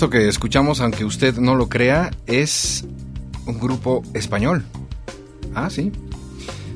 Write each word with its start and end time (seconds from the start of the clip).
Esto 0.00 0.08
que 0.08 0.28
escuchamos, 0.28 0.80
aunque 0.80 1.04
usted 1.04 1.36
no 1.36 1.54
lo 1.54 1.68
crea, 1.68 2.10
es 2.26 2.86
un 3.44 3.60
grupo 3.60 4.02
español. 4.14 4.64
Ah, 5.54 5.68
sí. 5.68 5.92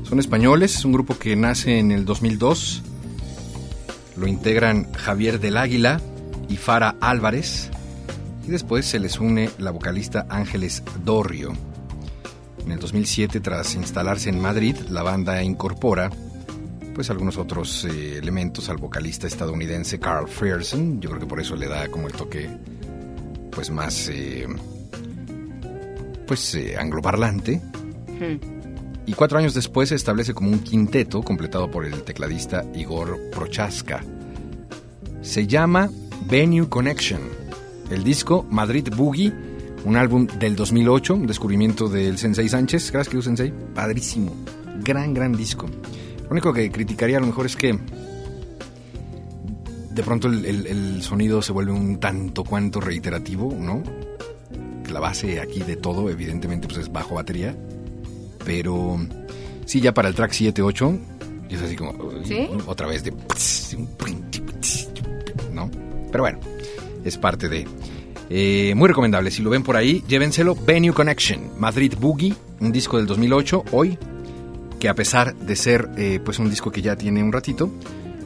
Son 0.06 0.18
españoles, 0.20 0.76
es 0.76 0.84
un 0.84 0.92
grupo 0.92 1.16
que 1.18 1.34
nace 1.34 1.78
en 1.78 1.90
el 1.90 2.04
2002. 2.04 2.82
Lo 4.18 4.26
integran 4.26 4.92
Javier 4.92 5.40
del 5.40 5.56
Águila 5.56 6.02
y 6.50 6.58
Fara 6.58 6.96
Álvarez. 7.00 7.70
Y 8.46 8.50
después 8.50 8.84
se 8.84 8.98
les 8.98 9.18
une 9.18 9.48
la 9.56 9.70
vocalista 9.70 10.26
Ángeles 10.28 10.82
Dorrio. 11.02 11.54
En 12.62 12.72
el 12.72 12.78
2007, 12.78 13.40
tras 13.40 13.74
instalarse 13.74 14.28
en 14.28 14.38
Madrid, 14.38 14.76
la 14.90 15.02
banda 15.02 15.42
incorpora 15.42 16.10
pues 16.94 17.08
algunos 17.08 17.38
otros 17.38 17.86
eh, 17.86 18.18
elementos 18.18 18.68
al 18.68 18.76
vocalista 18.76 19.26
estadounidense 19.26 19.98
Carl 19.98 20.28
Frierson. 20.28 21.00
Yo 21.00 21.08
creo 21.08 21.20
que 21.20 21.26
por 21.26 21.40
eso 21.40 21.56
le 21.56 21.68
da 21.68 21.88
como 21.88 22.06
el 22.06 22.12
toque 22.12 22.48
pues 23.54 23.70
más 23.70 24.08
eh, 24.08 24.46
pues 26.26 26.54
eh, 26.54 26.76
angloparlante. 26.78 27.60
Y 29.06 29.12
cuatro 29.12 29.38
años 29.38 29.54
después 29.54 29.90
se 29.90 29.96
establece 29.96 30.32
como 30.32 30.50
un 30.50 30.60
quinteto 30.60 31.22
completado 31.22 31.70
por 31.70 31.84
el 31.84 32.02
tecladista 32.02 32.64
Igor 32.74 33.18
Prochaska. 33.30 34.02
Se 35.20 35.46
llama 35.46 35.90
Venue 36.26 36.68
Connection. 36.68 37.20
El 37.90 38.02
disco 38.02 38.46
Madrid 38.50 38.88
Boogie, 38.96 39.32
un 39.84 39.96
álbum 39.96 40.26
del 40.26 40.56
2008, 40.56 41.14
un 41.14 41.26
descubrimiento 41.26 41.88
del 41.88 42.16
Sensei 42.16 42.48
Sánchez. 42.48 42.90
Gracias, 42.90 43.08
querido 43.08 43.22
Sensei. 43.22 43.52
Padrísimo. 43.74 44.34
Gran, 44.82 45.12
gran 45.12 45.32
disco. 45.32 45.66
Lo 46.22 46.30
único 46.30 46.52
que 46.52 46.70
criticaría 46.70 47.18
a 47.18 47.20
lo 47.20 47.26
mejor 47.26 47.44
es 47.46 47.56
que 47.56 47.78
de 49.94 50.02
pronto 50.02 50.28
el, 50.28 50.44
el- 50.44 50.66
el 50.66 51.02
sonido 51.02 51.40
se 51.42 51.52
vuelve 51.52 51.72
un 51.72 51.98
tanto 52.00 52.44
cuanto 52.44 52.80
reiterativo, 52.80 53.54
¿no? 53.58 53.82
La 54.92 55.00
base 55.00 55.40
aquí 55.40 55.60
de 55.60 55.76
todo, 55.76 56.10
evidentemente, 56.10 56.66
pues 56.68 56.80
es 56.80 56.92
bajo 56.92 57.14
batería. 57.14 57.56
Pero 58.44 58.98
sí, 59.64 59.80
ya 59.80 59.94
para 59.94 60.08
el 60.08 60.14
track 60.14 60.32
7-8, 60.32 60.98
es 61.50 61.62
así 61.62 61.76
como... 61.76 61.94
¿Sí? 62.24 62.48
Otra 62.66 62.86
vez 62.86 63.02
de... 63.04 63.12
¿No? 65.52 65.70
Pero 66.10 66.24
bueno, 66.24 66.38
es 67.04 67.16
parte 67.18 67.48
de... 67.48 67.66
Eh, 68.30 68.72
muy 68.74 68.88
recomendable, 68.88 69.30
si 69.30 69.42
lo 69.42 69.50
ven 69.50 69.62
por 69.62 69.76
ahí, 69.76 70.02
llévenselo. 70.08 70.54
Venue 70.54 70.92
Connection, 70.92 71.50
Madrid 71.58 71.94
Boogie, 71.98 72.34
un 72.60 72.72
disco 72.72 72.96
del 72.96 73.06
2008, 73.06 73.64
hoy, 73.72 73.98
que 74.80 74.88
a 74.88 74.94
pesar 74.94 75.34
de 75.36 75.56
ser 75.56 75.88
eh, 75.96 76.20
pues 76.24 76.38
un 76.38 76.48
disco 76.48 76.70
que 76.70 76.82
ya 76.82 76.96
tiene 76.96 77.22
un 77.22 77.32
ratito, 77.32 77.70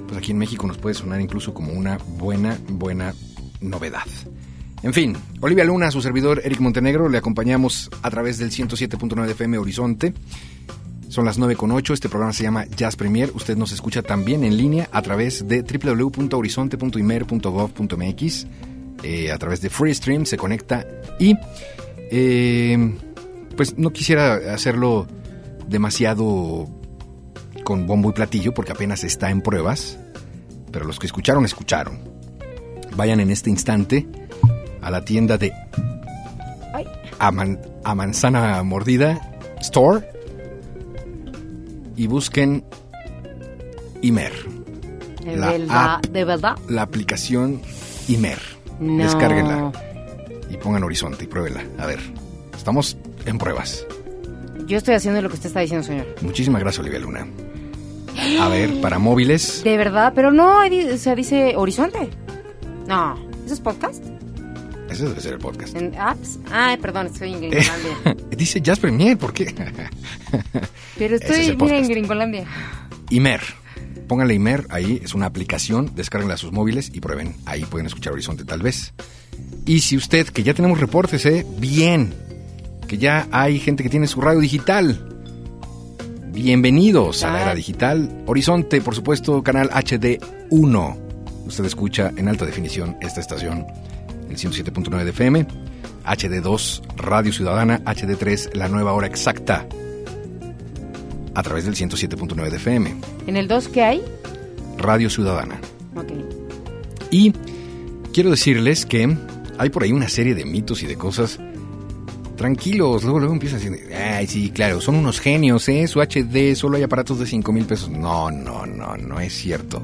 pues 0.08 0.19
aquí 0.19 0.32
en 0.32 0.38
México 0.38 0.66
nos 0.66 0.78
puede 0.78 0.94
sonar 0.94 1.20
incluso 1.20 1.55
como 1.55 1.72
una 1.72 1.99
buena, 1.99 2.58
buena 2.69 3.14
novedad. 3.60 4.06
En 4.82 4.93
fin, 4.94 5.16
Olivia 5.40 5.64
Luna, 5.64 5.90
su 5.90 6.00
servidor 6.00 6.40
Eric 6.44 6.60
Montenegro, 6.60 7.08
le 7.08 7.19
acompañamos 7.19 7.90
a 8.02 8.10
través 8.10 8.38
del 8.38 8.50
107.9 8.50 9.31
FM 9.31 9.58
Horizonte. 9.58 10.14
Son 11.08 11.25
las 11.25 11.37
9.8, 11.38 11.94
este 11.94 12.08
programa 12.08 12.32
se 12.32 12.44
llama 12.44 12.64
Jazz 12.66 12.96
Premier. 12.96 13.31
Usted 13.34 13.56
nos 13.56 13.70
escucha 13.72 14.02
también 14.02 14.44
en 14.44 14.56
línea 14.56 14.88
a 14.93 15.02
través 15.02 15.46
de 15.46 15.62
www.horizonte.imer.gov.mx. 15.62 18.46
Eh, 19.02 19.31
a 19.31 19.38
través 19.38 19.60
de 19.60 19.70
Freestream 19.70 20.26
se 20.26 20.37
conecta 20.37 20.84
y 21.20 21.37
eh, 22.10 22.96
pues 23.56 23.78
no 23.78 23.90
quisiera 23.90 24.55
hacerlo 24.55 25.06
demasiado 25.69 26.69
con 27.64 27.87
bombo 27.87 28.10
y 28.10 28.12
platillo 28.12 28.52
porque 28.55 28.72
apenas 28.72 29.05
está 29.05 29.31
en 29.31 29.40
pruebas, 29.43 29.99
pero 30.72 30.84
los 30.87 30.99
que 30.99 31.06
escucharon, 31.06 31.44
escucharon. 31.44 31.99
Vayan 32.96 33.20
en 33.20 33.31
este 33.31 33.50
instante 33.50 34.06
a 34.81 34.90
la 34.90 35.05
tienda 35.05 35.38
de 35.38 35.52
a, 37.19 37.31
Man- 37.32 37.60
a 37.84 37.94
Manzana 37.94 38.62
Mordida 38.62 39.38
Store 39.60 40.08
y 41.96 42.06
busquen 42.06 42.64
Imer, 44.02 44.32
De 45.25 45.37
La 45.37 45.50
verdad, 45.50 45.94
app. 45.96 46.06
de 46.06 46.25
verdad. 46.25 46.56
la 46.69 46.82
aplicación 46.82 47.60
Imer. 48.08 48.38
No. 48.78 49.02
Descárguenla 49.02 49.72
y 50.50 50.56
pongan 50.56 50.84
horizonte 50.84 51.25
y 51.25 51.26
pruébenla. 51.26 51.64
A 51.78 51.87
ver, 51.87 51.99
estamos 52.56 52.96
en 53.26 53.38
pruebas. 53.38 53.84
Yo 54.66 54.76
estoy 54.78 54.94
haciendo 54.94 55.20
lo 55.20 55.28
que 55.28 55.34
usted 55.34 55.49
está 55.49 55.60
diciendo, 55.60 55.84
señor. 55.84 56.06
Muchísimas 56.22 56.60
gracias, 56.60 56.81
Olivia 56.81 57.00
Luna. 57.00 57.26
A 58.40 58.48
ver, 58.48 58.80
para 58.80 58.98
móviles, 58.98 59.62
De 59.64 59.76
verdad, 59.76 60.12
pero 60.14 60.30
no, 60.30 60.60
o 60.60 60.96
sea, 60.96 61.14
dice 61.14 61.54
Horizonte. 61.56 62.10
No, 62.86 63.16
¿eso 63.44 63.54
es 63.54 63.60
podcast? 63.60 64.04
ese 64.90 65.04
debe 65.04 65.20
ser 65.20 65.34
el 65.34 65.38
podcast. 65.38 65.76
¿En 65.76 65.94
apps? 65.98 66.38
Ay, 66.50 66.76
perdón, 66.78 67.06
estoy 67.06 67.34
en 67.34 67.40
Gringolandia. 67.40 68.16
Dice 68.36 68.60
Jazz 68.60 68.78
Premier, 68.78 69.19
¿por 69.19 69.32
qué? 69.32 69.54
Pero 70.98 71.16
es 71.16 71.22
estoy, 71.22 71.46
el 71.46 71.56
mira, 71.56 71.78
en. 71.78 71.88
Gringolandia. 71.88 72.46
Imer. 73.10 73.40
Pónganle 74.06 74.34
Imer, 74.34 74.66
ahí 74.70 75.00
es 75.04 75.14
una 75.14 75.26
aplicación, 75.26 75.92
descárguenla 75.94 76.34
a 76.34 76.38
sus 76.38 76.52
móviles 76.52 76.90
y 76.94 77.00
prueben. 77.00 77.36
Ahí 77.44 77.64
pueden 77.66 77.86
escuchar 77.86 78.14
Horizonte 78.14 78.44
tal 78.44 78.62
vez. 78.62 78.94
Y 79.66 79.81
si 79.81 79.96
usted, 79.96 80.26
que 80.28 80.42
ya 80.42 80.54
tenemos 80.54 80.81
reportes, 80.81 81.26
¿eh? 81.26 81.44
Bien. 81.58 82.14
Que 82.86 82.96
ya 82.96 83.28
hay 83.31 83.58
gente 83.60 83.82
que 83.82 83.90
tiene 83.90 84.06
su 84.06 84.22
radio 84.22 84.40
digital. 84.40 85.18
Bienvenidos 86.40 87.25
a 87.25 87.32
la 87.32 87.43
era 87.43 87.55
digital. 87.56 88.23
Horizonte, 88.26 88.81
por 88.81 88.94
supuesto, 88.94 89.43
canal 89.43 89.70
HD1. 89.70 90.96
Usted 91.44 91.64
escucha 91.64 92.12
en 92.17 92.29
alta 92.29 92.46
definición 92.46 92.96
esta 93.00 93.20
estación, 93.20 93.67
el 94.31 94.37
107.9 94.37 95.02
de 95.02 95.11
FM. 95.11 95.46
HD2, 96.05 96.94
Radio 96.96 97.32
Ciudadana. 97.32 97.82
HD3, 97.85 98.55
la 98.55 98.69
nueva 98.69 98.93
hora 98.93 99.08
exacta. 99.08 99.67
A 101.35 101.43
través 101.43 101.64
del 101.64 101.75
107.9 101.75 102.50
de 102.50 102.56
FM. 102.56 102.96
¿En 103.26 103.37
el 103.37 103.49
2 103.49 103.69
qué 103.69 103.82
hay? 103.82 104.02
Radio 104.76 105.11
Ciudadana. 105.11 105.61
Ok. 105.96 106.12
Y 107.11 107.32
quiero 108.12 108.31
decirles 108.31 108.87
que 108.87 109.17
hay 109.58 109.70
por 109.70 109.82
ahí 109.82 109.91
una 109.91 110.08
serie 110.08 110.37
de 110.37 110.44
mitos 110.44 110.84
y 110.84 110.87
de 110.87 110.94
cosas. 110.94 111.41
Tranquilos, 112.38 113.03
luego 113.03 113.19
luego 113.19 113.34
empiezan 113.34 113.58
diciendo, 113.58 113.81
ay, 113.94 114.27
sí, 114.29 114.51
claro, 114.51 114.81
son 114.81 114.94
unos 114.94 115.19
genios, 115.20 115.69
¿eh? 115.69 115.86
Su 115.89 116.01
HD, 116.01 116.55
solo 116.55 116.77
hay 116.77 116.84
aparatos 116.84 117.19
de 117.19 117.27
5 117.27 117.53
mil 117.53 117.65
pesos. 117.67 117.91
No, 117.91 118.31
no, 118.31 118.65
no, 118.65 118.96
no 118.96 119.20
es 119.20 119.34
cierto. 119.34 119.82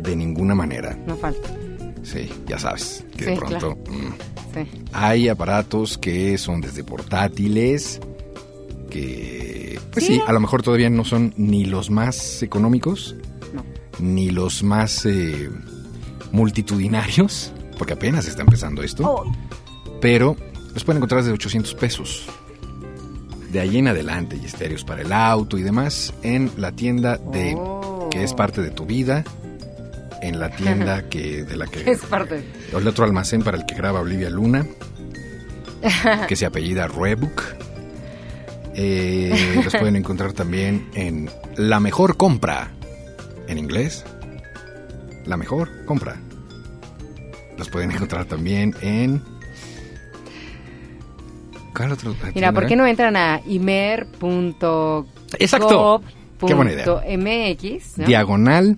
De 0.00 0.16
ninguna 0.16 0.54
manera. 0.54 0.98
No 1.06 1.14
falta. 1.16 1.48
Sí, 2.02 2.28
ya 2.48 2.58
sabes, 2.58 3.04
que 3.16 3.26
de 3.26 3.36
pronto 3.36 3.76
claro. 3.76 3.78
mm, 3.86 4.12
Sí. 4.54 4.82
hay 4.92 5.28
aparatos 5.28 5.96
que 5.98 6.36
son 6.38 6.60
desde 6.62 6.82
portátiles, 6.84 8.00
que, 8.90 9.78
pues 9.92 10.06
sí. 10.06 10.14
Sí. 10.14 10.22
a 10.26 10.32
lo 10.32 10.40
mejor 10.40 10.62
todavía 10.62 10.90
no 10.90 11.04
son 11.04 11.32
ni 11.36 11.64
los 11.66 11.90
más 11.90 12.42
económicos, 12.42 13.14
No. 13.54 13.62
ni 14.00 14.30
los 14.30 14.62
más 14.62 15.06
eh, 15.06 15.48
multitudinarios, 16.32 17.52
porque 17.78 17.92
apenas 17.92 18.26
está 18.26 18.42
empezando 18.42 18.82
esto, 18.82 19.04
Oh, 19.08 19.32
pero 20.00 20.36
los 20.74 20.84
pueden 20.84 20.98
encontrar 20.98 21.22
desde 21.22 21.34
800 21.34 21.74
pesos. 21.74 22.26
De 23.50 23.60
ahí 23.60 23.76
en 23.78 23.88
adelante, 23.88 24.38
y 24.40 24.46
estéreos 24.46 24.84
para 24.84 25.02
el 25.02 25.12
auto 25.12 25.58
y 25.58 25.62
demás, 25.62 26.14
en 26.22 26.50
la 26.56 26.72
tienda 26.72 27.18
de 27.18 27.54
Oh. 27.56 28.08
que 28.10 28.22
es 28.24 28.32
parte 28.32 28.62
de 28.62 28.70
tu 28.70 28.86
vida, 28.86 29.24
en 30.22 30.38
la 30.40 30.50
tienda 30.50 31.08
que 31.10 31.44
de 31.44 31.56
la 31.56 31.66
que 31.66 31.90
es 31.90 32.00
parte. 32.00 32.44
el 32.74 32.88
otro 32.88 33.04
almacén 33.04 33.42
para 33.42 33.58
el 33.58 33.66
que 33.66 33.74
graba 33.74 34.00
Olivia 34.00 34.30
Luna, 34.30 34.66
que 36.28 36.36
se 36.36 36.46
apellida 36.46 36.88
Rebook. 36.88 37.42
Eh, 38.74 39.60
los 39.62 39.74
pueden 39.76 39.96
encontrar 39.96 40.32
también 40.32 40.88
en 40.94 41.28
La 41.56 41.78
Mejor 41.78 42.16
Compra, 42.16 42.70
en 43.46 43.58
inglés. 43.58 44.02
La 45.26 45.36
Mejor 45.36 45.68
Compra. 45.84 46.16
Los 47.58 47.68
pueden 47.68 47.90
encontrar 47.90 48.24
también 48.24 48.74
en... 48.80 49.22
¿Cuál 51.74 51.92
otro? 51.92 52.14
Mira, 52.34 52.52
¿por 52.52 52.66
qué 52.66 52.76
no 52.76 52.86
entran 52.86 53.16
a 53.16 53.40
imer.gov.mx? 53.46 55.34
Exacto. 55.38 56.02
Qué 56.46 56.54
buena 56.54 56.72
idea. 56.72 56.84
¿no? 57.98 58.04
Diagonal 58.06 58.76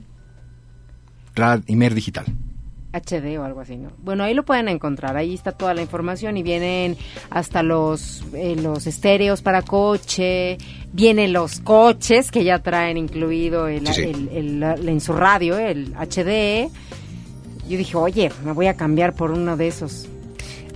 Imer 1.67 1.95
Digital. 1.95 2.27
HD 2.93 3.39
o 3.41 3.45
algo 3.45 3.61
así, 3.61 3.77
¿no? 3.77 3.91
Bueno, 4.05 4.23
ahí 4.23 4.35
lo 4.35 4.45
pueden 4.45 4.69
encontrar, 4.69 5.17
ahí 5.17 5.35
está 5.35 5.51
toda 5.51 5.75
la 5.75 5.83
información 5.83 6.37
y 6.37 6.45
vienen 6.45 6.97
hasta 7.31 7.65
los, 7.65 8.23
eh, 8.35 8.55
los 8.55 8.87
estéreos 8.87 9.43
para 9.43 9.63
coche, 9.63 10.59
vienen 10.93 11.33
los 11.33 11.59
coches 11.61 12.31
que 12.31 12.45
ya 12.45 12.61
traen 12.61 12.97
incluido 12.97 13.67
el, 13.67 13.85
Sí, 13.89 13.95
sí. 13.95 14.03
el- 14.03 14.29
el- 14.29 14.61
la- 14.61 14.75
en 14.75 15.01
su 15.01 15.13
radio, 15.13 15.59
el 15.59 15.93
HD. 15.97 16.71
Yo 17.69 17.79
dije, 17.79 17.97
oye, 17.97 18.31
me 18.45 18.53
voy 18.53 18.69
a 18.69 18.75
cambiar 18.75 19.15
por 19.15 19.33
uno 19.33 19.57
de 19.57 19.67
esos. 19.67 20.07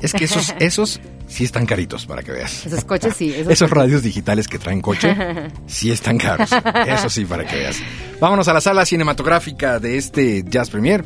Es 0.02 0.12
que 0.12 0.24
esos, 0.24 0.52
esos 0.58 1.00
sí 1.28 1.44
están 1.44 1.66
caritos 1.66 2.06
para 2.06 2.22
que 2.22 2.32
veas. 2.32 2.66
Esos 2.66 2.84
coches 2.84 3.14
sí. 3.14 3.32
Esos, 3.32 3.52
Esos 3.52 3.70
radios 3.70 4.02
digitales 4.02 4.48
que 4.48 4.58
traen 4.58 4.80
coche, 4.80 5.14
sí 5.66 5.90
están 5.90 6.18
caros. 6.18 6.50
Eso 6.86 7.08
sí, 7.08 7.24
para 7.24 7.46
que 7.46 7.56
veas. 7.56 7.76
Vámonos 8.20 8.48
a 8.48 8.52
la 8.52 8.60
sala 8.60 8.84
cinematográfica 8.84 9.78
de 9.78 9.96
este 9.96 10.42
Jazz 10.42 10.70
Premier. 10.70 11.04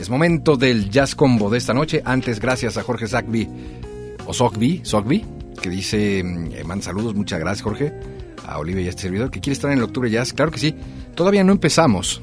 Es 0.00 0.10
momento 0.10 0.56
del 0.56 0.90
Jazz 0.90 1.14
Combo 1.14 1.50
de 1.50 1.58
esta 1.58 1.74
noche. 1.74 2.02
Antes, 2.04 2.40
gracias 2.40 2.76
a 2.76 2.82
Jorge 2.82 3.06
Zagby, 3.06 3.48
o 4.26 4.34
Zogby, 4.34 4.82
Zogby, 4.84 5.24
que 5.60 5.70
dice, 5.70 6.20
eh, 6.20 6.64
manda 6.64 6.84
saludos, 6.84 7.14
muchas 7.14 7.40
gracias 7.40 7.62
Jorge, 7.62 7.92
a 8.46 8.58
Olivia 8.58 8.82
y 8.82 8.86
a 8.86 8.90
este 8.90 9.02
servidor, 9.02 9.30
que 9.30 9.40
quiere 9.40 9.54
estar 9.54 9.70
en 9.70 9.78
el 9.78 9.84
Octubre 9.84 10.10
Jazz. 10.10 10.32
Claro 10.32 10.50
que 10.50 10.58
sí. 10.58 10.74
Todavía 11.14 11.42
no 11.42 11.52
empezamos 11.52 12.20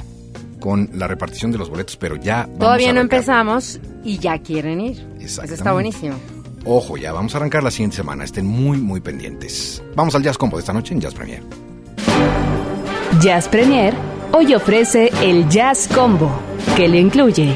con 0.60 0.90
la 0.94 1.08
repartición 1.08 1.52
de 1.52 1.58
los 1.58 1.70
boletos, 1.70 1.98
pero 1.98 2.16
ya 2.16 2.44
vamos 2.44 2.60
Todavía 2.60 2.90
a 2.90 2.94
no 2.94 3.02
empezamos 3.02 3.80
y 4.04 4.18
ya 4.18 4.40
quieren 4.40 4.82
ir. 4.82 5.06
Eso 5.20 5.44
está 5.44 5.74
buenísimo. 5.74 6.16
Ojo, 6.66 6.98
ya 6.98 7.14
vamos 7.14 7.36
a 7.36 7.38
arrancar 7.38 7.64
la 7.64 7.70
siguiente 7.70 7.98
semana. 7.98 8.24
Estén 8.24 8.48
muy, 8.48 8.80
muy 8.80 9.00
pendientes. 9.00 9.84
Vamos 9.96 10.16
al 10.16 10.24
Jazz 10.24 10.38
Combo 10.38 10.58
de 10.58 10.62
esta 10.62 10.74
noche 10.74 10.94
en 10.94 11.00
Jazz 11.00 11.14
Premier. 11.14 11.44
Jazz 13.22 13.48
Premier 13.48 13.94
hoy 14.32 14.54
ofrece 14.54 15.12
el 15.22 15.48
Jazz 15.48 15.88
Combo, 15.88 16.30
que 16.76 16.88
le 16.88 17.00
incluye 17.00 17.56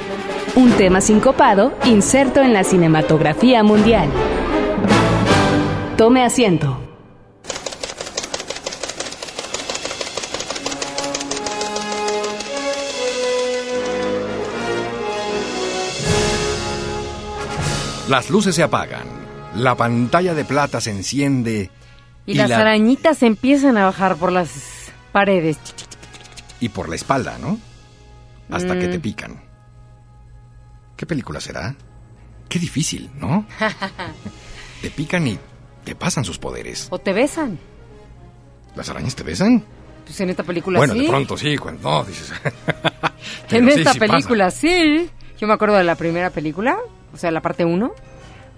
un 0.55 0.71
tema 0.73 1.01
sincopado 1.01 1.73
inserto 1.85 2.41
en 2.41 2.53
la 2.53 2.63
cinematografía 2.63 3.63
mundial. 3.63 4.09
Tome 5.97 6.23
asiento. 6.23 6.88
Las 18.09 18.29
luces 18.31 18.55
se 18.55 18.63
apagan, 18.63 19.05
la 19.55 19.75
pantalla 19.75 20.33
de 20.33 20.43
plata 20.43 20.81
se 20.81 20.89
enciende 20.91 21.69
Y, 22.25 22.33
las 22.33 22.51
arañitas 22.51 23.23
empiezan 23.23 23.77
a 23.77 23.85
bajar 23.85 24.15
por 24.17 24.31
las 24.31 24.51
paredes. 25.11 25.57
y 26.59 26.69
por 26.69 26.89
la 26.89 26.95
espalda, 26.95 27.37
¿no? 27.39 27.57
Hasta 28.51 28.77
que 28.79 28.87
Mm. 28.87 28.91
te 28.91 28.99
pican. 28.99 29.41
¿Qué 30.97 31.05
película 31.05 31.39
será? 31.39 31.75
Qué 32.49 32.59
difícil, 32.59 33.09
¿no? 33.15 33.45
te 34.81 34.89
pican 34.89 35.27
y 35.27 35.39
te 35.83 35.95
pasan 35.95 36.25
sus 36.25 36.37
poderes. 36.39 36.87
O 36.89 36.99
te 36.99 37.13
besan. 37.13 37.57
¿Las 38.75 38.89
arañas 38.89 39.15
te 39.15 39.23
besan? 39.23 39.63
Pues 40.05 40.19
en 40.21 40.31
esta 40.31 40.43
película 40.43 40.79
bueno, 40.79 40.93
sí. 40.95 41.01
de 41.03 41.07
pronto 41.09 41.37
sí, 41.37 41.57
cuando 41.57 41.89
no, 41.89 42.03
dices. 42.03 42.31
En 43.51 43.65
sí, 43.71 43.79
esta 43.79 43.93
pasa. 43.93 43.99
película 43.99 44.49
sí. 44.51 45.09
Yo 45.39 45.47
me 45.47 45.53
acuerdo 45.53 45.75
de 45.77 45.83
la 45.83 45.95
primera 45.95 46.29
película, 46.31 46.77
o 47.13 47.17
sea, 47.17 47.31
la 47.31 47.41
parte 47.41 47.65
1. 47.65 47.91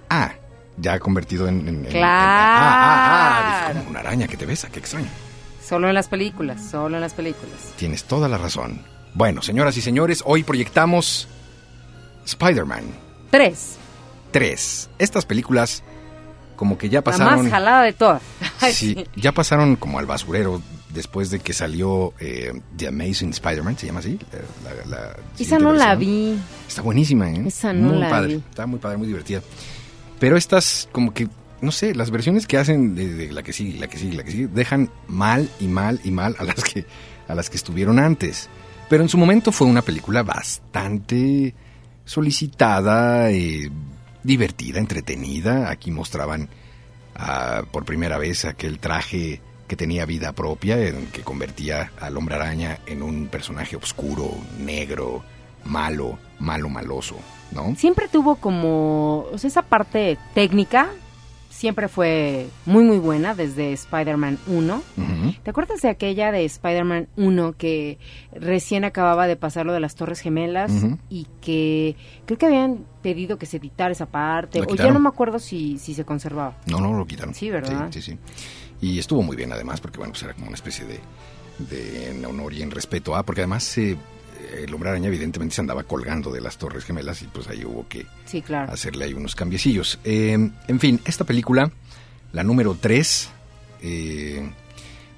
Ah, 0.09 0.33
ya 0.77 0.99
convertido 0.99 1.47
en. 1.47 1.61
en- 1.61 1.67
en- 1.67 1.85
en- 1.85 1.91
Claro. 1.91 2.05
ah, 2.07 2.63
ah, 2.63 3.61
ah, 3.63 3.67
dices, 3.67 3.77
como 3.83 3.89
una 3.91 3.99
araña 3.99 4.27
que 4.27 4.37
te 4.37 4.45
besa, 4.45 4.69
qué 4.69 4.79
extraño. 4.79 5.07
Solo 5.63 5.87
en 5.87 5.93
las 5.93 6.07
películas, 6.07 6.61
solo 6.69 6.95
en 6.97 7.01
las 7.01 7.13
películas. 7.13 7.55
Tienes 7.77 8.03
toda 8.05 8.27
la 8.27 8.37
razón. 8.37 8.81
Bueno, 9.13 9.41
señoras 9.41 9.75
y 9.77 9.81
señores, 9.81 10.23
hoy 10.25 10.43
proyectamos 10.43 11.27
Spider-Man 12.25 12.83
Tres. 13.29 13.77
3. 14.31 14.89
Estas 14.99 15.25
películas, 15.25 15.83
como 16.55 16.77
que 16.77 16.89
ya 16.89 16.99
La 16.99 17.03
pasaron. 17.03 17.43
más 17.43 17.51
jalada 17.51 17.83
de 17.83 17.93
todas. 17.93 18.21
Sí. 18.71 19.05
ya 19.15 19.31
pasaron 19.31 19.75
como 19.75 19.97
al 19.99 20.05
basurero 20.05 20.61
después 20.93 21.29
de 21.29 21.39
que 21.39 21.53
salió 21.53 22.13
eh, 22.19 22.51
The 22.77 22.87
Amazing 22.89 23.29
Spider-Man, 23.31 23.77
¿se 23.77 23.87
llama 23.87 23.99
así? 23.99 24.19
Eh, 24.31 24.41
La, 24.89 24.97
la 24.97 25.15
Esa 25.39 25.59
no 25.59 25.73
la 25.73 25.95
vi. 25.95 26.37
Está 26.67 26.81
buenísima, 26.81 27.29
¿eh? 27.31 27.43
Esa 27.47 27.73
no 27.73 27.89
muy 27.89 27.99
la 27.99 28.09
padre. 28.09 28.35
vi. 28.35 28.43
Está 28.49 28.65
muy 28.65 28.79
padre, 28.79 28.97
muy 28.97 29.07
divertida. 29.07 29.41
Pero 30.19 30.37
estas, 30.37 30.87
como 30.91 31.13
que, 31.13 31.27
no 31.61 31.71
sé, 31.71 31.95
las 31.95 32.11
versiones 32.11 32.45
que 32.47 32.57
hacen 32.57 32.95
de, 32.95 33.07
de 33.13 33.31
la 33.31 33.43
que 33.43 33.53
sigue, 33.53 33.79
la 33.79 33.87
que 33.87 33.97
sigue, 33.97 34.15
la 34.15 34.23
que 34.23 34.31
sigue, 34.31 34.47
dejan 34.47 34.89
mal 35.07 35.49
y 35.59 35.67
mal 35.67 35.99
y 36.03 36.11
mal 36.11 36.35
a 36.39 36.43
las 36.43 36.63
que, 36.63 36.85
a 37.27 37.35
las 37.35 37.49
que 37.49 37.57
estuvieron 37.57 37.97
antes. 37.99 38.49
Pero 38.89 39.03
en 39.03 39.09
su 39.09 39.17
momento 39.17 39.51
fue 39.51 39.67
una 39.67 39.81
película 39.81 40.21
bastante 40.21 41.55
solicitada, 42.05 43.31
eh, 43.31 43.69
divertida, 44.23 44.79
entretenida. 44.79 45.69
Aquí 45.71 45.91
mostraban 45.91 46.49
ah, 47.15 47.63
por 47.71 47.85
primera 47.85 48.17
vez 48.17 48.45
aquel 48.45 48.79
traje 48.79 49.41
que 49.71 49.77
tenía 49.77 50.05
vida 50.05 50.33
propia, 50.33 50.85
en 50.85 51.07
que 51.11 51.21
convertía 51.21 51.93
al 52.01 52.17
hombre 52.17 52.35
araña 52.35 52.79
en 52.87 53.01
un 53.01 53.29
personaje 53.29 53.77
oscuro, 53.77 54.35
negro, 54.59 55.23
malo, 55.63 56.19
malo, 56.39 56.67
maloso, 56.67 57.15
¿no? 57.53 57.73
Siempre 57.77 58.09
tuvo 58.09 58.35
como, 58.35 59.27
esa 59.33 59.61
parte 59.61 60.17
técnica 60.33 60.89
siempre 61.61 61.87
fue 61.87 62.47
muy 62.65 62.83
muy 62.83 62.97
buena 62.97 63.35
desde 63.35 63.71
Spider-Man 63.71 64.39
1. 64.47 64.75
Ujú. 64.75 65.35
¿Te 65.43 65.51
acuerdas 65.51 65.79
de 65.81 65.89
aquella 65.89 66.31
de 66.31 66.43
Spider-Man 66.43 67.07
1 67.17 67.53
que 67.55 67.99
recién 68.33 68.83
acababa 68.83 69.27
de 69.27 69.35
pasar 69.35 69.67
lo 69.67 69.71
de 69.71 69.79
las 69.79 69.93
Torres 69.93 70.21
Gemelas 70.21 70.71
y 71.07 71.27
que 71.39 71.95
creo 72.25 72.39
que 72.39 72.47
habían 72.47 72.87
pedido 73.03 73.37
que 73.37 73.45
se 73.45 73.57
editara 73.57 73.91
esa 73.91 74.07
parte 74.07 74.59
o 74.59 74.73
ya 74.73 74.91
no 74.91 74.99
me 74.99 75.09
acuerdo 75.09 75.37
si, 75.37 75.77
si 75.77 75.93
se 75.93 76.03
conservaba? 76.03 76.57
No, 76.65 76.79
no 76.79 76.93
lo 76.93 77.05
quitaron. 77.05 77.35
Sí, 77.35 77.51
¿verdad? 77.51 77.89
Sí, 77.91 78.01
sí, 78.01 78.13
sí. 78.13 78.17
Y 78.81 78.97
estuvo 78.97 79.21
muy 79.21 79.35
bien 79.35 79.53
además, 79.53 79.79
porque 79.81 79.99
bueno, 79.99 80.13
pues 80.13 80.23
era 80.23 80.33
como 80.33 80.47
una 80.47 80.55
especie 80.55 80.85
de, 80.85 80.99
de 81.59 82.09
en 82.09 82.25
honor 82.25 82.53
y 82.53 82.63
en 82.63 82.71
respeto 82.71 83.15
a, 83.15 83.21
porque 83.23 83.41
además 83.41 83.77
eh, 83.77 83.97
el 84.63 84.73
hombre 84.73 84.89
araña 84.89 85.07
evidentemente 85.07 85.55
se 85.55 85.61
andaba 85.61 85.83
colgando 85.83 86.31
de 86.31 86.41
las 86.41 86.57
torres 86.57 86.83
gemelas 86.85 87.21
y 87.21 87.25
pues 87.27 87.47
ahí 87.47 87.63
hubo 87.65 87.87
que 87.87 88.05
Sí, 88.25 88.41
claro. 88.41 88.71
hacerle 88.71 89.05
ahí 89.05 89.13
unos 89.13 89.35
cambiecillos. 89.35 89.99
Eh, 90.03 90.33
en 90.67 90.79
fin, 90.79 90.99
esta 91.05 91.23
película, 91.23 91.71
la 92.33 92.43
número 92.43 92.75
3, 92.79 93.29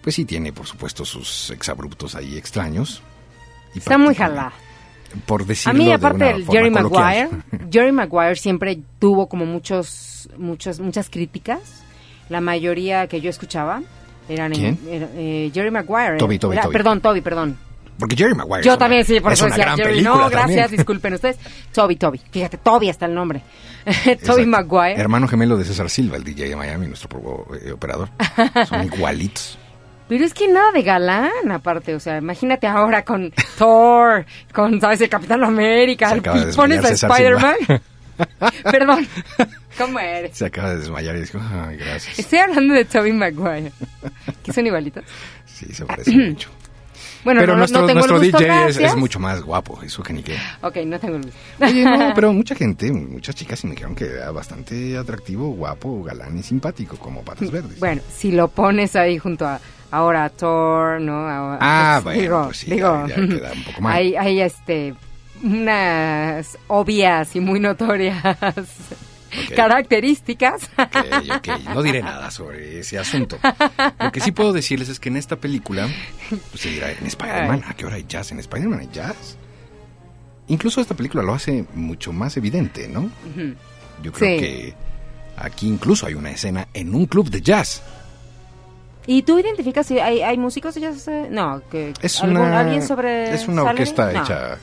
pues 0.01 0.15
sí 0.15 0.25
tiene 0.25 0.51
por 0.51 0.65
supuesto 0.65 1.05
sus 1.05 1.49
exabruptos 1.51 2.15
ahí 2.15 2.37
extraños. 2.37 3.01
Y 3.75 3.79
Está 3.79 3.97
muy 3.97 4.13
jalada. 4.15 4.53
Por 5.25 5.43
A 5.43 5.45
decirlo 5.45 5.77
mí, 5.79 5.85
de 5.85 5.93
aparte 5.93 6.23
una 6.23 6.33
del 6.33 6.45
Jerry. 6.47 6.69
Maguire, 6.71 7.29
Jerry 7.71 7.91
Maguire 7.91 8.35
siempre 8.35 8.79
tuvo 8.99 9.27
como 9.29 9.45
muchos, 9.45 10.27
muchos, 10.37 10.79
muchas 10.79 11.09
críticas. 11.09 11.59
La 12.29 12.41
mayoría 12.41 13.07
que 13.07 13.21
yo 13.21 13.29
escuchaba 13.29 13.83
eran 14.27 14.53
en- 14.53 14.75
¿Quién? 14.75 14.79
era, 14.89 15.09
eh, 15.15 15.51
Jerry 15.53 15.69
Maguire. 15.71 16.17
Toby, 16.17 16.39
Toby, 16.39 16.53
Era- 16.53 16.63
Toby. 16.63 16.73
Perdón, 16.73 17.01
Toby, 17.01 17.21
perdón. 17.21 17.57
Porque 17.99 18.15
Jerry 18.15 18.33
Maguire 18.33 18.63
Yo 18.63 18.77
también, 18.77 19.05
sí, 19.05 19.19
por 19.19 19.31
es 19.33 19.39
eso 19.39 19.45
una 19.45 19.55
decía 19.55 19.65
gran 19.65 19.77
Jerry. 19.77 19.89
película 19.91 20.15
No, 20.23 20.29
gracias, 20.29 20.55
también. 20.57 20.71
disculpen 20.71 21.13
ustedes. 21.13 21.37
Toby, 21.71 21.95
Toby. 21.95 22.21
Fíjate, 22.31 22.57
Toby 22.57 22.89
hasta 22.89 23.05
el 23.05 23.13
nombre. 23.13 23.41
Toby. 24.25 24.45
Maguire. 24.45 24.99
Hermano 24.99 25.27
gemelo 25.27 25.57
de 25.57 25.65
César 25.65 25.89
Silva, 25.89 26.17
el 26.17 26.23
DJ 26.23 26.49
de 26.49 26.55
Miami, 26.55 26.87
nuestro 26.87 27.45
eh, 27.63 27.71
operador. 27.71 28.09
Son 28.67 28.83
igualitos. 28.93 29.57
Pero 30.09 30.25
es 30.25 30.33
que 30.33 30.47
nada 30.47 30.71
de 30.71 30.81
galán, 30.83 31.51
aparte. 31.51 31.95
O 31.95 31.99
sea, 31.99 32.17
imagínate 32.17 32.67
ahora 32.67 33.03
con 33.05 33.31
Thor, 33.57 34.25
con, 34.53 34.79
¿sabes? 34.81 34.99
El 35.01 35.09
Capitán 35.09 35.43
América. 35.43 36.09
Se 36.09 36.15
acaba 36.15 36.45
de 36.45 36.51
y 36.51 36.55
pones 36.55 36.85
a. 36.85 36.89
Spider-Man. 36.89 37.55
Perdón. 38.63 39.07
¿Cómo 39.77 39.99
eres? 39.99 40.37
Se 40.37 40.45
acaba 40.45 40.69
de 40.71 40.77
desmayar 40.79 41.15
y 41.15 41.21
dijo, 41.21 41.39
ay, 41.41 41.77
gracias. 41.77 42.19
Estoy 42.19 42.39
hablando 42.39 42.73
de 42.75 42.85
Toby 42.85 43.11
Maguire. 43.11 43.71
¿Que 44.43 44.53
son 44.53 44.67
igualitos? 44.67 45.03
Sí, 45.45 45.65
se 45.73 45.83
parece 45.85 46.11
mucho. 46.11 46.49
Bueno, 47.23 47.39
pero 47.39 47.53
no, 47.53 47.59
nuestro, 47.59 47.81
no 47.81 47.87
tengo 47.87 47.99
nuestro 48.07 48.17
el 48.17 48.31
gusto, 48.31 48.37
DJ 48.39 48.85
es, 48.85 48.95
mucho 48.97 49.19
más 49.19 49.41
guapo, 49.41 49.81
eso 49.83 50.03
que 50.03 50.13
ni 50.13 50.23
qué. 50.23 50.37
Ok, 50.61 50.77
no 50.85 50.99
tengo 50.99 51.15
el 51.17 51.23
gusto. 51.23 51.39
Oye, 51.61 51.85
no, 51.85 52.11
pero 52.15 52.33
mucha 52.33 52.55
gente, 52.55 52.91
muchas 52.91 53.35
chicas 53.35 53.59
sí 53.59 53.67
me 53.67 53.73
dijeron 53.73 53.95
que 53.95 54.05
era 54.05 54.31
bastante 54.31 54.97
atractivo, 54.97 55.49
guapo, 55.51 56.03
galán 56.03 56.37
y 56.37 56.43
simpático, 56.43 56.97
como 56.97 57.21
patas 57.21 57.49
verdes. 57.51 57.79
Bueno, 57.79 58.01
si 58.13 58.31
lo 58.31 58.47
pones 58.49 58.95
ahí 58.95 59.17
junto 59.17 59.45
a 59.47 59.59
ahora 59.91 60.25
a 60.25 60.29
Thor, 60.29 60.99
¿no? 60.99 61.13
Ah, 61.61 61.99
pues, 62.03 62.15
bueno, 62.15 62.21
digo, 62.21 62.43
pues 62.45 62.57
sí, 62.57 62.71
digo, 62.71 63.07
ya- 63.07 63.15
ya 63.15 63.27
queda 63.27 63.51
un 63.53 63.63
poco 63.63 63.81
mal. 63.81 63.93
Hay, 63.95 64.15
hay 64.15 64.41
este 64.41 64.95
unas 65.43 66.57
obvias 66.67 67.35
y 67.35 67.39
muy 67.39 67.59
notorias 67.59 68.17
Ok. 69.47 69.55
características. 69.55 70.63
Ok, 70.77 70.95
ok, 71.37 71.47
no 71.73 71.81
diré 71.81 72.01
nada 72.03 72.29
sobre 72.31 72.79
ese 72.79 72.99
asunto. 72.99 73.37
Lo 73.99 74.11
que 74.11 74.19
sí 74.21 74.31
puedo 74.31 74.53
decirles 74.53 74.89
es 74.89 74.99
que 74.99 75.09
en 75.09 75.17
esta 75.17 75.35
película, 75.37 75.87
pues 76.29 76.61
se 76.61 76.69
dirá, 76.69 76.91
en 76.91 77.05
Spider-Man, 77.05 77.63
¿a 77.67 77.73
qué 77.73 77.85
hora 77.85 77.95
hay 77.95 78.05
jazz? 78.07 78.31
¿En 78.31 78.39
Spider-Man 78.39 78.79
hay 78.79 78.89
jazz? 78.93 79.37
Incluso 80.47 80.81
esta 80.81 80.93
película 80.95 81.23
lo 81.23 81.33
hace 81.33 81.65
mucho 81.73 82.11
más 82.11 82.35
evidente, 82.37 82.87
¿no? 82.87 83.09
Yo 84.03 84.11
creo 84.11 84.37
Sí. 84.39 84.43
que 84.45 84.73
aquí 85.37 85.67
incluso 85.67 86.05
hay 86.05 86.13
una 86.15 86.31
escena 86.31 86.67
en 86.73 86.93
un 86.93 87.05
club 87.05 87.29
de 87.29 87.41
jazz. 87.41 87.81
¿Y 89.05 89.23
tú 89.23 89.37
identificas 89.39 89.85
si 89.87 89.99
hay, 89.99 90.21
hay 90.21 90.37
músicos 90.37 90.75
de 90.75 90.81
jazz? 90.81 91.07
eh? 91.07 91.27
No, 91.29 91.61
que 91.69 91.93
Es 92.01 92.21
algún- 92.21 92.37
una, 92.37 92.59
alguien 92.61 92.81
sobre 92.85 93.33
es 93.33 93.47
una 93.47 93.63
orquesta 93.63 94.11
No. 94.11 94.21
hecha 94.21 94.57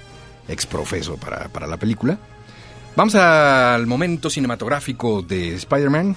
exprofeso 0.49 1.17
para, 1.17 1.49
para 1.49 1.67
la 1.67 1.77
película. 1.77 2.19
Vamos 2.97 3.15
al 3.15 3.87
momento 3.87 4.29
cinematográfico 4.31 5.23
de 5.23 5.55
Spider-Man, 5.55 6.17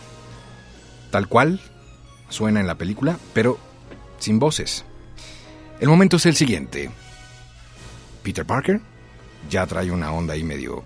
tal 1.11 1.27
cual 1.27 1.61
suena 2.29 2.59
en 2.59 2.67
la 2.67 2.75
película, 2.75 3.17
pero 3.33 3.57
sin 4.19 4.39
voces. 4.39 4.83
El 5.79 5.89
momento 5.89 6.17
es 6.17 6.25
el 6.25 6.35
siguiente. 6.35 6.89
Peter 8.23 8.45
Parker 8.45 8.81
ya 9.49 9.65
trae 9.67 9.91
una 9.91 10.11
onda 10.11 10.33
ahí 10.33 10.43
medio 10.43 10.83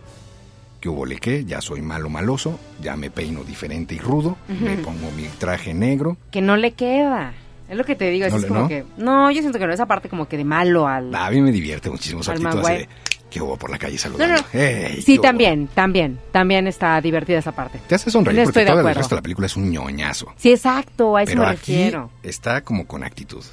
¿Qué 0.81 0.89
hubo 0.89 1.05
le 1.07 1.17
qué? 1.17 1.43
Ya 1.45 1.59
soy 1.59 1.81
malo 1.81 2.07
maloso, 2.09 2.59
ya 2.81 2.95
me 2.95 3.09
peino 3.09 3.43
diferente 3.43 3.95
y 3.95 3.99
rudo, 3.99 4.37
me 4.47 4.77
pongo 4.77 5.09
mi 5.11 5.23
traje 5.39 5.73
negro. 5.73 6.17
Que 6.29 6.39
no 6.41 6.55
le 6.55 6.73
queda. 6.73 7.33
Es 7.67 7.75
lo 7.75 7.83
que 7.83 7.95
te 7.95 8.11
digo, 8.11 8.27
¿No 8.29 8.35
es 8.35 8.41
le- 8.43 8.47
como 8.47 8.59
no? 8.61 8.67
que... 8.67 8.85
No, 8.97 9.31
yo 9.31 9.41
siento 9.41 9.57
que 9.57 9.65
no, 9.65 9.73
esa 9.73 9.87
parte 9.87 10.07
como 10.07 10.27
que 10.27 10.37
de 10.37 10.43
malo 10.45 10.87
al... 10.87 11.13
A 11.15 11.31
mí 11.31 11.41
me 11.41 11.51
divierte 11.51 11.89
muchísimo 11.89 12.21
actitud 12.21 12.45
así 12.47 12.57
Maguire. 12.57 12.77
de, 12.83 12.89
¿qué 13.29 13.41
hubo 13.41 13.57
por 13.57 13.69
la 13.69 13.77
calle 13.77 13.97
saludando? 13.97 14.35
no. 14.41 14.47
Hey, 14.51 14.93
¿qué 14.95 15.01
Sí, 15.01 15.13
hubo?". 15.15 15.21
también, 15.23 15.67
también, 15.73 16.19
también 16.31 16.67
está 16.67 16.99
divertida 17.01 17.39
esa 17.39 17.51
parte. 17.51 17.79
Te 17.87 17.95
hace 17.95 18.09
sonreír 18.11 18.39
No 18.39 18.45
porque 18.45 18.65
todo 18.65 18.79
el 18.87 18.95
resto 18.95 19.15
de 19.15 19.19
la 19.19 19.23
película 19.23 19.47
es 19.47 19.55
un 19.57 19.69
ñoñazo. 19.69 20.33
Sí, 20.37 20.51
exacto, 20.51 21.15
a 21.17 21.23
eso 21.23 21.31
Pero 21.31 21.43
me 21.43 21.49
aquí 21.49 21.73
refiero. 21.75 22.09
está 22.23 22.61
como 22.61 22.85
con 22.87 23.03
actitud. 23.03 23.43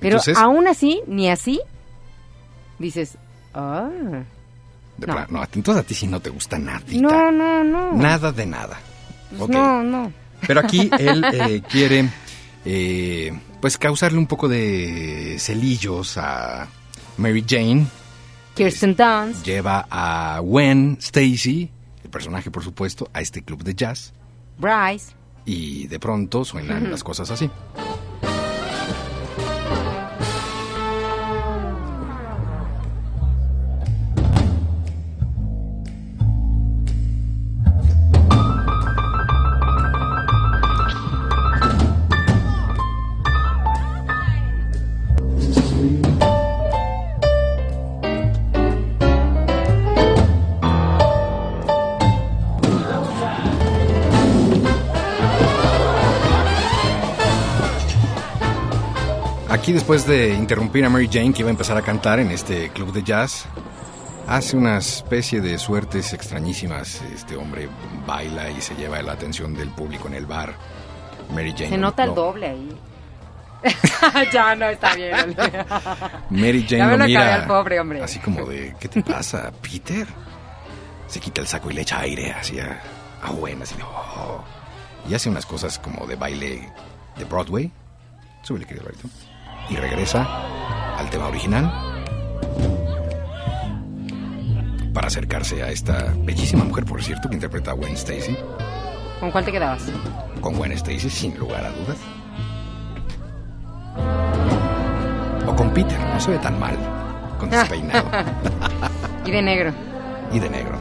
Pero 0.00 0.16
Entonces, 0.16 0.36
aún 0.38 0.66
así, 0.68 1.02
ni 1.06 1.28
así, 1.30 1.60
dices, 2.78 3.18
ah, 3.54 3.88
de 4.96 5.06
no. 5.06 5.12
plan- 5.12 5.26
no, 5.30 5.42
entonces 5.52 5.84
a 5.84 5.86
ti 5.86 5.94
sí 5.94 6.06
no 6.06 6.20
te 6.20 6.30
gusta 6.30 6.58
nada. 6.58 6.80
no, 6.92 7.30
no, 7.32 7.64
no. 7.64 7.92
Nada 7.94 8.32
de 8.32 8.46
nada. 8.46 8.78
Pues. 9.36 9.50
No, 9.50 9.82
no. 9.82 10.12
Pero 10.46 10.60
aquí 10.60 10.88
él 10.98 11.24
eh, 11.32 11.62
quiere, 11.68 12.08
eh, 12.64 13.36
pues, 13.60 13.76
causarle 13.76 14.18
un 14.18 14.26
poco 14.26 14.48
de 14.48 15.36
celillos 15.38 16.16
a 16.16 16.68
Mary 17.16 17.44
Jane. 17.46 17.86
Kirsten 18.58 18.96
Dunst, 18.96 19.46
Lleva 19.46 19.86
a 19.88 20.40
Gwen 20.40 20.96
Stacy, 21.00 21.70
el 22.02 22.10
personaje, 22.10 22.50
por 22.50 22.64
supuesto, 22.64 23.08
a 23.12 23.20
este 23.20 23.42
club 23.42 23.62
de 23.62 23.72
jazz. 23.72 24.12
Bryce. 24.58 25.12
Y 25.44 25.86
de 25.86 26.00
pronto 26.00 26.44
suenan 26.44 26.90
las 26.90 27.04
cosas 27.04 27.30
así. 27.30 27.48
Después 59.88 60.06
de 60.06 60.34
interrumpir 60.34 60.84
a 60.84 60.90
Mary 60.90 61.08
Jane 61.10 61.32
que 61.32 61.40
iba 61.40 61.48
a 61.48 61.50
empezar 61.50 61.78
a 61.78 61.80
cantar 61.80 62.18
en 62.20 62.30
este 62.30 62.68
club 62.68 62.92
de 62.92 63.02
jazz, 63.02 63.46
hace 64.26 64.54
una 64.54 64.76
especie 64.76 65.40
de 65.40 65.56
suertes 65.56 66.12
extrañísimas. 66.12 67.00
Este 67.14 67.36
hombre 67.36 67.70
baila 68.06 68.50
y 68.50 68.60
se 68.60 68.74
lleva 68.74 69.00
la 69.00 69.12
atención 69.12 69.54
del 69.54 69.70
público 69.70 70.06
en 70.08 70.12
el 70.12 70.26
bar. 70.26 70.52
Mary 71.34 71.52
Jane. 71.52 71.70
Se 71.70 71.78
no- 71.78 71.86
nota 71.86 72.02
el 72.02 72.10
no- 72.10 72.14
doble 72.16 72.48
ahí. 72.48 72.78
ya 74.30 74.54
no 74.54 74.66
está 74.68 74.94
bien. 74.94 75.34
Mary 76.28 76.66
Ya 76.66 76.78
Jane 76.80 76.90
me 76.92 76.98
lo 76.98 77.04
mira 77.06 77.34
al 77.36 77.46
pobre 77.46 77.80
hombre. 77.80 78.02
así 78.02 78.18
como 78.18 78.44
de, 78.44 78.76
¿qué 78.78 78.88
te 78.88 79.02
pasa, 79.02 79.50
Peter? 79.62 80.06
Se 81.06 81.18
quita 81.18 81.40
el 81.40 81.46
saco 81.46 81.70
y 81.70 81.72
le 81.72 81.80
echa 81.80 82.00
aire 82.00 82.30
así 82.32 82.60
a, 82.60 82.78
Gwen, 83.30 83.62
así 83.62 83.74
de, 83.74 83.84
"Oh". 83.84 84.44
Y 85.08 85.14
hace 85.14 85.30
unas 85.30 85.46
cosas 85.46 85.78
como 85.78 86.06
de 86.06 86.14
baile 86.16 86.70
de 87.16 87.24
Broadway. 87.24 87.72
Súbele, 88.42 88.66
querido 88.66 88.84
Alberto. 88.84 89.08
Y 89.70 89.76
regresa 89.76 90.26
al 90.96 91.08
tema 91.10 91.26
original 91.28 91.70
para 94.92 95.06
acercarse 95.08 95.62
a 95.62 95.68
esta 95.70 96.12
bellísima 96.24 96.64
mujer, 96.64 96.84
por 96.84 97.02
cierto, 97.02 97.28
que 97.28 97.34
interpreta 97.36 97.70
a 97.72 97.74
Gwen 97.74 97.92
Stacy. 97.94 98.36
¿Con 99.20 99.30
cuál 99.30 99.44
te 99.44 99.52
quedabas? 99.52 99.82
Con 100.40 100.54
Gwen 100.56 100.72
Stacy, 100.72 101.10
sin 101.10 101.38
lugar 101.38 101.64
a 101.64 101.70
dudas. 101.70 101.98
O 105.46 105.54
con 105.54 105.70
Peter, 105.72 105.98
no 106.00 106.20
se 106.20 106.30
ve 106.32 106.38
tan 106.38 106.58
mal. 106.58 106.76
Con 107.38 107.50
despeinado. 107.50 108.04
Y 109.24 109.30
de 109.30 109.42
negro. 109.42 109.72
y 110.32 110.38
de 110.38 110.48
negro. 110.48 110.78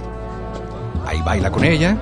Ahí 1.06 1.22
baila 1.22 1.52
con 1.52 1.66
ella. 1.66 1.98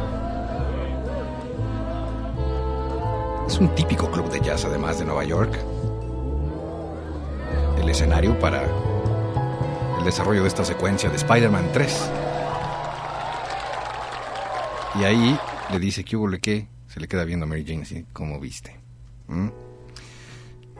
Es 3.47 3.57
un 3.57 3.69
típico 3.73 4.11
club 4.11 4.29
de 4.29 4.39
jazz, 4.41 4.63
además 4.65 4.99
de 4.99 5.05
Nueva 5.05 5.23
York. 5.23 5.57
El 7.85 7.91
escenario 7.91 8.39
para 8.39 8.63
el 9.99 10.05
desarrollo 10.05 10.41
de 10.41 10.47
esta 10.47 10.65
secuencia 10.65 11.07
de 11.07 11.17
Spider-Man 11.17 11.69
3. 11.71 12.11
Y 14.99 15.03
ahí 15.03 15.39
le 15.71 15.77
dice 15.77 16.03
que 16.03 16.17
hubo 16.17 16.27
le 16.27 16.39
que 16.39 16.67
se 16.87 16.99
le 16.99 17.07
queda 17.07 17.25
viendo 17.25 17.45
a 17.45 17.47
Mary 17.47 17.63
Jane 17.63 17.83
así, 17.83 18.03
como 18.11 18.39
viste. 18.39 18.75
¿Mm? 19.27 19.49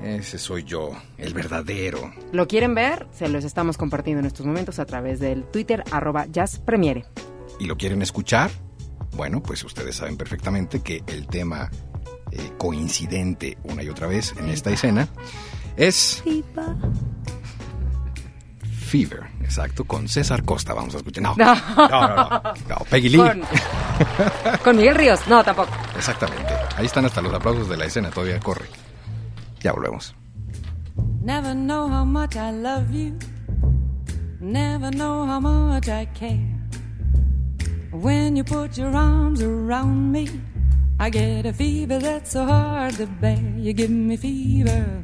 Ese 0.02 0.40
soy 0.40 0.64
yo, 0.64 0.94
el 1.20 1.36
verdadero. 1.36 2.12
¿Lo 2.32 2.48
quieren 2.48 2.74
ver? 2.74 3.06
Se 3.14 3.30
los 3.30 3.44
estamos 3.44 3.78
compartiendo 3.78 4.22
en 4.22 4.26
estos 4.26 4.48
momentos 4.48 4.80
a 4.80 4.86
través 4.86 5.20
del 5.20 5.44
Twitter 5.44 5.84
arroba 5.92 6.26
jazzpremiere. 6.26 7.06
y 7.60 7.66
lo 7.66 7.78
quieren 7.78 8.02
escuchar, 8.02 8.50
bueno, 9.16 9.44
pues 9.44 9.64
ustedes 9.64 9.98
saben 9.98 10.18
perfectamente 10.18 10.82
que 10.82 11.04
el 11.06 11.28
tema 11.28 11.70
eh, 12.32 12.52
coincidente 12.58 13.60
una 13.64 13.84
y 13.84 13.90
otra 13.90 14.08
vez 14.08 14.34
en 14.40 14.50
esta 14.50 14.72
escena 14.72 15.08
es 15.78 16.24
Fever, 18.86 19.24
exacto, 19.42 19.84
con 19.84 20.08
César 20.08 20.44
Costa. 20.46 20.74
Vamos 20.74 20.94
a 20.94 20.98
escuchar. 20.98 21.24
No, 21.24 21.36
no, 21.36 21.56
no, 21.76 21.90
no, 21.90 22.42
no, 22.70 22.78
Peggy 22.90 23.10
Lee. 23.10 23.18
Con, 23.18 23.42
con 24.64 24.78
Miguel 24.78 24.96
Ríos. 24.96 25.28
No, 25.28 25.44
tampoco. 25.44 25.72
Exactamente. 25.98 26.54
Ahí 26.78 26.86
están 26.86 27.04
hasta 27.06 27.22
los 27.22 27.34
aplausos 27.34 27.68
de 27.68 27.78
la 27.78 27.86
escena, 27.86 28.10
todavía 28.12 28.40
corre. 28.40 28.66
Ya 29.62 29.74
volvemos. 29.74 30.16
Never 31.24 31.56
know 31.56 31.90
how 31.90 32.06
much 32.06 32.36
I 32.36 32.52
love 32.52 32.92
you. 32.92 33.18
Never 34.40 34.92
know 34.92 35.26
how 35.26 35.40
much 35.40 35.88
I 35.88 36.06
care. 36.14 36.56
When 37.92 38.36
you 38.36 38.44
put 38.44 38.78
your 38.78 38.96
arms 38.96 39.42
around 39.42 40.12
me, 40.12 40.30
I 41.00 41.10
get 41.10 41.48
a 41.48 41.54
fever 41.54 42.00
that's 42.00 42.32
so 42.32 42.46
hard 42.46 42.96
to 42.98 43.08
bear. 43.20 43.40
You 43.58 43.74
give 43.74 43.90
me 43.90 44.16
fever. 44.16 45.04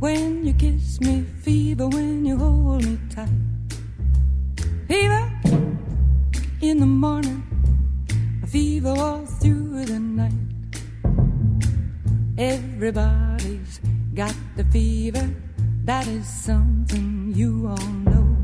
When 0.00 0.46
you 0.46 0.54
kiss 0.54 0.98
me, 1.02 1.26
fever 1.42 1.86
when 1.86 2.24
you 2.24 2.38
hold 2.38 2.86
me 2.86 2.98
tight. 3.10 3.28
Fever 4.88 5.30
in 6.62 6.80
the 6.80 6.86
morning, 6.86 7.42
a 8.42 8.46
fever 8.46 8.94
all 8.96 9.26
through 9.26 9.84
the 9.84 9.98
night. 9.98 10.32
Everybody's 12.38 13.78
got 14.14 14.34
the 14.56 14.64
fever. 14.72 15.28
That 15.84 16.06
is 16.06 16.26
something 16.26 17.34
you 17.34 17.66
all 17.68 17.92
know. 18.08 18.38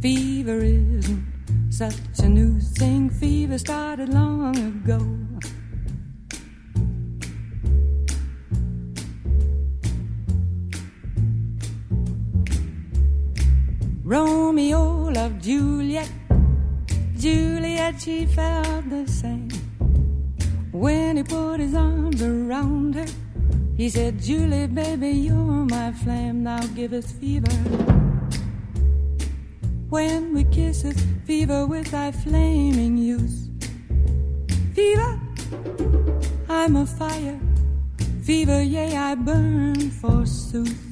Fever 0.00 0.58
isn't 0.62 1.26
such 1.70 2.20
a 2.20 2.28
new 2.28 2.60
thing. 2.60 3.10
Fever 3.10 3.58
started 3.58 4.10
long 4.10 4.56
ago. 4.56 5.00
Romeo 14.04 15.10
loved 15.10 15.44
Juliet. 15.44 16.10
Juliet, 17.16 18.00
she 18.00 18.26
felt 18.26 18.90
the 18.90 19.06
same. 19.06 19.48
When 20.72 21.18
he 21.18 21.22
put 21.22 21.60
his 21.60 21.72
arms 21.74 22.20
around 22.20 22.96
her, 22.96 23.06
he 23.76 23.88
said, 23.88 24.20
Julie, 24.20 24.66
baby, 24.66 25.10
you're 25.10 25.36
my 25.36 25.92
flame, 25.92 26.42
now 26.42 26.66
give 26.74 26.92
us 26.92 27.12
fever. 27.12 27.52
When 29.88 30.34
we 30.34 30.44
kiss 30.44 30.84
us, 30.84 30.96
fever 31.24 31.66
with 31.66 31.92
thy 31.92 32.10
flaming 32.10 32.98
youth. 32.98 33.48
Fever, 34.74 35.20
I'm 36.48 36.74
a 36.74 36.86
fire. 36.86 37.38
Fever, 38.24 38.62
yea, 38.62 38.96
I 38.96 39.14
burn 39.14 39.90
forsooth. 39.90 40.91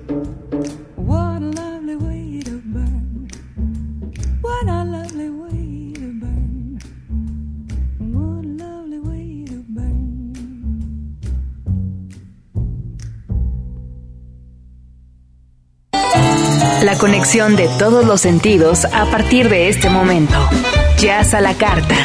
La 16.81 16.97
conexión 16.97 17.55
de 17.55 17.67
todos 17.77 18.05
los 18.05 18.21
sentidos 18.21 18.85
a 18.85 19.05
partir 19.11 19.49
de 19.49 19.69
este 19.69 19.87
momento. 19.87 20.33
Jazz 20.97 21.35
a 21.35 21.39
la 21.39 21.53
carta. 21.53 21.95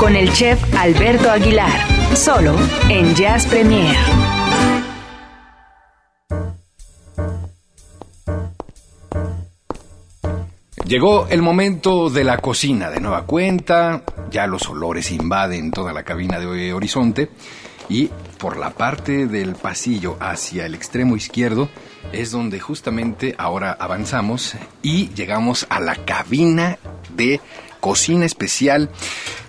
Con 0.00 0.16
el 0.16 0.32
chef 0.32 0.60
Alberto 0.76 1.30
Aguilar. 1.30 1.70
Solo 2.16 2.56
en 2.88 3.14
Jazz 3.14 3.46
Premier. 3.46 3.94
Llegó 10.84 11.28
el 11.28 11.42
momento 11.42 12.10
de 12.10 12.24
la 12.24 12.38
cocina 12.38 12.90
de 12.90 13.00
nueva 13.00 13.26
cuenta, 13.26 14.02
ya 14.30 14.48
los 14.48 14.68
olores 14.68 15.12
invaden 15.12 15.70
toda 15.70 15.92
la 15.92 16.02
cabina 16.02 16.40
de 16.40 16.72
Horizonte 16.72 17.30
y 17.88 18.10
por 18.38 18.56
la 18.56 18.70
parte 18.70 19.26
del 19.26 19.54
pasillo 19.54 20.16
hacia 20.18 20.66
el 20.66 20.74
extremo 20.74 21.16
izquierdo 21.16 21.68
es 22.12 22.30
donde 22.30 22.60
justamente 22.60 23.34
ahora 23.38 23.76
avanzamos 23.78 24.54
y 24.82 25.08
llegamos 25.14 25.66
a 25.68 25.80
la 25.80 25.96
cabina 25.96 26.78
de 27.14 27.40
cocina 27.80 28.24
especial 28.24 28.90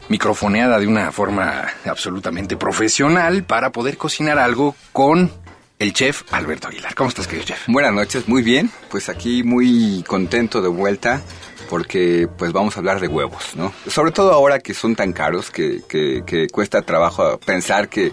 microfoneada 0.10 0.80
de 0.80 0.88
una 0.88 1.12
forma 1.12 1.65
absolutamente 1.86 2.58
profesional 2.58 3.43
para 3.43 3.72
poder 3.72 3.98
cocinar 3.98 4.39
algo 4.39 4.76
con 4.93 5.32
el 5.80 5.93
chef 5.93 6.24
Alberto 6.32 6.67
Aguilar. 6.67 6.96
¿Cómo 6.96 7.10
estás, 7.10 7.28
querido 7.28 7.46
chef? 7.46 7.63
Buenas 7.67 7.93
noches, 7.93 8.28
muy 8.28 8.41
bien. 8.41 8.72
Pues 8.89 9.10
aquí 9.10 9.43
muy 9.43 10.04
contento 10.08 10.62
de 10.62 10.70
vuelta 10.70 11.22
porque 11.70 12.28
pues 12.38 12.52
vamos 12.52 12.76
a 12.76 12.80
hablar 12.80 13.00
de 13.00 13.08
huevos, 13.08 13.56
¿no? 13.56 13.74
Sobre 13.88 14.12
todo 14.12 14.32
ahora 14.34 14.60
que 14.60 14.74
son 14.74 14.96
tan 14.96 15.14
caros 15.14 15.52
que, 15.52 15.82
que, 15.88 16.24
que 16.26 16.48
cuesta 16.48 16.82
trabajo 16.82 17.40
pensar 17.40 17.90
que 17.90 18.12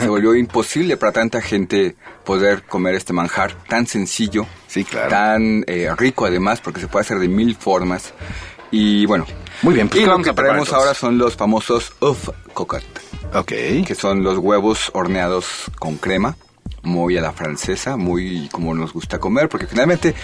se 0.00 0.08
volvió 0.08 0.34
imposible 0.36 0.96
para 0.96 1.12
tanta 1.12 1.40
gente 1.42 1.96
poder 2.24 2.62
comer 2.62 2.94
este 2.94 3.12
manjar 3.12 3.54
tan 3.68 3.86
sencillo, 3.86 4.46
Sí, 4.68 4.84
claro. 4.84 5.10
tan 5.10 5.64
eh, 5.66 5.90
rico 5.96 6.24
además 6.26 6.60
porque 6.60 6.80
se 6.80 6.88
puede 6.88 7.02
hacer 7.04 7.18
de 7.18 7.28
mil 7.28 7.54
formas. 7.56 8.14
Y 8.70 9.04
bueno, 9.06 9.26
Muy 9.62 9.74
bien, 9.74 9.88
pues, 9.88 10.00
y 10.00 10.04
¿qué 10.04 10.10
lo 10.10 10.18
que 10.22 10.32
traemos 10.32 10.72
ahora 10.72 10.94
son 10.94 11.18
los 11.18 11.36
famosos 11.36 11.92
uf 12.00 12.28
cocotte 12.54 12.84
Ok. 13.34 13.48
que 13.86 13.94
son 13.94 14.22
los 14.22 14.38
huevos 14.38 14.90
horneados 14.94 15.46
con 15.78 15.96
crema, 15.96 16.36
muy 16.82 17.16
a 17.16 17.20
la 17.20 17.32
francesa, 17.32 17.96
muy 17.96 18.48
como 18.50 18.74
nos 18.74 18.92
gusta 18.92 19.18
comer, 19.18 19.48
porque 19.48 19.66
finalmente 19.66 20.14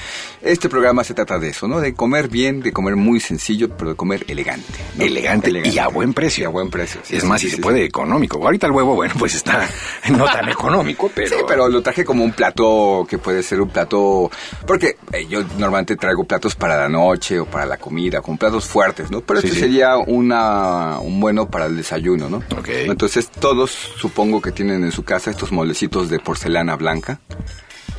este 0.42 0.68
programa 0.68 1.04
se 1.04 1.14
trata 1.14 1.38
de 1.38 1.50
eso, 1.50 1.68
¿no? 1.68 1.80
De 1.80 1.94
comer 1.94 2.28
bien, 2.28 2.60
de 2.60 2.72
comer 2.72 2.96
muy 2.96 3.20
sencillo, 3.20 3.68
pero 3.70 3.90
de 3.90 3.96
comer 3.96 4.24
elegante. 4.28 4.66
¿no? 4.96 5.04
Elegante, 5.04 5.50
y 5.64 5.78
a 5.78 5.88
buen 5.88 6.12
precio. 6.14 6.42
Y 6.42 6.46
a 6.46 6.48
buen 6.48 6.70
precio. 6.70 7.00
sí, 7.04 7.16
es 7.16 7.22
sí, 7.22 7.28
más, 7.28 7.40
si 7.40 7.48
sí, 7.48 7.56
se 7.56 7.62
puede 7.62 7.84
económico. 7.84 8.44
Ahorita 8.44 8.66
el 8.66 8.72
huevo, 8.72 8.94
bueno, 8.94 9.14
pues 9.18 9.34
está 9.34 9.68
no 10.10 10.24
tan 10.24 10.48
económico, 10.48 11.10
pero... 11.14 11.28
Sí, 11.28 11.44
pero 11.46 11.68
lo 11.68 11.82
traje 11.82 12.04
como 12.04 12.24
un 12.24 12.32
plato 12.32 13.06
que 13.08 13.18
puede 13.18 13.42
ser 13.42 13.60
un 13.60 13.70
plato... 13.70 14.30
Porque 14.66 14.96
eh, 15.12 15.26
yo 15.28 15.42
normalmente 15.58 15.96
traigo 15.96 16.24
platos 16.24 16.56
para 16.56 16.76
la 16.76 16.88
noche 16.88 17.38
o 17.38 17.46
para 17.46 17.66
la 17.66 17.76
comida, 17.76 18.20
con 18.20 18.36
platos 18.36 18.66
fuertes, 18.66 19.10
¿no? 19.10 19.20
Pero 19.20 19.40
este 19.40 19.54
sería 19.54 19.96
una, 19.96 20.98
un 20.98 21.20
bueno 21.20 21.48
para 21.48 21.66
el 21.66 21.76
desayuno, 21.76 22.28
¿no? 22.28 22.38
Ok. 22.56 22.68
Entonces 22.68 23.30
todos 23.30 23.70
supongo 23.70 24.40
que 24.40 24.50
tienen 24.50 24.82
en 24.82 24.92
su 24.92 25.04
casa 25.04 25.30
estos 25.30 25.52
moldecitos 25.52 26.10
de 26.10 26.18
porcelana 26.18 26.47
blanca. 26.76 27.20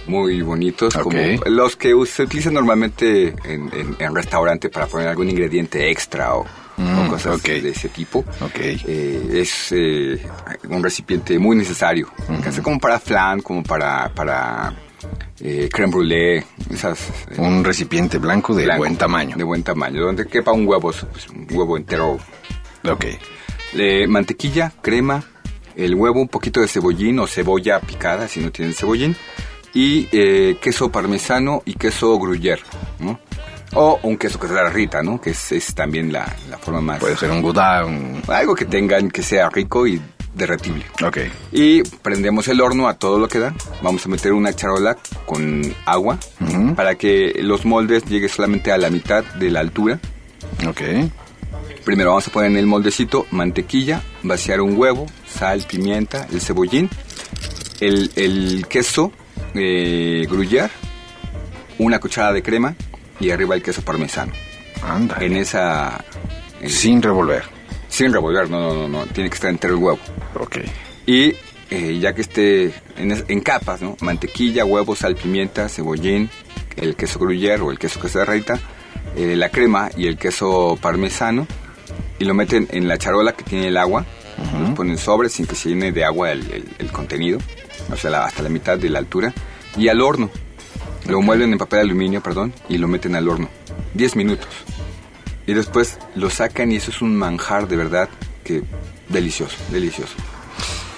Muy 0.07 0.41
bonitos, 0.41 0.95
como 0.95 1.19
los 1.45 1.75
que 1.75 1.93
se 2.07 2.23
utilizan 2.23 2.55
normalmente 2.55 3.35
en, 3.43 3.69
en, 3.73 3.95
en 3.99 4.15
restaurante 4.15 4.69
para 4.69 4.87
poner 4.87 5.07
algún 5.07 5.29
ingrediente 5.29 5.89
extra 5.91 6.35
o, 6.35 6.41
o 6.41 6.45
Mm, 6.79 7.09
cosas 7.09 7.43
de 7.43 7.69
ese 7.69 7.89
tipo. 7.89 8.19
Ok. 8.39 8.55
Eh, 8.57 9.29
es 9.33 9.71
eh, 9.73 10.25
un 10.69 10.81
recipiente 10.81 11.37
muy 11.37 11.57
necesario, 11.57 12.07
casi 12.41 12.61
como 12.61 12.79
para 12.79 12.99
flan, 12.99 13.41
como 13.41 13.63
para, 13.63 14.07
para 14.15 14.73
eh, 15.41 15.67
creme 15.71 16.43
esas... 16.71 17.09
eh, 17.31 17.35
Un 17.37 17.65
recipiente 17.65 18.17
blanco 18.17 18.55
de 18.55 18.63
blanco, 18.63 18.79
buen 18.79 18.95
tamaño. 18.95 19.35
De 19.35 19.43
buen 19.43 19.61
tamaño, 19.61 20.01
donde 20.01 20.25
quepa 20.25 20.53
un 20.53 20.65
huevo, 20.65 20.91
pues, 21.11 21.27
un 21.29 21.45
huevo 21.51 21.75
entero. 21.75 22.17
Ok. 22.89 23.05
Eh, 23.73 24.07
mantequilla, 24.07 24.71
crema, 24.81 25.21
el 25.85 25.95
huevo, 25.95 26.21
un 26.21 26.27
poquito 26.27 26.61
de 26.61 26.67
cebollín 26.67 27.19
o 27.19 27.27
cebolla 27.27 27.79
picada, 27.79 28.27
si 28.27 28.39
no 28.39 28.51
tienen 28.51 28.73
cebollín, 28.73 29.15
y 29.73 30.07
eh, 30.11 30.57
queso 30.61 30.91
parmesano 30.91 31.61
y 31.65 31.73
queso 31.73 32.17
gruyère, 32.19 32.61
¿no? 32.99 33.19
O 33.73 33.99
un 34.03 34.17
queso 34.17 34.39
que 34.39 34.47
se 34.47 34.53
derrita, 34.53 35.03
¿no? 35.03 35.21
Que 35.21 35.29
es, 35.29 35.51
es 35.51 35.75
también 35.75 36.11
la, 36.11 36.25
la 36.49 36.57
forma 36.57 36.81
más... 36.81 36.99
Puede 36.99 37.15
ser 37.15 37.29
un 37.29 37.41
gouda, 37.41 37.85
un... 37.85 38.21
Algo 38.27 38.55
que 38.55 38.65
tengan, 38.65 39.11
que 39.11 39.21
sea 39.21 39.47
rico 39.49 39.85
y 39.85 40.01
derretible. 40.33 40.85
Ok. 41.05 41.17
Y 41.51 41.83
prendemos 41.83 42.47
el 42.47 42.61
horno 42.61 42.87
a 42.87 42.95
todo 42.97 43.19
lo 43.19 43.27
que 43.27 43.37
da. 43.37 43.53
Vamos 43.83 44.05
a 44.05 44.09
meter 44.09 44.33
una 44.33 44.53
charola 44.53 44.97
con 45.25 45.61
agua 45.85 46.17
para 46.75 46.95
que 46.95 47.39
los 47.43 47.65
moldes 47.65 48.05
lleguen 48.05 48.29
solamente 48.29 48.71
a 48.71 48.77
la 48.77 48.89
mitad 48.89 49.23
de 49.23 49.51
la 49.51 49.59
altura. 49.59 49.99
Ok. 50.67 50.81
Primero 51.83 52.09
vamos 52.09 52.27
a 52.27 52.31
poner 52.31 52.51
en 52.51 52.57
el 52.57 52.67
moldecito 52.67 53.25
mantequilla, 53.31 54.01
vaciar 54.23 54.61
un 54.61 54.77
huevo, 54.77 55.07
sal, 55.27 55.65
pimienta, 55.69 56.27
el 56.31 56.41
cebollín, 56.41 56.89
el, 57.79 58.11
el 58.15 58.65
queso 58.67 59.11
eh, 59.55 60.27
una 61.79 61.99
cucharada 61.99 62.33
de 62.33 62.43
crema 62.43 62.75
y 63.19 63.31
arriba 63.31 63.55
el 63.55 63.63
queso 63.63 63.81
parmesano. 63.81 64.31
Anda. 64.83 65.17
En 65.21 65.35
esa... 65.35 66.03
en- 66.61 66.69
Sin 66.69 67.01
revolver. 67.01 67.43
sin 67.87 68.13
revolver, 68.13 68.49
no, 68.49 68.59
no, 68.59 68.73
no, 68.73 68.87
no, 68.87 69.05
tiene 69.07 69.29
que 69.29 69.35
estar 69.35 69.49
entero 69.49 69.73
el 69.75 69.79
huevo. 69.81 69.99
Ok. 70.39 70.57
Y 71.05 71.33
eh, 71.71 71.97
ya 71.99 72.13
que 72.13 72.21
esté 72.21 72.73
en, 72.97 73.23
en 73.27 73.39
capas, 73.41 73.81
¿no? 73.81 73.95
Mantequilla, 74.01 74.63
huevo, 74.65 74.95
sal, 74.95 75.15
pimienta, 75.15 75.67
cebollín, 75.69 76.29
el 76.75 76.95
queso 76.95 77.19
gruyère 77.19 77.61
o 77.61 77.71
el 77.71 77.79
queso 77.79 77.99
que 77.99 78.09
se 78.09 78.19
derrita, 78.19 78.59
eh, 79.15 79.35
la 79.35 79.49
crema 79.49 79.89
y 79.97 80.05
el 80.07 80.17
queso 80.17 80.77
parmesano 80.81 81.47
y 82.19 82.25
lo 82.25 82.33
meten 82.33 82.67
en 82.71 82.87
la 82.87 82.97
charola 82.97 83.33
que 83.33 83.43
tiene 83.43 83.67
el 83.67 83.77
agua, 83.77 84.05
los 84.59 84.69
ponen 84.71 84.97
sobre 84.97 85.29
sin 85.29 85.45
que 85.45 85.55
se 85.55 85.69
llene 85.69 85.91
de 85.91 86.05
agua 86.05 86.31
el, 86.31 86.41
el- 86.51 86.65
el 86.79 86.91
contenido, 86.91 87.39
o 87.91 87.95
sea, 87.97 88.09
la- 88.09 88.25
hasta 88.25 88.41
la 88.43 88.49
mitad 88.49 88.77
de 88.77 88.89
la 88.89 88.99
altura, 88.99 89.33
y 89.77 89.87
al 89.89 90.01
horno. 90.01 90.29
Lo 91.07 91.21
mueven 91.21 91.51
en 91.53 91.57
papel 91.57 91.79
aluminio, 91.79 92.21
perdón, 92.21 92.53
y 92.67 92.77
lo 92.77 92.87
meten 92.87 93.15
al 93.15 93.27
horno. 93.27 93.49
10 93.95 94.15
minutos. 94.15 94.47
Y 95.47 95.53
después 95.53 95.97
lo 96.15 96.29
sacan 96.29 96.71
y 96.71 96.75
eso 96.75 96.91
es 96.91 97.01
un 97.01 97.15
manjar 97.15 97.67
de 97.67 97.75
verdad 97.75 98.07
que 98.43 98.61
delicioso, 99.07 99.55
delicioso. 99.71 100.13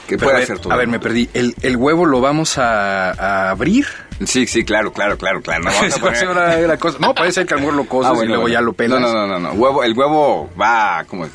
Que 0.08 0.17
Pero 0.17 0.25
puede 0.25 0.36
a 0.36 0.39
ver, 0.39 0.43
hacer 0.43 0.60
todo. 0.60 0.73
A 0.73 0.75
ver, 0.75 0.88
me 0.88 0.99
perdí. 0.99 1.30
¿El, 1.34 1.56
el 1.62 1.77
huevo 1.77 2.06
lo 2.06 2.19
vamos 2.19 2.58
a, 2.58 3.12
a 3.12 3.49
abrir? 3.51 3.86
Sí, 4.26 4.45
sí, 4.47 4.63
claro, 4.63 4.93
claro, 4.93 5.17
claro, 5.17 5.41
claro. 5.41 5.63
No, 5.63 5.71
vamos 5.71 5.95
a 5.95 6.00
poner- 6.02 6.24
era- 6.30 6.60
era 6.60 6.78
cosa- 6.78 6.97
No, 7.00 7.13
parece 7.15 7.45
que 7.45 7.54
a 7.54 7.58
lo 7.58 7.86
coses 7.86 8.12
Ah, 8.15 8.24
y 8.24 8.28
luego 8.28 8.43
bueno. 8.43 8.54
ya 8.54 8.62
lo 8.62 8.74
pelas. 8.74 9.00
No, 9.02 9.12
no, 9.13 9.26
no, 9.28 9.39
no. 9.39 9.52
Huevo, 9.54 9.84
el 9.84 9.93
huevo 9.97 10.50
va 10.60 11.04
como 11.08 11.28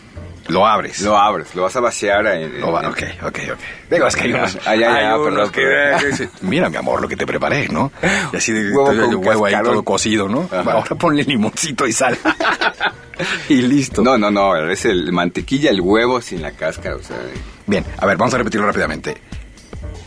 Lo 0.49 0.65
abres. 0.65 1.01
Lo 1.01 1.17
abres, 1.19 1.53
lo 1.57 1.63
vas 1.63 1.75
a 1.75 1.81
vaciar 1.81 2.25
en... 2.29 2.61
Lo 2.61 2.71
va- 2.71 2.89
ok, 2.89 3.03
ok, 3.25 3.39
ok. 3.55 3.59
Digo, 3.91 4.07
es 4.07 4.15
que 4.15 4.23
hay 4.23 4.33
unos, 4.33 4.55
perdón, 4.57 5.51
que, 5.51 5.61
perdón. 5.63 6.11
dicen, 6.11 6.31
mira 6.43 6.71
mi 6.71 6.77
amor 6.77 7.03
lo 7.03 7.09
que 7.09 7.17
te 7.17 7.27
preparé, 7.27 7.69
¿no? 7.69 7.91
Y 8.33 8.37
así 8.37 8.53
de 8.53 8.71
Huevo 8.71 8.93
todo 8.93 9.19
huevo 9.19 9.47
ahí 9.47 9.55
todo 9.61 9.83
cocido, 9.83 10.29
¿no? 10.29 10.49
Ajá. 10.53 10.71
Ahora 10.73 10.95
ponle 10.95 11.25
limoncito 11.25 11.85
y 11.89 11.93
sal. 11.93 12.17
y 13.49 13.63
listo. 13.63 14.03
No, 14.03 14.17
no, 14.17 14.31
no, 14.31 14.57
es 14.71 14.85
el 14.85 15.11
mantequilla, 15.13 15.71
el 15.71 15.81
huevo 15.81 16.21
sin 16.21 16.43
la 16.43 16.53
cáscara, 16.53 16.95
o 16.95 17.03
sea... 17.03 17.17
Bien, 17.67 17.85
a 17.99 18.07
ver, 18.07 18.17
vamos 18.17 18.33
a 18.35 18.39
repetirlo 18.39 18.67
rápidamente. 18.69 19.17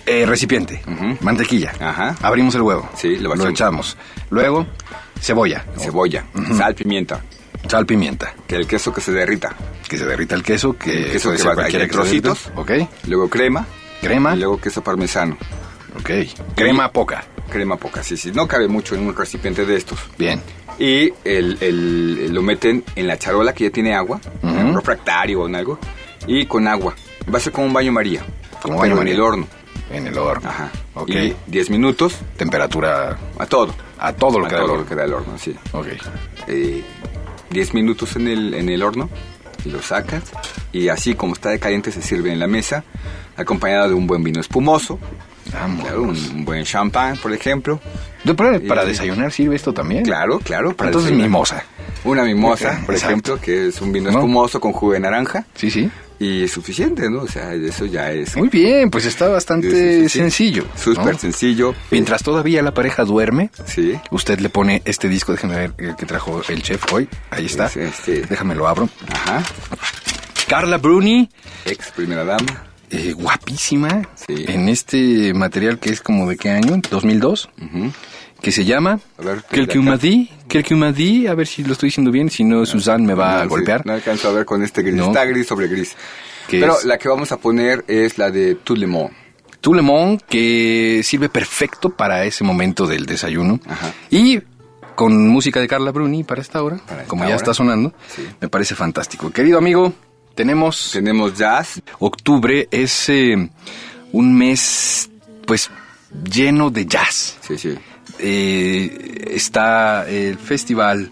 Eh, 0.06 0.26
recipiente, 0.26 0.82
mantequilla. 1.22 1.72
Ajá. 1.80 2.16
Abrimos 2.22 2.56
el 2.56 2.62
huevo. 2.62 2.90
Sí, 2.96 3.18
lo 3.18 3.36
lo 3.36 3.48
echamos. 3.48 3.96
Luego, 4.30 4.66
cebolla, 5.22 5.66
Cebolla, 5.78 6.26
sal, 6.58 6.74
pimienta, 6.76 7.22
sal, 7.68 7.86
pimienta. 7.86 8.34
que 8.48 8.56
el 8.56 8.66
queso 8.68 8.92
que 8.94 9.02
se 9.02 9.12
derrita, 9.12 9.56
Que 9.88 9.98
se 9.98 10.06
derrita 10.06 10.36
el 10.36 10.44
queso, 10.44 10.78
que 10.78 11.06
El 11.06 11.12
queso 11.12 11.32
que 11.36 11.44
va 11.44 11.52
en 11.68 11.72
derrita. 11.74 11.88
trocitos. 11.92 12.50
Ok, 12.56 12.72
luego 13.08 13.30
crema, 13.30 13.66
crema. 14.02 14.36
y 14.36 14.40
luego 14.40 14.60
queso 14.60 14.84
parmesano. 14.84 15.38
Ok, 16.00 16.10
crema 16.56 16.92
poca. 16.92 17.24
Crema 17.50 17.78
poca, 17.78 18.04
sí, 18.04 18.16
sí, 18.16 18.32
no 18.32 18.48
cabe 18.48 18.68
mucho 18.68 18.94
en 18.96 19.02
un 19.08 19.16
recipiente 19.16 19.66
de 19.66 19.76
estos. 19.76 20.00
Bien. 20.20 20.40
Y 20.78 21.12
el, 21.26 21.58
el- 21.62 22.32
lo 22.34 22.42
meten 22.44 22.84
en 22.96 23.08
la 23.08 23.18
charola 23.18 23.54
que 23.54 23.66
ya 23.66 23.70
tiene 23.72 23.96
agua, 23.96 24.22
en 24.44 24.68
un 24.68 24.76
refractario 24.76 25.42
o 25.42 25.48
en 25.48 25.56
algo, 25.56 25.80
y 26.28 26.46
con 26.46 26.68
agua. 26.68 26.94
Va 27.34 27.38
a 27.38 27.42
ser 27.42 27.52
como 27.52 27.66
un 27.68 27.74
baño 27.74 27.92
María, 27.92 28.22
Como 28.62 28.78
baño 28.78 28.92
en 28.94 28.98
María. 29.00 29.14
el 29.16 29.22
horno. 29.22 29.48
En 29.92 30.08
el 30.08 30.18
horno. 30.18 30.50
Ajá. 30.50 30.70
Ok. 30.94 31.10
Y 31.10 31.36
10 31.48 31.70
minutos 31.72 32.16
Temperatura 32.38 33.18
a 33.38 33.46
todo. 33.46 33.74
a 33.98 34.14
todo 34.14 34.40
lo 34.40 34.46
a 34.46 34.50
que 34.50 34.56
da 34.56 34.62
el 34.62 34.68
todo 34.68 34.78
lo 34.78 34.86
que 34.86 34.96
da 34.96 35.04
el 35.06 35.14
horno, 35.14 35.38
sí. 35.38 35.56
Ok. 35.72 35.88
Eh, 36.48 36.84
10 37.50 37.74
minutos 37.74 38.16
en 38.16 38.28
el, 38.28 38.54
en 38.54 38.70
el 38.70 38.84
horno 38.84 39.10
y 39.66 39.70
lo 39.70 39.82
sacas. 39.82 40.24
Y 40.72 40.90
así 40.90 41.16
como 41.16 41.34
está 41.34 41.50
de 41.50 41.60
caliente 41.60 41.92
se 41.92 42.02
sirve 42.02 42.32
en 42.32 42.40
la 42.40 42.48
mesa, 42.48 42.84
acompañado 43.36 43.88
de 43.90 43.94
un 43.96 44.06
buen 44.06 44.24
vino 44.24 44.40
espumoso, 44.40 45.00
Vamos. 45.52 45.82
claro, 45.84 46.04
un, 46.04 46.10
un 46.10 46.46
buen 46.46 46.64
champán, 46.64 47.18
por 47.18 47.34
ejemplo. 47.34 47.80
¿De- 48.24 48.36
¿Para, 48.36 48.60
para 48.60 48.84
Y- 48.84 48.88
desayunar 48.90 49.32
sirve 49.32 49.56
esto 49.56 49.74
también? 49.74 50.04
Claro, 50.04 50.40
claro. 50.40 50.76
para 50.76 50.90
Entonces 50.90 51.10
desayunar. 51.12 51.30
mimosa. 51.30 51.64
Una 52.04 52.24
mimosa, 52.24 52.80
por 52.86 52.94
Exacto. 52.96 53.08
ejemplo, 53.34 53.40
que 53.42 53.68
es 53.70 53.82
un 53.82 53.92
vino 53.92 54.12
¿No? 54.12 54.20
espumoso 54.20 54.60
con 54.62 54.72
jugo 54.72 54.94
de 54.94 55.00
naranja. 55.00 55.46
Sí, 55.56 55.72
sí. 55.72 55.90
Y 56.20 56.44
es 56.44 56.52
suficiente, 56.52 57.10
¿no? 57.10 57.22
O 57.22 57.28
sea, 57.28 57.54
eso 57.54 57.86
ya 57.86 58.12
es... 58.12 58.36
Muy 58.36 58.50
bien, 58.50 58.90
pues 58.92 59.06
está 59.06 59.30
bastante 59.30 60.04
sí, 60.10 60.20
sencillo. 60.20 60.66
Súper 60.76 61.14
¿no? 61.14 61.18
sencillo. 61.20 61.74
Mientras 61.92 62.24
todavía 62.24 62.62
la 62.62 62.74
pareja 62.74 63.06
duerme, 63.06 63.52
Sí. 63.66 63.94
usted 64.12 64.40
le 64.40 64.50
pone 64.50 64.82
este 64.84 65.08
disco, 65.08 65.32
déjame 65.32 65.56
ver 65.56 65.74
el 65.78 65.96
que 65.96 66.06
trajo 66.06 66.42
el 66.50 66.62
chef 66.62 66.84
hoy. 66.92 67.08
Ahí 67.32 67.46
está. 67.46 67.68
Es 67.68 67.78
este- 67.78 68.22
Déjame 68.24 68.54
lo 68.56 68.68
abro. 68.68 68.90
Ajá. 69.14 69.44
Carla 70.48 70.78
Bruni, 70.78 71.30
Ex 71.66 71.92
primera 71.92 72.24
dama. 72.26 72.66
eh, 72.90 73.14
guapísima, 73.14 74.02
Sí. 74.16 74.46
en 74.48 74.68
este 74.68 75.34
material 75.34 75.80
que 75.80 75.92
es 75.92 76.02
como 76.02 76.28
de 76.30 76.38
qué 76.38 76.50
año, 76.50 76.82
2002, 76.90 77.50
Ujú. 77.62 77.92
Que 78.42 78.52
se 78.52 78.64
llama 78.66 79.00
A 79.18 79.22
ver, 79.24 79.44
Quelques 79.50 79.76
de 79.76 79.82
acá. 79.82 79.90
Madi, 79.92 80.30
Quelques 80.48 80.78
Madi, 80.78 81.28
a 81.28 81.34
ver 81.36 81.48
si 81.48 81.64
lo 81.64 81.74
estoy 81.74 81.88
diciendo 81.88 82.12
bien, 82.12 82.30
si 82.30 82.44
no 82.44 82.66
Susan 82.66 83.06
me 83.06 83.14
va 83.14 83.34
No, 83.34 83.40
a 83.40 83.44
sí, 83.44 83.48
golpear. 83.50 83.86
no 83.86 83.94
alcanzo 83.94 84.30
a 84.30 84.32
ver 84.34 84.46
con 84.46 84.64
este 84.64 84.82
gris. 84.82 84.96
No. 84.96 85.08
Está 85.08 85.26
gris 85.26 85.48
sobre 85.48 85.68
gris. 85.68 85.96
¿Qué 86.48 86.60
Pero 86.60 86.78
es? 86.78 86.86
la 86.86 86.98
que 86.98 87.10
vamos 87.10 87.32
a 87.32 87.38
poner 87.38 87.84
es 87.88 88.18
la 88.18 88.32
de 88.32 88.56
Tout 88.56 88.78
le 88.78 88.88
monde. 88.88 89.12
Tout 89.62 89.74
le 89.76 89.82
monde, 89.82 90.24
que 90.30 91.02
sirve 91.04 91.28
perfecto 91.30 91.90
para 91.90 92.24
ese 92.24 92.44
momento 92.46 92.88
del 92.88 93.06
desayuno. 93.06 93.60
Ajá. 93.68 93.92
Y 94.10 94.40
con 94.96 95.28
música 95.28 95.60
de 95.60 95.68
Carla 95.68 95.92
Bruni 95.92 96.24
para 96.24 96.42
esta 96.42 96.64
hora, 96.64 96.78
Para 96.78 97.02
esta 97.02 97.08
como 97.10 97.28
ya 97.28 97.36
está 97.36 97.54
sonando, 97.54 97.94
Sí. 98.08 98.26
me 98.40 98.48
parece 98.48 98.74
fantástico. 98.76 99.30
Querido 99.32 99.58
amigo, 99.58 99.94
tenemos 100.34 100.92
Tenemos 100.94 101.38
jazz. 101.38 101.82
octubre, 102.00 102.68
es 102.72 103.10
eh, 103.10 103.50
un 104.14 104.38
mes 104.38 105.10
pues 105.46 105.70
lleno 106.24 106.70
de 106.70 106.86
jazz. 106.86 107.38
Sí, 107.42 107.58
sí. 107.58 107.76
Eh, 108.20 109.32
está 109.32 110.08
el 110.10 110.38
festival 110.38 111.12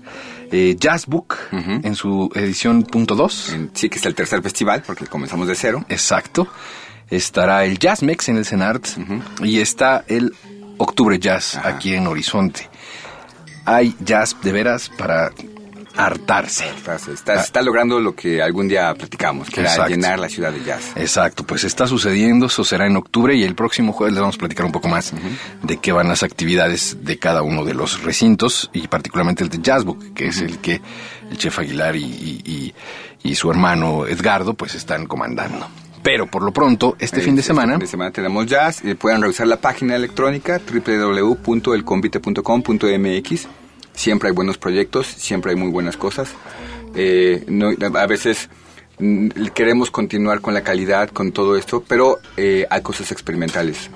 eh, 0.52 0.76
Jazz 0.80 1.06
Book 1.06 1.36
en 1.52 1.96
su 1.96 2.30
edición 2.36 2.84
punto 2.84 3.16
dos. 3.16 3.56
Sí 3.74 3.90
que 3.90 3.98
es 4.00 4.06
el 4.06 4.16
tercer 4.16 4.42
festival 4.42 4.84
porque 4.86 5.06
comenzamos 5.08 5.48
de 5.48 5.56
cero. 5.56 5.86
Exacto. 5.90 6.48
Estará 7.10 7.64
el 7.66 7.80
Jazz 7.80 8.04
Mex 8.04 8.28
en 8.30 8.38
el 8.38 8.46
CENART 8.46 8.88
y 9.42 9.60
está 9.60 10.04
el 10.08 10.34
Octubre 10.78 11.18
Jazz 11.20 11.56
Ajá. 11.56 11.70
aquí 11.70 11.94
en 11.94 12.06
Horizonte. 12.08 12.70
Hay 13.66 13.96
jazz 14.00 14.36
de 14.42 14.52
veras 14.52 14.90
para 14.98 15.32
hartarse. 15.98 16.68
Está, 16.70 16.96
está- 16.96 17.36
está 17.42 17.62
logrando 17.62 18.00
lo 18.00 18.16
que 18.16 18.42
algún 18.42 18.68
día 18.68 18.94
platicamos, 18.94 19.50
que 19.50 19.62
era 19.62 19.70
Ah. 19.70 19.74
Exacto. 19.74 19.94
llenar 19.94 20.20
la 20.20 20.30
ciudad 20.30 20.52
de 20.52 20.64
jazz. 20.64 20.92
Exacto, 20.96 21.44
pues 21.46 21.64
está 21.64 21.88
sucediendo, 21.88 22.48
eso 22.48 22.64
será 22.64 22.86
en 22.88 22.96
octubre 22.98 23.36
y 23.36 23.44
el 23.44 23.56
próximo 23.56 23.94
jueves 23.94 24.14
les 24.14 24.22
vamos 24.22 24.36
a 24.36 24.40
platicar 24.40 24.66
un 24.66 24.72
poco 24.72 24.88
más 24.88 25.14
de 25.64 25.78
qué 25.78 25.92
van 25.92 26.08
las 26.08 26.24
actividades 26.24 26.98
de 27.04 27.18
cada 27.20 27.42
uno 27.42 27.66
de 27.66 27.74
los 27.74 28.04
recintos 28.04 28.70
y 28.74 28.88
particularmente 28.88 29.44
el 29.44 29.50
de 29.50 29.60
Jazz 29.62 29.84
Book, 29.84 30.14
que 30.14 30.28
es 30.28 30.42
el 30.42 30.60
que 30.60 30.82
el 31.30 31.38
chef 31.38 31.60
Aguilar 31.60 31.96
y, 31.96 32.04
y- 32.04 32.42
y- 32.46 32.74
y 33.30 33.36
su 33.36 33.50
hermano 33.52 34.06
Edgardo 34.08 34.54
pues 34.54 34.76
están 34.76 35.06
comandando. 35.08 35.68
Pero 36.04 36.28
por 36.28 36.44
lo 36.44 36.54
pronto, 36.54 36.96
este 37.00 37.22
fin 37.22 37.36
de 37.36 37.42
semana, 37.44 37.74
fin 37.74 37.80
de 37.82 37.88
semana 37.88 38.12
tenemos 38.12 38.46
jazz. 38.46 38.84
Eh, 38.86 38.96
pueden 38.96 39.22
revisar 39.22 39.48
la 39.48 39.60
página 39.60 39.96
electrónica 39.96 40.62
www.elconvite.com.mx. 40.72 43.48
Siempre 43.98 44.30
hay 44.30 44.36
buenos 44.36 44.58
proyectos, 44.58 45.08
siempre 45.08 45.52
hay 45.52 45.58
muy 45.58 45.72
buenas 45.72 45.98
cosas. 45.98 46.30
Eh, 46.96 47.44
no- 47.48 47.72
a 48.00 48.08
veces 48.08 48.48
mm, 49.00 49.30
queremos 49.54 49.92
continuar 49.92 50.40
con 50.42 50.54
la 50.54 50.62
calidad, 50.62 51.10
con 51.10 51.32
todo 51.32 51.58
esto, 51.58 51.84
pero 51.88 52.20
eh, 52.38 52.66
hay 52.70 52.82
cosas 52.82 53.12
experimentales 53.12 53.90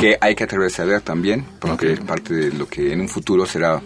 que 0.00 0.16
hay 0.20 0.34
que 0.34 0.44
atreverse 0.44 0.82
a 0.82 0.84
ver 0.86 1.00
también, 1.02 1.44
porque 1.60 1.92
es 1.92 2.00
parte 2.00 2.34
de 2.34 2.52
lo 2.52 2.66
que 2.66 2.92
en 2.92 3.00
un 3.02 3.08
futuro 3.08 3.46
será 3.46 3.80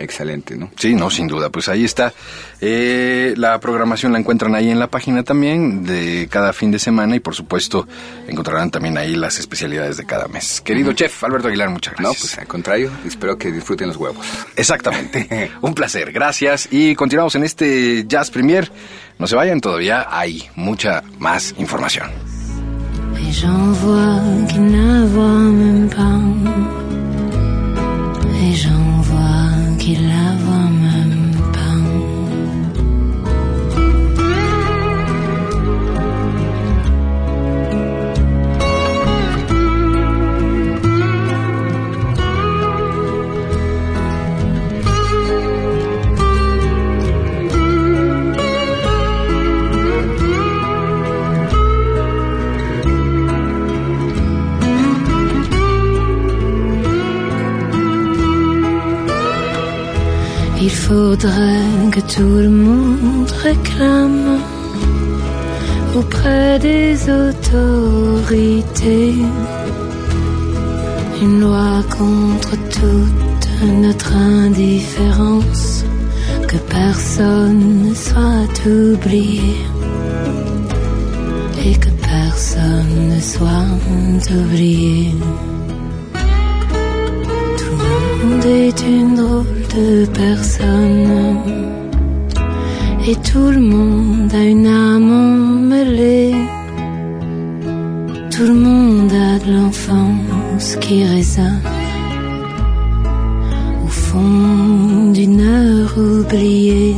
excelente, 0.00 0.56
¿no? 0.56 0.70
Sí, 0.76 0.94
no, 0.94 1.10
sin 1.10 1.26
duda. 1.28 1.50
Pues 1.50 1.68
ahí 1.68 1.84
está. 1.84 2.12
Eh, 2.60 3.34
la 3.36 3.58
programación 3.60 4.12
la 4.12 4.18
encuentran 4.18 4.54
ahí 4.54 4.70
en 4.70 4.78
la 4.78 4.88
página 4.88 5.22
también 5.22 5.84
de 5.84 6.28
cada 6.30 6.52
fin 6.52 6.70
de 6.70 6.78
semana 6.78 7.16
y 7.16 7.20
por 7.20 7.34
supuesto 7.34 7.86
encontrarán 8.28 8.70
también 8.70 8.98
ahí 8.98 9.14
las 9.16 9.38
especialidades 9.38 9.96
de 9.96 10.04
cada 10.06 10.28
mes. 10.28 10.60
Querido 10.60 10.92
chef 10.92 11.22
Alberto 11.24 11.48
Aguilar, 11.48 11.70
muchas 11.70 11.94
No, 12.00 12.08
gracias. 12.08 12.20
pues 12.22 12.38
al 12.38 12.46
contrario, 12.46 12.90
espero 13.06 13.38
que 13.38 13.50
disfruten 13.52 13.88
los 13.88 13.96
huevos. 13.96 14.26
Exactamente. 14.56 15.50
Un 15.60 15.74
placer. 15.74 16.12
Gracias. 16.12 16.68
Y 16.70 16.94
continuamos 16.94 17.34
en 17.34 17.44
este 17.44 18.04
Jazz 18.06 18.30
Premier. 18.30 18.70
No 19.18 19.26
se 19.26 19.36
vayan, 19.36 19.60
todavía 19.60 20.06
hay 20.10 20.48
mucha 20.56 21.02
más 21.18 21.54
información. 21.58 22.08
Et 23.16 23.32
j'en 23.32 23.72
vois 23.82 24.20
qui 24.48 24.58
ne 24.58 25.04
voient 25.06 25.52
même 25.52 25.88
pas. 25.90 26.89
Faudrait 60.90 61.70
que 61.92 62.00
tout 62.14 62.36
le 62.46 62.50
monde 62.50 63.30
réclame 63.44 64.40
auprès 65.96 66.58
des 66.58 66.94
autorités 67.20 69.14
une 71.22 71.38
loi 71.46 71.70
contre 71.96 72.54
toute 72.76 73.48
notre 73.84 74.12
indifférence, 74.16 75.84
que 76.48 76.58
personne 76.80 77.64
ne 77.88 77.94
soit 77.94 78.56
oublié 78.66 79.54
et 81.66 81.74
que 81.82 81.90
personne 82.16 82.96
ne 83.14 83.20
soit 83.20 83.68
oublié. 84.40 85.14
Tout 87.60 87.76
le 87.78 88.26
monde 88.26 88.44
est 88.44 88.80
une 88.82 89.14
drôle 89.14 89.59
de 89.74 90.06
personne. 90.06 91.38
Et 93.06 93.16
tout 93.16 93.50
le 93.50 93.60
monde 93.60 94.32
a 94.34 94.44
une 94.44 94.66
âme 94.66 95.10
emmêlée. 95.10 96.34
Tout 98.30 98.46
le 98.46 98.54
monde 98.54 99.12
a 99.12 99.38
de 99.44 99.52
l'enfance 99.52 100.76
qui 100.80 101.04
résonne 101.04 101.60
au 103.84 103.88
fond 103.88 105.12
d'une 105.12 105.40
heure 105.40 105.92
oubliée. 105.96 106.96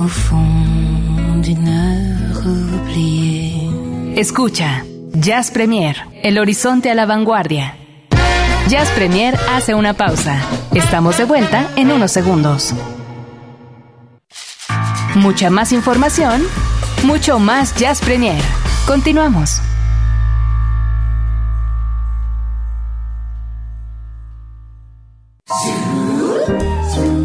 Au 0.00 0.08
fond 0.08 1.40
d'une 1.42 1.68
heure 1.68 2.42
oubliée. 2.46 3.68
Escucha, 4.16 4.82
Jazz 5.20 5.50
Premier, 5.50 5.94
el 6.22 6.38
horizonte 6.38 6.86
a 6.86 6.94
la 6.94 7.06
vanguardia. 7.06 7.83
Jazz 8.68 8.88
Premier 8.92 9.38
hace 9.50 9.74
una 9.74 9.92
pausa. 9.92 10.40
Estamos 10.72 11.18
de 11.18 11.24
vuelta 11.24 11.68
en 11.76 11.92
unos 11.92 12.12
segundos. 12.12 12.72
Mucha 15.16 15.50
más 15.50 15.72
información, 15.72 16.42
mucho 17.04 17.38
más 17.38 17.74
Jazz 17.76 18.00
Premier. 18.00 18.42
Continuamos. 18.86 19.60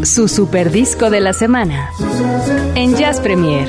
Su 0.02 0.28
super 0.28 0.70
disco 0.70 1.08
de 1.08 1.20
la 1.20 1.32
semana 1.32 1.90
en 2.74 2.94
Jazz 2.96 3.18
Premier. 3.20 3.68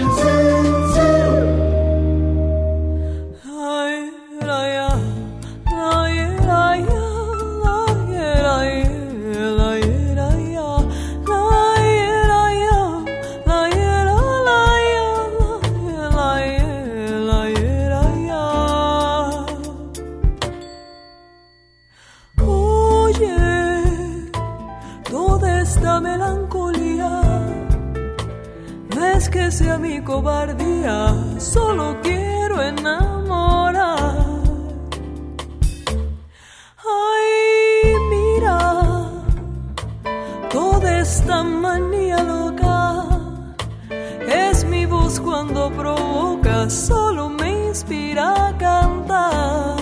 Esta 41.01 41.43
manía 41.43 42.21
loca 42.23 43.05
es 44.49 44.63
mi 44.65 44.85
voz 44.85 45.19
cuando 45.19 45.71
provoca, 45.71 46.69
solo 46.69 47.27
me 47.27 47.67
inspira 47.69 48.49
a 48.49 48.57
cantar. 48.57 49.77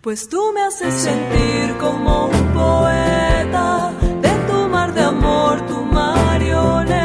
Pues 0.00 0.28
tú 0.28 0.52
me 0.52 0.62
haces 0.62 0.92
sentir 0.92 1.76
como 1.78 2.26
un 2.26 2.46
poeta 2.52 3.92
de 4.20 4.32
tu 4.48 4.68
mar 4.68 4.92
de 4.92 5.02
amor, 5.02 5.64
tu 5.66 5.80
marioneta. 5.84 7.03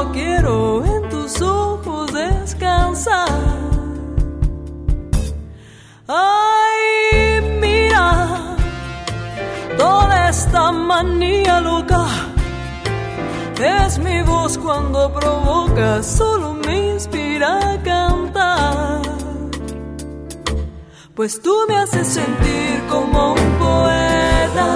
Solo 0.00 0.12
quiero 0.12 0.84
en 0.84 1.08
tus 1.08 1.42
ojos 1.42 2.12
descansar. 2.12 3.28
Ay, 6.06 7.40
mira 7.60 8.56
toda 9.76 10.28
esta 10.28 10.72
manía 10.72 11.60
loca. 11.60 12.06
Es 13.58 13.98
mi 13.98 14.22
voz 14.22 14.56
cuando 14.56 15.12
provoca, 15.12 16.02
solo 16.02 16.54
me 16.54 16.92
inspira 16.94 17.72
a 17.72 17.82
cantar. 17.82 19.02
Pues 21.14 21.42
tú 21.42 21.54
me 21.68 21.76
haces 21.76 22.08
sentir 22.08 22.82
como 22.88 23.34
un 23.34 23.58
poeta 23.58 24.68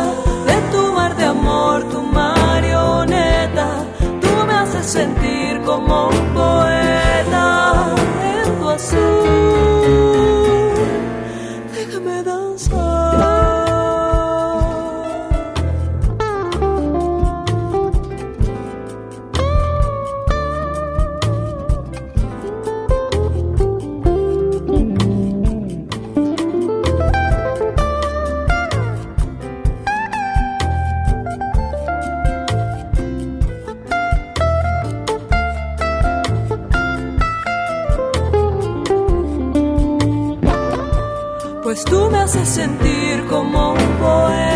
de 0.46 0.56
tu 0.72 0.92
mar 0.92 1.16
de 1.16 1.24
amor, 1.24 1.84
tu 1.84 2.02
marioneta. 2.02 2.33
Sentir 4.94 5.60
como 5.62 6.06
un 6.06 6.34
poeta 6.34 7.96
en 8.22 8.60
tu 8.60 8.70
azul. 8.70 10.43
Tú 41.84 42.10
me 42.10 42.18
haces 42.18 42.48
sentir 42.48 43.24
como 43.26 43.72
un 43.72 43.88
poeta 44.00 44.53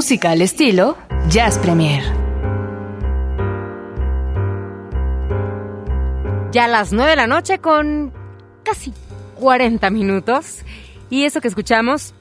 Música 0.00 0.30
al 0.30 0.40
estilo 0.40 0.96
Jazz 1.28 1.58
Premier. 1.58 2.02
Ya 6.52 6.64
a 6.64 6.68
las 6.68 6.94
9 6.94 7.10
de 7.10 7.16
la 7.16 7.26
noche 7.26 7.58
con 7.58 8.10
casi 8.62 8.94
40 9.38 9.90
minutos. 9.90 10.60
Y 11.10 11.24
eso 11.24 11.42
que 11.42 11.48
escuchamos 11.48 12.14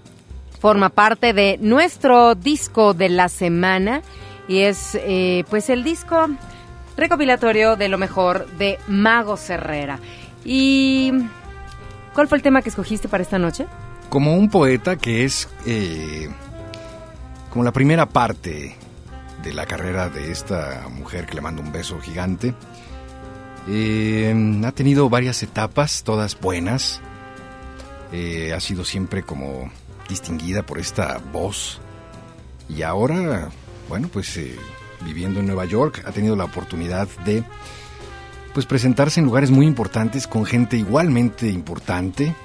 forma 0.60 0.90
parte 0.90 1.32
de 1.32 1.58
nuestro 1.62 2.36
disco 2.36 2.94
de 2.94 3.08
la 3.08 3.30
semana. 3.30 4.02
Y 4.50 4.58
es 4.58 4.96
eh, 4.96 5.46
pues 5.50 5.70
el 5.70 5.86
disco 5.86 6.28
recopilatorio 6.98 7.78
de 7.78 7.88
lo 7.88 7.98
mejor 7.98 8.46
de 8.58 8.78
Mago 8.90 9.38
Herrera. 9.48 10.00
¿Y 10.44 11.14
cuál 12.14 12.28
fue 12.28 12.40
el 12.40 12.42
tema 12.42 12.62
que 12.62 12.68
escogiste 12.68 13.08
para 13.08 13.24
esta 13.24 13.40
noche? 13.40 13.68
Como 14.10 14.36
un 14.36 14.50
poeta 14.50 14.98
que 14.98 15.24
es 15.24 15.48
eh, 15.66 16.30
como 17.50 17.64
la 17.64 17.72
primera 17.72 18.08
parte 18.08 18.76
de 19.44 19.54
la 19.54 19.66
carrera 19.66 20.10
de 20.10 20.32
esta 20.32 20.88
mujer 20.90 21.26
que 21.26 21.36
le 21.36 21.42
mando 21.42 21.62
un 21.62 21.72
beso 21.72 22.00
gigante. 22.00 22.54
Eh, 23.68 24.62
ha 24.66 24.72
tenido 24.72 25.10
varias 25.10 25.42
etapas, 25.44 26.04
todas 26.04 26.40
buenas. 26.40 27.02
Eh, 28.12 28.54
ha 28.54 28.60
sido 28.60 28.84
siempre 28.84 29.24
como 29.24 29.72
distinguida 30.08 30.64
por 30.64 30.80
esta 30.80 31.20
voz. 31.32 31.80
Y 32.68 32.82
ahora, 32.82 33.50
bueno, 33.88 34.10
pues 34.12 34.36
eh, 34.38 34.56
viviendo 35.06 35.40
en 35.40 35.48
Nueva 35.48 35.66
York, 35.66 36.04
ha 36.06 36.12
tenido 36.12 36.36
la 36.36 36.46
oportunidad 36.46 37.08
de 37.26 37.44
pues 38.54 38.66
presentarse 38.66 39.20
en 39.20 39.28
lugares 39.28 39.52
muy 39.52 39.68
importantes 39.68 40.28
con 40.28 40.46
gente 40.46 40.78
igualmente 40.78 41.48
importante. 41.50 42.36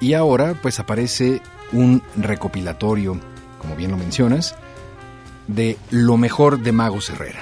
Y 0.00 0.14
ahora 0.14 0.54
pues 0.60 0.80
aparece 0.80 1.40
un 1.72 2.02
recopilatorio, 2.16 3.18
como 3.64 3.76
bien 3.76 3.90
lo 3.90 3.96
mencionas, 3.96 4.54
de 5.48 5.76
lo 5.90 6.16
mejor 6.16 6.60
de 6.60 6.70
Magos 6.72 7.10
Herrera. 7.10 7.40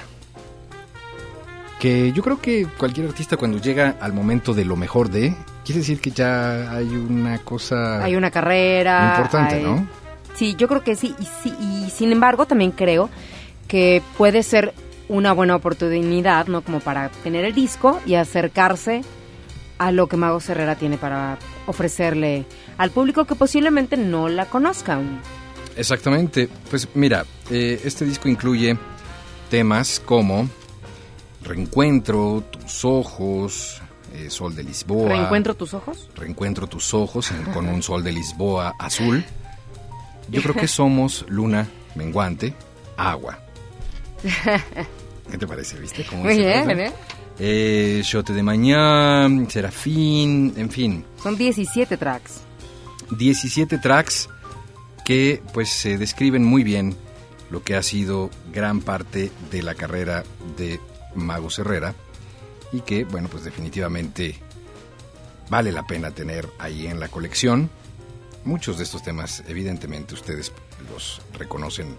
Que 1.79 2.11
yo 2.13 2.23
creo 2.23 2.39
que 2.39 2.65
cualquier 2.77 3.07
artista 3.07 3.35
cuando 3.37 3.57
llega 3.59 3.97
al 3.99 4.13
momento 4.13 4.53
de 4.53 4.65
lo 4.65 4.75
mejor 4.75 5.09
de, 5.09 5.35
Quiere 5.65 5.79
decir 5.79 6.01
que 6.01 6.11
ya 6.11 6.71
hay 6.75 6.87
una 6.93 7.37
cosa 7.39 8.03
Hay 8.03 8.15
una 8.17 8.29
carrera. 8.31 9.13
importante, 9.15 9.55
hay- 9.55 9.63
¿no? 9.63 9.87
Sí, 10.33 10.55
yo 10.57 10.67
creo 10.67 10.83
que 10.83 10.95
sí 10.95 11.15
y, 11.19 11.25
sí. 11.43 11.53
y 11.59 11.89
sin 11.89 12.11
embargo 12.11 12.45
también 12.45 12.71
creo 12.71 13.09
que 13.67 14.01
puede 14.17 14.43
ser 14.43 14.73
una 15.07 15.31
buena 15.31 15.55
oportunidad, 15.55 16.47
¿no? 16.47 16.61
Como 16.63 16.79
para 16.79 17.09
tener 17.23 17.45
el 17.45 17.53
disco 17.53 18.01
y 18.05 18.15
acercarse 18.15 19.03
a 19.77 19.91
lo 19.91 20.07
que 20.07 20.17
Mago 20.17 20.39
Herrera 20.45 20.75
tiene 20.75 20.97
para 20.97 21.37
ofrecerle 21.67 22.45
al 22.77 22.89
público 22.91 23.25
que 23.25 23.35
posiblemente 23.35 23.95
no 23.95 24.27
la 24.27 24.45
conozca. 24.47 24.95
aún. 24.95 25.19
Exactamente. 25.75 26.49
Pues 26.69 26.87
mira, 26.95 27.25
eh, 27.49 27.81
este 27.83 28.05
disco 28.05 28.29
incluye 28.29 28.77
temas 29.49 29.99
como 30.03 30.47
Reencuentro, 31.43 32.43
Tus 32.51 32.85
Ojos, 32.85 33.81
eh, 34.13 34.29
Sol 34.29 34.55
de 34.55 34.63
Lisboa. 34.63 35.09
¿Reencuentro 35.09 35.55
tus 35.55 35.73
ojos? 35.73 36.09
Reencuentro 36.15 36.67
tus 36.67 36.93
ojos 36.93 37.31
en- 37.31 37.43
con 37.51 37.67
un 37.67 37.81
sol 37.83 38.03
de 38.03 38.11
Lisboa 38.11 38.73
azul. 38.79 39.23
Yo 40.29 40.41
creo 40.41 40.55
que 40.55 40.67
somos 40.67 41.25
luna 41.27 41.67
menguante, 41.95 42.53
agua. 42.95 43.39
¿Qué 45.31 45.37
te 45.37 45.47
parece, 45.47 45.77
viste? 45.79 46.05
Cómo 46.05 46.23
Muy 46.23 46.37
bien, 46.37 46.63
trata? 46.65 46.81
¿eh? 46.85 46.93
Eh, 47.39 48.01
Shote 48.03 48.31
de 48.33 48.43
Mañana, 48.43 49.49
Serafín, 49.49 50.53
en 50.55 50.69
fin, 50.69 51.03
Son 51.21 51.35
17 51.35 51.97
tracks. 51.97 52.41
17 53.17 53.77
tracks 53.79 54.29
que 55.03 55.41
pues 55.53 55.69
se 55.69 55.97
describen 55.97 56.43
muy 56.43 56.63
bien 56.63 56.95
lo 57.49 57.63
que 57.63 57.75
ha 57.75 57.83
sido 57.83 58.29
gran 58.51 58.81
parte 58.81 59.31
de 59.51 59.61
la 59.61 59.75
carrera 59.75 60.23
de 60.57 60.79
Mago 61.15 61.49
Herrera 61.55 61.93
y 62.71 62.81
que 62.81 63.03
bueno 63.03 63.29
pues 63.29 63.43
definitivamente 63.43 64.35
vale 65.49 65.71
la 65.71 65.85
pena 65.85 66.11
tener 66.11 66.49
ahí 66.57 66.87
en 66.87 66.99
la 66.99 67.09
colección. 67.09 67.69
Muchos 68.45 68.77
de 68.77 68.83
estos 68.83 69.03
temas 69.03 69.43
evidentemente 69.47 70.15
ustedes 70.15 70.51
los 70.91 71.21
reconocen 71.33 71.95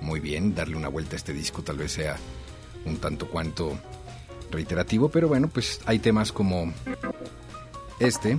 muy 0.00 0.20
bien, 0.20 0.54
darle 0.54 0.76
una 0.76 0.88
vuelta 0.88 1.14
a 1.14 1.16
este 1.16 1.32
disco 1.32 1.62
tal 1.62 1.78
vez 1.78 1.92
sea 1.92 2.16
un 2.84 2.98
tanto 2.98 3.28
cuanto 3.28 3.78
reiterativo, 4.50 5.08
pero 5.08 5.28
bueno 5.28 5.48
pues 5.48 5.80
hay 5.86 5.98
temas 5.98 6.32
como 6.32 6.72
este 7.98 8.38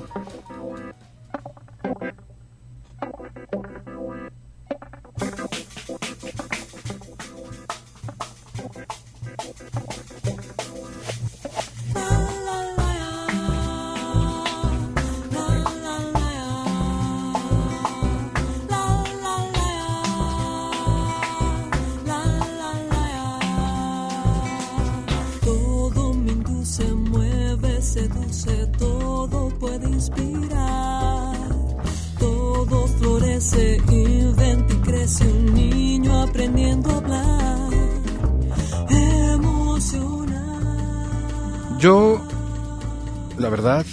verdad, 43.53 43.85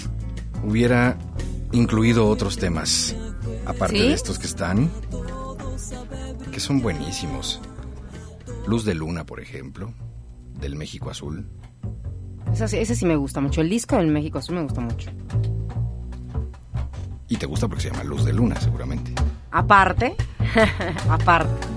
hubiera 0.65 1.19
incluido 1.71 2.27
otros 2.29 2.57
temas, 2.57 3.15
aparte 3.67 3.99
¿Sí? 3.99 4.09
de 4.09 4.15
estos 4.15 4.39
que 4.39 4.47
están, 4.47 4.91
que 6.51 6.61
son 6.61 6.81
buenísimos. 6.81 7.61
Luz 8.67 8.87
de 8.87 8.95
Luna, 8.95 9.27
por 9.27 9.39
ejemplo, 9.39 9.93
del 10.59 10.77
México 10.77 11.11
Azul. 11.11 11.47
Ese 12.55 12.95
sí 12.95 13.05
me 13.05 13.17
gusta 13.17 13.43
mucho. 13.43 13.61
El 13.61 13.69
disco 13.69 13.97
del 13.97 14.07
México 14.07 14.39
Azul 14.39 14.55
me 14.55 14.63
gusta 14.63 14.81
mucho. 14.81 15.11
Y 17.29 17.37
te 17.37 17.45
gusta 17.45 17.69
porque 17.69 17.83
se 17.83 17.91
llama 17.91 18.05
Luz 18.05 18.25
de 18.25 18.33
Luna, 18.33 18.59
seguramente. 18.59 19.13
Aparte, 19.51 20.17
aparte. 21.11 21.70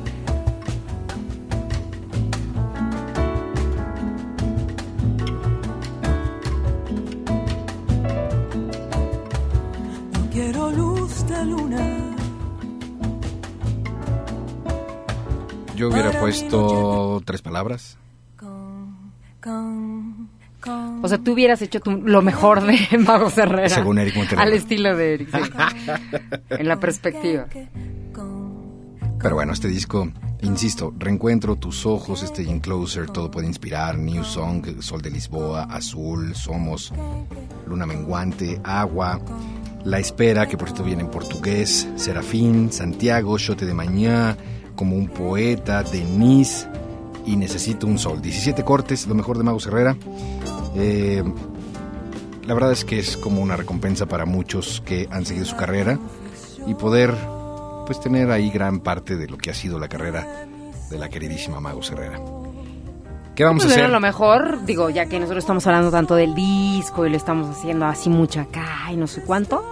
Yo 15.84 15.90
hubiera 15.90 16.20
puesto 16.20 17.22
tres 17.26 17.42
palabras. 17.42 17.98
O 21.02 21.08
sea, 21.08 21.18
tú 21.18 21.34
hubieras 21.34 21.62
hecho 21.62 21.82
tu- 21.82 21.92
lo 22.02 22.22
mejor 22.22 22.64
de 22.64 22.78
Mago 22.98 23.30
Herrera. 23.36 23.70
Según 23.70 23.98
Eric 23.98 24.16
Montenegro. 24.16 24.42
Al 24.48 24.54
estilo 24.54 24.96
de 24.96 25.14
Eric, 25.16 25.30
sí. 25.32 25.52
en 26.50 26.68
la 26.68 26.80
perspectiva. 26.80 27.48
Pero 29.20 29.36
bueno, 29.36 29.54
este 29.54 29.68
disco, 29.70 30.10
insisto, 30.42 30.94
reencuentro 30.98 31.56
tus 31.56 31.86
ojos, 31.86 32.24
este 32.24 32.44
In 32.44 32.60
Closer, 32.60 33.08
todo 33.10 33.32
puede 33.32 33.48
inspirar, 33.48 33.98
New 33.98 34.24
Song, 34.24 34.66
Sol 34.82 35.02
de 35.02 35.12
Lisboa, 35.12 35.64
Azul, 35.64 36.36
Somos, 36.36 36.94
Luna 37.68 37.86
Menguante, 37.86 38.60
Agua, 38.66 39.22
La 39.86 40.00
Espera, 40.00 40.46
que 40.48 40.58
por 40.58 40.68
cierto 40.70 40.84
viene 40.84 41.04
en 41.04 41.10
portugués, 41.10 41.88
Serafín, 41.96 42.70
Santiago, 42.74 43.38
Shote 43.38 43.66
de 43.66 43.74
Mañá, 43.74 44.36
Como 44.76 44.96
un 44.96 45.08
Poeta, 45.08 45.84
Denise 45.84 46.68
y 47.26 47.36
Necesito 47.36 47.88
un 47.88 47.98
Sol. 48.00 48.22
17 48.22 48.64
cortes, 48.64 49.08
lo 49.08 49.16
mejor 49.16 49.38
de 49.38 49.44
Mago 49.44 49.60
Herrera. 49.66 49.96
Eh, 50.76 51.24
la 52.46 52.54
verdad 52.54 52.72
es 52.72 52.84
que 52.84 53.00
es 53.00 53.16
como 53.18 53.42
una 53.42 53.56
recompensa 53.56 54.06
para 54.06 54.26
muchos 54.26 54.82
que 54.86 55.08
han 55.12 55.26
seguido 55.26 55.46
su 55.46 55.56
carrera 55.56 55.98
y 56.68 56.74
poder 56.76 57.14
pues 57.86 58.00
tener 58.00 58.32
ahí 58.32 58.50
gran 58.50 58.80
parte 58.80 59.16
de 59.16 59.28
lo 59.28 59.38
que 59.38 59.52
ha 59.52 59.54
sido 59.54 59.80
la 59.80 59.88
carrera 59.88 60.46
de 60.90 60.98
la 60.98 61.10
queridísima 61.10 61.60
Mago 61.60 61.82
Herrera. 61.82 62.20
¿Qué 63.36 63.44
vamos 63.44 63.64
Pues 63.64 63.74
a 63.74 63.76
bueno, 63.76 63.84
hacer? 63.86 63.94
lo 63.94 64.00
mejor, 64.00 64.66
digo, 64.66 64.90
ya 64.90 65.06
que 65.08 65.20
nosotros 65.20 65.44
estamos 65.44 65.66
hablando 65.66 65.90
tanto 65.90 66.16
del 66.16 66.36
disco 66.36 67.06
y 67.06 67.10
lo 67.10 67.18
estamos 67.18 67.50
haciendo 67.50 67.86
así 67.86 68.10
mucho 68.10 68.42
acá 68.42 68.92
y 68.92 68.96
no 68.96 69.08
sé 69.08 69.22
cuánto, 69.24 69.64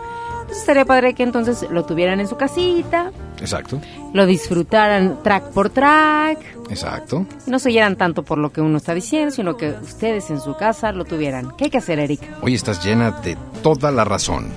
pues 0.47 0.57
estaría 0.59 0.83
padre 0.85 1.13
que 1.13 1.21
entonces 1.23 1.67
lo 1.69 1.85
tuvieran 1.85 2.19
en 2.19 2.27
su 2.27 2.37
casita, 2.37 3.11
Exacto, 3.41 3.81
lo 4.13 4.25
disfrutaran 4.25 5.21
track 5.23 5.49
por 5.49 5.69
track, 5.69 6.37
exacto. 6.69 7.25
y 7.45 7.49
no 7.49 7.59
se 7.59 7.69
oyeran 7.69 7.97
tanto 7.97 8.23
por 8.23 8.37
lo 8.37 8.51
que 8.51 8.61
uno 8.61 8.77
está 8.77 8.93
diciendo, 8.93 9.31
sino 9.31 9.57
que 9.57 9.71
ustedes 9.81 10.29
en 10.29 10.39
su 10.39 10.55
casa 10.55 10.91
lo 10.91 11.03
tuvieran. 11.05 11.51
¿Qué 11.57 11.65
hay 11.65 11.69
que 11.71 11.79
hacer, 11.79 11.99
Eric? 11.99 12.21
Hoy 12.41 12.53
estás 12.53 12.85
llena 12.85 13.11
de 13.11 13.35
toda 13.63 13.91
la 13.91 14.05
razón. 14.05 14.47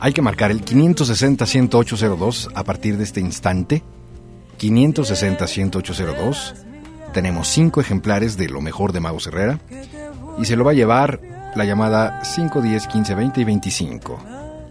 Hay 0.00 0.12
que 0.12 0.20
marcar 0.20 0.50
el 0.50 0.64
560-10802 0.64 2.50
a 2.56 2.64
partir 2.64 2.96
de 2.96 3.04
este 3.04 3.20
instante. 3.20 3.84
560-10802. 4.58 6.54
Tenemos 7.12 7.46
cinco 7.46 7.80
ejemplares 7.80 8.36
de 8.36 8.48
lo 8.48 8.60
mejor 8.60 8.92
de 8.92 8.98
Mago 8.98 9.18
Herrera. 9.24 9.60
Y 10.38 10.44
se 10.46 10.56
lo 10.56 10.64
va 10.64 10.72
a 10.72 10.74
llevar 10.74 11.20
la 11.54 11.64
llamada 11.64 12.24
5, 12.24 12.62
10, 12.62 12.88
15, 12.88 13.14
20 13.14 13.40
y 13.40 13.44
25. 13.44 14.18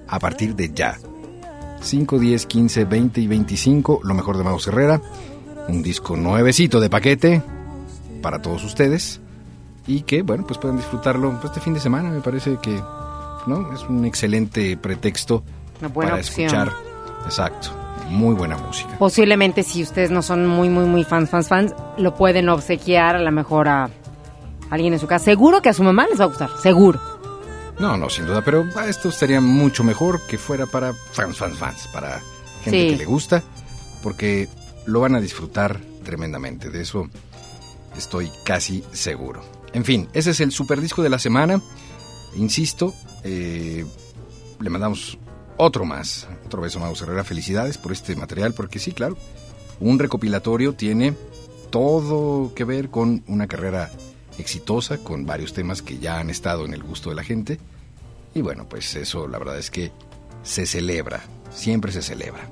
A 0.08 0.20
partir 0.20 0.54
de 0.54 0.72
ya. 0.74 0.98
5, 1.82 2.20
10, 2.20 2.46
15, 2.46 2.86
20 2.86 3.22
y 3.22 3.28
25. 3.28 4.02
Lo 4.04 4.14
mejor 4.14 4.38
de 4.38 4.44
Mago 4.44 4.60
Herrera. 4.66 5.02
Un 5.68 5.82
disco 5.84 6.16
nuevecito 6.16 6.80
de 6.80 6.90
paquete 6.90 7.42
para 8.22 8.42
todos 8.42 8.64
ustedes. 8.64 9.20
Y 9.88 10.02
que, 10.02 10.22
bueno, 10.22 10.46
pues 10.46 10.60
puedan 10.60 10.78
disfrutarlo 10.78 11.32
pues, 11.40 11.46
este 11.46 11.60
fin 11.60 11.74
de 11.74 11.80
semana. 11.80 12.10
Me 12.10 12.22
parece 12.22 12.58
que 12.62 12.80
¿no? 13.48 13.74
es 13.74 13.82
un 13.90 14.06
excelente 14.06 14.78
pretexto 14.78 15.44
Una 15.80 15.90
buena 15.90 16.12
para 16.12 16.22
opción. 16.22 16.46
escuchar. 16.48 16.72
Exacto. 17.26 17.70
Muy 18.10 18.36
buena 18.36 18.58
música. 18.58 18.98
Posiblemente 19.00 19.64
si 19.64 19.82
ustedes 19.82 20.12
no 20.12 20.22
son 20.22 20.46
muy, 20.46 20.70
muy, 20.70 20.86
muy 20.86 21.04
fans, 21.04 21.30
fans, 21.30 21.48
fans, 21.48 21.74
lo 21.98 22.14
pueden 22.14 22.50
obsequiar 22.50 23.16
a 23.16 23.20
lo 23.22 23.32
mejor 23.32 23.70
a 23.70 23.90
alguien 24.70 24.94
en 24.94 25.00
su 25.00 25.08
casa. 25.08 25.26
Seguro 25.26 25.62
que 25.62 25.70
a 25.70 25.74
su 25.74 25.84
mamá 25.84 26.08
les 26.08 26.20
va 26.20 26.26
a 26.26 26.28
gustar, 26.28 26.50
seguro. 26.62 27.00
No, 27.82 27.98
no, 27.98 28.10
sin 28.12 28.28
duda, 28.28 28.44
pero 28.46 28.64
esto 28.88 29.10
estaría 29.10 29.42
mucho 29.42 29.84
mejor 29.84 30.22
que 30.28 30.38
fuera 30.38 30.68
para 30.68 30.94
fans, 30.94 31.38
fans, 31.38 31.58
fans, 31.58 31.88
para 31.92 32.22
gente 32.64 32.80
Sí. 32.84 32.90
que 32.92 32.98
le 32.98 33.06
gusta, 33.06 33.42
porque 34.04 34.48
lo 34.86 35.00
van 35.00 35.16
a 35.16 35.20
disfrutar 35.20 35.82
tremendamente. 36.04 36.70
De 36.70 36.82
eso 36.82 37.10
estoy 37.98 38.32
casi 38.46 38.84
seguro. 38.92 39.44
En 39.74 39.84
fin, 39.84 40.08
ese 40.14 40.30
es 40.30 40.40
el 40.42 40.52
super 40.52 40.80
disco 40.80 41.02
de 41.02 41.10
la 41.10 41.18
semana. 41.18 41.60
Insisto, 42.36 42.94
eh, 43.24 43.84
le 44.60 44.70
mandamos 44.70 45.18
otro 45.58 45.84
más. 45.84 46.28
Otro 46.46 46.62
beso, 46.62 46.80
Mago 46.80 46.94
Herrera. 47.02 47.24
Felicidades 47.24 47.80
por 47.80 47.92
este 47.94 48.16
material, 48.16 48.54
porque 48.54 48.78
sí, 48.78 48.92
claro, 48.92 49.18
un 49.80 49.98
recopilatorio 49.98 50.74
tiene 50.74 51.16
todo 51.72 52.54
que 52.54 52.64
ver 52.64 52.90
con 52.90 53.24
una 53.28 53.48
carrera 53.48 53.90
exitosa, 54.38 55.00
con 55.00 55.26
varios 55.26 55.54
temas 55.54 55.82
que 55.82 55.98
ya 55.98 56.20
han 56.20 56.30
estado 56.30 56.66
en 56.66 56.74
el 56.76 56.84
gusto 56.84 57.10
de 57.10 57.16
la 57.16 57.24
gente. 57.24 57.60
Y 58.34 58.42
bueno, 58.42 58.68
pues 58.68 58.96
eso 58.96 59.28
la 59.28 59.40
verdad 59.40 59.58
es 59.58 59.70
que 59.70 59.92
se 60.44 60.66
celebra, 60.66 61.22
siempre 61.52 61.92
se 61.92 62.02
celebra. 62.02 62.48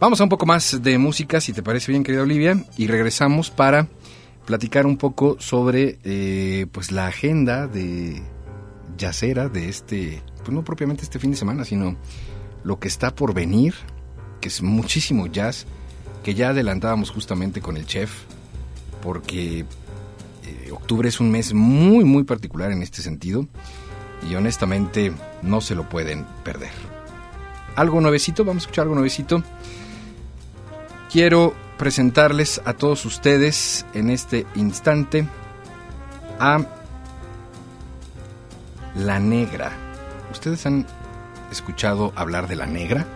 Vamos 0.00 0.20
a 0.20 0.24
un 0.24 0.28
poco 0.28 0.46
más 0.46 0.80
de 0.82 0.96
música, 0.98 1.40
si 1.40 1.52
te 1.52 1.62
parece 1.62 1.90
bien, 1.90 2.04
querida 2.04 2.22
Olivia, 2.22 2.64
y 2.76 2.86
regresamos 2.86 3.50
para 3.50 3.88
platicar 4.46 4.86
un 4.86 4.96
poco 4.96 5.36
sobre 5.40 5.98
eh, 6.04 6.66
pues 6.70 6.92
la 6.92 7.06
agenda 7.06 7.66
de 7.66 8.22
yacera 8.96 9.48
de 9.48 9.68
este, 9.68 10.22
pues 10.38 10.50
no 10.50 10.62
propiamente 10.62 11.02
este 11.02 11.18
fin 11.18 11.32
de 11.32 11.36
semana, 11.36 11.64
sino 11.64 11.96
lo 12.64 12.78
que 12.78 12.88
está 12.88 13.14
por 13.14 13.34
venir, 13.34 13.74
que 14.40 14.48
es 14.48 14.62
muchísimo 14.62 15.26
jazz, 15.26 15.66
que 16.22 16.34
ya 16.34 16.50
adelantábamos 16.50 17.10
justamente 17.10 17.60
con 17.60 17.76
el 17.76 17.86
chef, 17.86 18.10
porque 19.02 19.60
eh, 19.60 20.70
octubre 20.72 21.08
es 21.08 21.20
un 21.20 21.30
mes 21.30 21.52
muy, 21.52 22.04
muy 22.04 22.24
particular 22.24 22.70
en 22.72 22.82
este 22.82 23.02
sentido, 23.02 23.46
y 24.28 24.34
honestamente 24.34 25.12
no 25.42 25.60
se 25.60 25.74
lo 25.74 25.88
pueden 25.88 26.24
perder. 26.44 26.72
Algo 27.76 28.00
nuevecito, 28.00 28.44
vamos 28.44 28.62
a 28.62 28.64
escuchar 28.64 28.82
algo 28.82 28.94
nuevecito. 28.94 29.42
Quiero 31.10 31.54
presentarles 31.78 32.60
a 32.64 32.74
todos 32.74 33.04
ustedes 33.04 33.86
en 33.94 34.10
este 34.10 34.46
instante 34.56 35.26
a 36.40 36.60
La 38.96 39.20
Negra. 39.20 39.72
¿Ustedes 40.30 40.66
han 40.66 40.86
escuchado 41.50 42.12
hablar 42.16 42.48
de 42.48 42.56
La 42.56 42.66
Negra? 42.66 43.06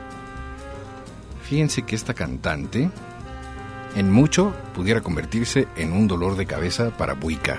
Fíjense 1.43 1.83
que 1.83 1.97
esta 1.97 2.15
cantante 2.15 2.91
en 3.95 4.11
mucho 4.11 4.55
pudiera 4.75 5.03
convertirse 5.03 5.69
en 5.77 5.93
un 5.93 6.09
dolor 6.09 6.37
de 6.37 6.47
cabeza 6.47 6.91
para 6.97 7.15
Buica. 7.15 7.59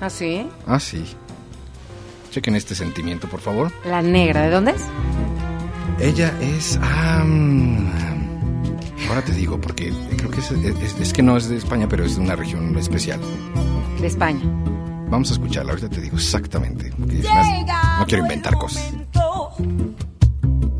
¿Ah, 0.00 0.08
sí? 0.08 0.48
Ah, 0.66 0.80
sí. 0.80 1.04
Chequen 2.30 2.54
este 2.56 2.74
sentimiento, 2.74 3.28
por 3.28 3.40
favor. 3.40 3.72
La 3.84 4.02
negra, 4.02 4.42
¿de 4.42 4.50
dónde 4.50 4.70
es? 4.72 4.82
Ella 5.98 6.32
es... 6.40 6.78
ah, 6.82 7.24
ahora 9.08 9.22
te 9.22 9.32
digo, 9.32 9.60
porque 9.60 9.92
creo 10.16 10.30
que 10.30 10.40
es, 10.40 10.50
es- 10.52 11.00
es 11.00 11.12
que 11.12 11.22
no 11.22 11.36
es 11.36 11.48
de 11.48 11.56
España, 11.56 11.86
pero 11.88 12.04
es 12.04 12.16
de 12.16 12.22
una 12.22 12.36
región 12.36 12.76
especial. 12.78 13.20
De 14.00 14.06
España. 14.06 14.40
Vamos 15.10 15.30
a 15.30 15.32
escucharla, 15.34 15.72
ahorita 15.72 15.88
te 15.90 16.00
digo 16.00 16.16
exactamente. 16.16 16.90
más- 16.96 17.98
no 17.98 18.06
quiero 18.06 18.22
inventar 18.22 18.54
cosas. 18.56 18.92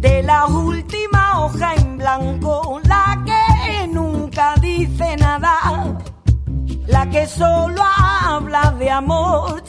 de 0.01 0.22
la 0.22 0.46
última 0.46 1.40
hoja 1.44 1.74
en 1.74 1.98
blanco, 1.98 2.80
la 2.84 3.22
que 3.26 3.88
nunca 3.88 4.55
dice 4.62 5.16
nada, 5.18 5.98
la 6.86 7.11
que 7.11 7.26
solo 7.26 7.82
habla 8.22 8.70
de 8.78 8.90
amor. 8.90 9.62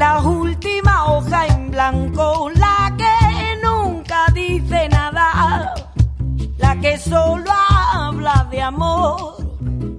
La 0.00 0.18
última 0.22 1.12
hoja 1.12 1.46
en 1.48 1.70
blanco, 1.70 2.50
la 2.54 2.90
que 2.96 3.16
nunca 3.62 4.28
dice 4.32 4.88
nada, 4.88 5.74
la 6.56 6.80
que 6.80 6.96
solo 6.96 7.52
habla 7.92 8.48
de 8.50 8.62
amor. 8.62 9.36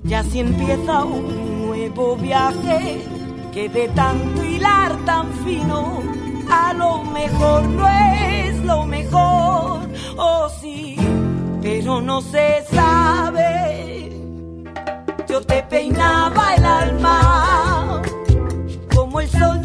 Ya 0.04 0.24
si 0.24 0.40
empieza 0.40 1.04
un 1.04 1.68
nuevo 1.68 2.16
viaje 2.16 3.06
que 3.54 3.70
de 3.70 3.90
tanto 3.90 4.44
hilar 4.44 4.92
tan 5.06 5.32
fino, 5.46 6.02
a 6.50 6.74
lo 6.74 7.04
mejor 7.04 7.62
no 7.70 7.88
es 7.88 8.58
lo 8.64 8.88
mejor, 8.88 9.88
oh 10.18 10.50
sí, 10.60 10.96
pero 11.62 12.02
no 12.02 12.22
se 12.22 12.66
sabe. 12.72 14.10
Yo 15.30 15.42
te 15.42 15.62
peinaba 15.62 16.56
el 16.56 16.66
alma 16.66 18.02
como 18.96 19.20
el 19.20 19.30
sol 19.30 19.61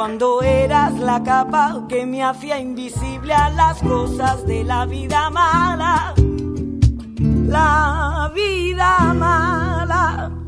cuando 0.00 0.40
eras 0.40 0.98
la 0.98 1.22
capa 1.22 1.84
que 1.86 2.06
me 2.06 2.22
hacía 2.22 2.58
invisible 2.58 3.34
a 3.34 3.50
las 3.50 3.82
cosas 3.82 4.46
de 4.46 4.64
la 4.64 4.86
vida 4.86 5.28
mala, 5.28 6.14
la 7.46 8.32
vida 8.34 9.12
mala. 9.12 10.39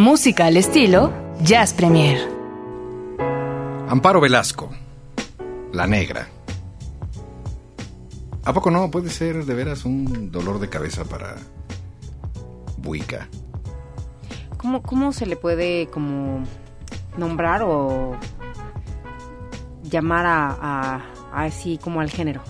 Música 0.00 0.46
al 0.46 0.56
estilo 0.56 1.12
Jazz 1.42 1.74
Premier. 1.74 2.16
Amparo 3.86 4.18
Velasco, 4.18 4.70
La 5.74 5.86
Negra. 5.86 6.26
¿A 8.46 8.54
poco 8.54 8.70
no? 8.70 8.90
Puede 8.90 9.10
ser 9.10 9.44
de 9.44 9.52
veras 9.54 9.84
un 9.84 10.30
dolor 10.32 10.58
de 10.58 10.70
cabeza 10.70 11.04
para 11.04 11.36
Buica. 12.78 13.28
¿Cómo, 14.56 14.80
¿Cómo 14.82 15.12
se 15.12 15.26
le 15.26 15.36
puede 15.36 15.88
como 15.88 16.44
nombrar 17.18 17.60
o 17.62 18.16
llamar 19.82 20.24
a, 20.24 20.48
a- 20.48 21.02
a 21.30 21.42
así 21.42 21.76
como 21.76 22.00
al 22.00 22.08
género? 22.08 22.40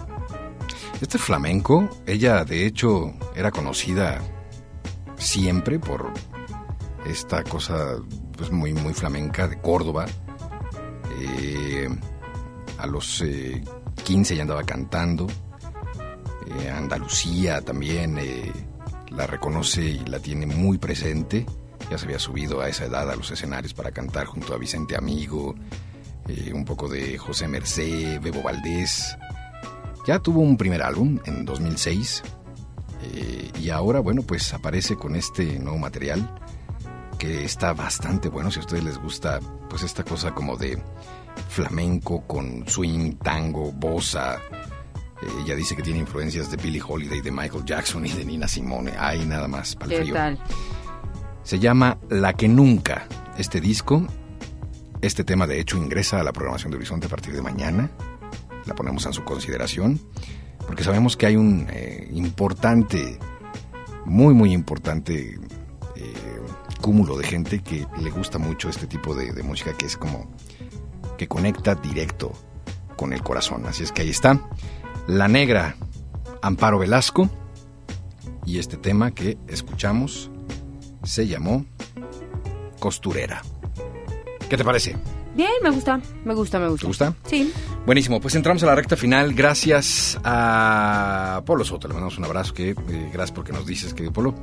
Este 1.00 1.18
flamenco, 1.18 1.88
ella 2.06 2.44
de 2.44 2.64
hecho 2.64 3.12
era 3.34 3.50
conocida 3.50 4.20
siempre 5.16 5.80
por 5.80 6.12
esta 7.10 7.42
cosa 7.44 7.96
pues 8.36 8.50
muy 8.50 8.72
muy 8.72 8.94
flamenca 8.94 9.48
de 9.48 9.60
Córdoba. 9.60 10.06
Eh, 11.20 11.88
a 12.78 12.86
los 12.86 13.20
eh, 13.22 13.62
15 14.04 14.36
ya 14.36 14.42
andaba 14.42 14.62
cantando. 14.62 15.26
Eh, 16.46 16.70
Andalucía 16.70 17.60
también 17.60 18.18
eh, 18.18 18.52
la 19.10 19.26
reconoce 19.26 19.82
y 19.82 19.98
la 20.06 20.18
tiene 20.18 20.46
muy 20.46 20.78
presente. 20.78 21.46
Ya 21.90 21.98
se 21.98 22.06
había 22.06 22.18
subido 22.18 22.60
a 22.60 22.68
esa 22.68 22.84
edad 22.86 23.10
a 23.10 23.16
los 23.16 23.30
escenarios 23.30 23.74
para 23.74 23.90
cantar 23.90 24.26
junto 24.26 24.54
a 24.54 24.58
Vicente 24.58 24.96
Amigo, 24.96 25.54
un 26.54 26.64
poco 26.64 26.86
de 26.86 27.18
José 27.18 27.48
Mercé, 27.48 28.20
Bebo 28.20 28.42
Valdés. 28.42 29.16
Ya 30.06 30.20
tuvo 30.20 30.40
un 30.40 30.56
primer 30.56 30.82
álbum 30.82 31.18
en 31.24 31.44
2006 31.44 32.22
eh, 33.02 33.50
y 33.58 33.70
ahora, 33.70 34.00
bueno, 34.00 34.22
pues 34.22 34.52
aparece 34.52 34.96
con 34.96 35.16
este 35.16 35.58
nuevo 35.58 35.78
material 35.78 36.34
que 37.20 37.44
está 37.44 37.74
bastante 37.74 38.30
bueno. 38.30 38.50
Si 38.50 38.58
a 38.58 38.60
ustedes 38.60 38.82
les 38.82 38.98
gusta, 38.98 39.40
pues 39.68 39.82
esta 39.82 40.02
cosa 40.02 40.34
como 40.34 40.56
de 40.56 40.82
flamenco 41.50 42.26
con 42.26 42.66
swing, 42.66 43.16
tango, 43.16 43.70
bossa. 43.72 44.40
Eh, 45.22 45.26
ella 45.44 45.54
dice 45.54 45.76
que 45.76 45.82
tiene 45.82 46.00
influencias 46.00 46.50
de 46.50 46.56
Billie 46.56 46.82
Holiday, 46.82 47.20
de 47.20 47.30
Michael 47.30 47.66
Jackson 47.66 48.06
y 48.06 48.10
de 48.10 48.24
Nina 48.24 48.48
Simone. 48.48 48.94
Hay 48.98 49.26
nada 49.26 49.46
más 49.48 49.76
para 49.76 49.92
el 49.92 49.98
¿Qué 49.98 50.02
frío. 50.04 50.14
tal? 50.14 50.38
Se 51.42 51.58
llama 51.58 51.98
La 52.08 52.32
que 52.32 52.48
nunca. 52.48 53.06
Este 53.36 53.60
disco, 53.60 54.06
este 55.02 55.22
tema 55.22 55.46
de 55.46 55.60
hecho 55.60 55.76
ingresa 55.76 56.20
a 56.20 56.24
la 56.24 56.32
programación 56.32 56.70
de 56.70 56.78
Horizonte 56.78 57.06
a 57.06 57.10
partir 57.10 57.34
de 57.34 57.42
mañana. 57.42 57.90
La 58.64 58.74
ponemos 58.74 59.04
en 59.04 59.12
su 59.12 59.24
consideración 59.24 60.00
porque 60.66 60.84
sabemos 60.84 61.18
que 61.18 61.26
hay 61.26 61.36
un 61.36 61.66
eh, 61.70 62.08
importante, 62.12 63.18
muy 64.06 64.32
muy 64.32 64.52
importante 64.54 65.38
cúmulo 66.80 67.16
de 67.16 67.24
gente 67.24 67.62
que 67.62 67.86
le 68.00 68.10
gusta 68.10 68.38
mucho 68.38 68.68
este 68.68 68.86
tipo 68.86 69.14
de, 69.14 69.32
de 69.32 69.42
música 69.42 69.76
que 69.76 69.86
es 69.86 69.96
como 69.96 70.30
que 71.18 71.28
conecta 71.28 71.74
directo 71.74 72.32
con 72.96 73.12
el 73.12 73.22
corazón. 73.22 73.66
Así 73.66 73.82
es 73.82 73.92
que 73.92 74.02
ahí 74.02 74.10
está. 74.10 74.40
La 75.06 75.28
negra 75.28 75.76
Amparo 76.42 76.78
Velasco 76.78 77.28
y 78.46 78.58
este 78.58 78.76
tema 78.76 79.12
que 79.12 79.38
escuchamos 79.48 80.30
se 81.02 81.26
llamó 81.26 81.64
Costurera. 82.78 83.42
¿Qué 84.48 84.56
te 84.56 84.64
parece? 84.64 84.96
Bien, 85.34 85.50
me 85.62 85.70
gusta, 85.70 86.00
me 86.24 86.34
gusta, 86.34 86.58
me 86.58 86.68
gusta. 86.68 86.80
¿Te 86.80 86.86
gusta? 86.86 87.14
Sí. 87.24 87.52
Buenísimo, 87.86 88.20
pues 88.20 88.34
entramos 88.34 88.62
a 88.62 88.66
la 88.66 88.74
recta 88.74 88.96
final. 88.96 89.32
Gracias 89.32 90.18
a 90.24 91.42
Polo 91.46 91.64
Soto, 91.64 91.86
le 91.86 91.94
mandamos 91.94 92.18
un 92.18 92.24
abrazo. 92.24 92.52
Que, 92.52 92.70
eh, 92.70 92.74
gracias 93.12 93.32
porque 93.32 93.52
nos 93.52 93.64
dices, 93.66 93.94
querido 93.94 94.12
Polo. 94.12 94.34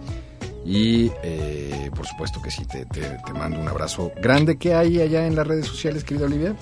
Y 0.70 1.10
eh, 1.24 1.90
por 1.96 2.06
supuesto 2.06 2.42
que 2.42 2.52
sí, 2.52 2.66
te, 2.66 2.86
te- 2.88 3.18
te 3.26 3.34
mando 3.34 3.58
un 3.58 3.70
abrazo 3.70 4.12
grande. 4.22 4.58
¿Qué 4.58 4.76
hay 4.76 5.00
allá 5.00 5.26
en 5.26 5.36
las 5.38 5.48
redes 5.48 5.66
sociales, 5.66 6.04
querida 6.04 6.26
Olivia? 6.26 6.56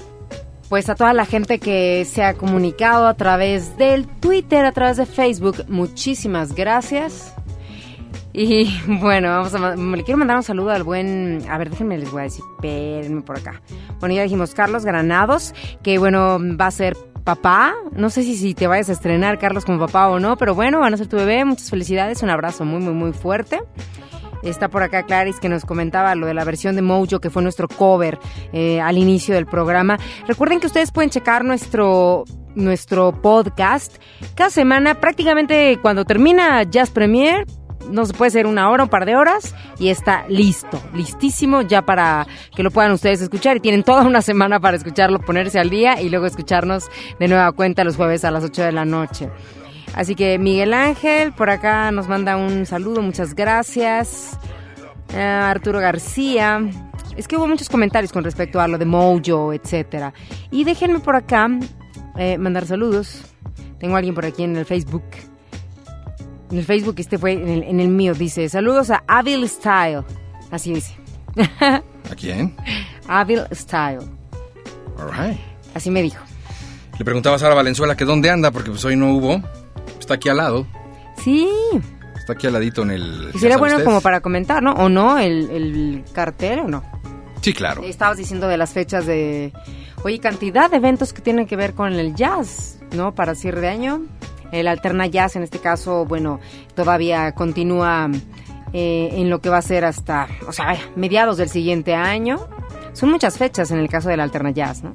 Pues 0.70 0.90
a 0.90 0.96
toda 0.96 1.12
la 1.14 1.26
gente 1.26 1.58
que 1.60 2.06
se 2.06 2.24
ha 2.24 2.36
comunicado 2.36 3.08
a 3.08 3.16
través 3.16 3.78
del 3.78 4.06
Twitter, 4.08 4.64
a 4.66 4.72
través 4.74 4.98
de 4.98 5.08
Facebook, 5.08 5.66
muchísimas 5.70 6.54
gracias. 6.54 7.34
Y 8.32 8.70
bueno, 8.88 9.30
vamos 9.30 9.56
a, 9.56 9.76
le 9.76 10.04
quiero 10.04 10.18
mandar 10.20 10.38
un 10.38 10.44
saludo 10.44 10.70
al 10.72 10.84
buen, 10.84 11.44
a 11.50 11.58
ver, 11.58 11.70
déjenme 11.72 11.98
les 11.98 12.12
voy 12.12 12.22
a 12.22 12.24
decir, 12.26 12.44
espérenme 12.58 13.22
por 13.22 13.38
acá. 13.40 13.62
Bueno, 14.00 14.14
ya 14.14 14.22
dijimos 14.24 14.54
Carlos 14.54 14.86
Granados, 14.86 15.54
que 15.82 15.98
bueno, 15.98 16.38
va 16.60 16.68
a 16.68 16.72
ser 16.72 16.96
papá. 17.26 17.74
No 17.92 18.10
sé 18.10 18.24
si, 18.24 18.38
si 18.38 18.54
te 18.54 18.68
vayas 18.68 18.88
a 18.88 18.94
estrenar, 18.94 19.38
Carlos, 19.38 19.66
como 19.66 19.80
papá 19.80 20.08
o 20.08 20.20
no, 20.20 20.38
pero 20.38 20.56
bueno, 20.56 20.80
van 20.80 20.94
a 20.94 20.98
ser 20.98 21.08
tu 21.08 21.18
bebé. 21.18 21.44
Muchas 21.44 21.70
felicidades, 21.70 22.24
un 22.24 22.30
abrazo 22.30 22.64
muy, 22.64 22.80
muy, 22.80 22.94
muy 22.94 23.12
fuerte. 23.12 23.60
Está 24.44 24.70
por 24.70 24.84
acá 24.84 25.04
Clarice 25.04 25.40
que 25.42 25.50
nos 25.50 25.66
comentaba 25.66 26.14
lo 26.14 26.28
de 26.28 26.36
la 26.36 26.44
versión 26.44 26.76
de 26.76 26.84
Mojo 26.84 27.20
que 27.20 27.32
fue 27.32 27.42
nuestro 27.42 27.68
cover 27.68 28.20
eh, 28.54 28.80
al 28.80 28.98
inicio 28.98 29.34
del 29.34 29.48
programa. 29.48 29.98
Recuerden 30.28 30.60
que 30.60 30.68
ustedes 30.68 30.92
pueden 30.92 31.10
checar 31.10 31.44
nuestro 31.44 32.24
nuestro 32.54 33.22
podcast 33.22 33.98
cada 34.34 34.50
semana 34.50 35.02
prácticamente 35.02 35.78
cuando 35.82 36.06
termina 36.06 36.64
Jazz 36.64 36.90
Premier 36.90 37.46
no 37.90 38.06
se 38.06 38.14
puede 38.14 38.32
ser 38.32 38.48
una 38.48 38.70
hora, 38.70 38.84
un 38.84 38.90
par 38.90 39.06
de 39.06 39.16
horas 39.16 39.56
y 39.80 39.90
está 39.90 40.26
listo, 40.28 40.82
listísimo 40.94 41.62
ya 41.62 41.84
para 41.84 42.28
que 42.56 42.64
lo 42.64 42.72
puedan 42.72 42.92
ustedes 42.92 43.22
escuchar 43.22 43.58
y 43.58 43.60
tienen 43.60 43.84
toda 43.84 44.04
una 44.04 44.22
semana 44.22 44.60
para 44.60 44.78
escucharlo, 44.78 45.20
ponerse 45.20 45.60
al 45.60 45.70
día 45.70 46.02
y 46.02 46.10
luego 46.10 46.26
escucharnos 46.26 46.90
de 47.20 47.28
nueva 47.28 47.52
cuenta 47.52 47.84
los 47.84 47.96
jueves 47.96 48.26
a 48.26 48.32
las 48.32 48.44
8 48.44 48.64
de 48.64 48.72
la 48.72 48.86
noche. 48.86 49.30
Así 49.94 50.16
que 50.16 50.38
Miguel 50.38 50.74
Ángel 50.74 51.32
por 51.34 51.50
acá 51.50 51.92
nos 51.92 52.08
manda 52.08 52.36
un 52.38 52.66
saludo, 52.66 53.02
muchas 53.02 53.34
gracias. 53.34 54.38
Eh, 55.14 55.22
Arturo 55.22 55.80
García. 55.80 56.62
Es 57.16 57.28
que 57.28 57.38
hubo 57.38 57.48
muchos 57.48 57.70
comentarios 57.70 58.12
con 58.12 58.24
respecto 58.24 58.60
a 58.60 58.68
lo 58.68 58.78
de 58.78 58.86
Mojo, 58.86 59.54
etcétera. 59.54 60.14
Y 60.52 60.66
déjenme 60.66 61.00
por 61.00 61.16
acá 61.16 61.48
eh, 62.18 62.38
mandar 62.38 62.66
saludos. 62.66 63.24
Tengo 63.80 63.96
a 63.96 64.00
alguien 64.00 64.16
por 64.16 64.26
aquí 64.26 64.44
en 64.44 64.58
el 64.58 64.66
Facebook. 64.66 65.04
En 66.52 66.58
el 66.60 66.66
Facebook, 66.66 66.96
este 66.98 67.18
fue 67.18 67.34
en 67.34 67.48
el, 67.48 67.64
en 67.64 67.80
el 67.80 67.88
mío, 67.88 68.14
dice, 68.14 68.48
saludos 68.50 68.92
a 68.92 69.04
Avil 69.08 69.48
Style. 69.50 70.04
Así 70.52 70.74
dice. 70.74 70.96
¿A 71.60 71.82
quién? 72.16 72.56
Avil 73.08 73.42
Style. 73.52 74.00
All 74.98 75.12
right. 75.12 75.40
Así 75.74 75.90
me 75.90 76.02
dijo. 76.02 76.24
Le 76.98 77.04
preguntaba 77.04 77.36
a 77.36 77.40
Sara 77.40 77.56
Valenzuela 77.56 77.98
que 77.98 78.06
dónde 78.06 78.30
anda, 78.30 78.52
porque 78.52 78.70
pues 78.70 78.86
hoy 78.86 78.96
no 78.96 79.14
hubo. 79.14 79.42
Está 80.00 80.14
aquí 80.16 80.30
al 80.30 80.38
lado. 80.38 80.66
Sí, 81.18 81.50
Está 82.18 82.34
aquí 82.34 82.48
al 82.48 82.54
ladito 82.54 82.82
en 82.82 82.90
el... 82.92 83.30
y 83.36 83.38
sería 83.40 83.58
bueno 83.58 83.76
usted. 83.76 83.86
como 83.86 84.02
para 84.02 84.20
comentar, 84.22 84.64
¿no? 84.64 84.72
¿O 84.74 84.90
no? 84.90 85.20
El, 85.20 85.48
el 85.52 86.04
cartel, 86.12 86.60
¿o 86.62 86.68
no? 86.68 86.84
Sí, 87.42 87.54
claro. 87.54 87.84
Estabas 87.84 88.18
diciendo 88.18 88.48
de 88.48 88.58
las 88.58 88.72
fechas 88.74 89.06
de... 89.06 89.54
Oye, 90.04 90.18
cantidad 90.20 90.70
de 90.72 90.78
eventos 90.78 91.14
que 91.14 91.22
tienen 91.22 91.46
que 91.46 91.56
ver 91.56 91.74
con 91.74 91.94
el 91.94 92.16
jazz, 92.16 92.80
¿no? 92.96 93.14
Para 93.14 93.36
cierre 93.36 93.62
de 93.62 93.68
año. 93.68 94.02
El 94.52 94.68
Alterna 94.68 95.08
Jazz, 95.08 95.36
en 95.36 95.44
este 95.44 95.60
caso, 95.60 96.06
bueno, 96.06 96.40
todavía 96.76 97.32
continúa 97.34 98.10
eh, 98.74 99.10
en 99.14 99.30
lo 99.30 99.40
que 99.42 99.50
va 99.50 99.58
a 99.58 99.62
ser 99.62 99.86
hasta, 99.86 100.28
o 100.48 100.52
sea, 100.52 100.78
mediados 100.96 101.38
del 101.38 101.50
siguiente 101.50 101.96
año. 101.96 102.48
Son 102.94 103.10
muchas 103.10 103.38
fechas 103.38 103.72
en 103.72 103.80
el 103.80 103.90
caso 103.90 104.10
del 104.10 104.20
Alterna 104.20 104.52
Jazz, 104.52 104.84
¿no? 104.84 104.94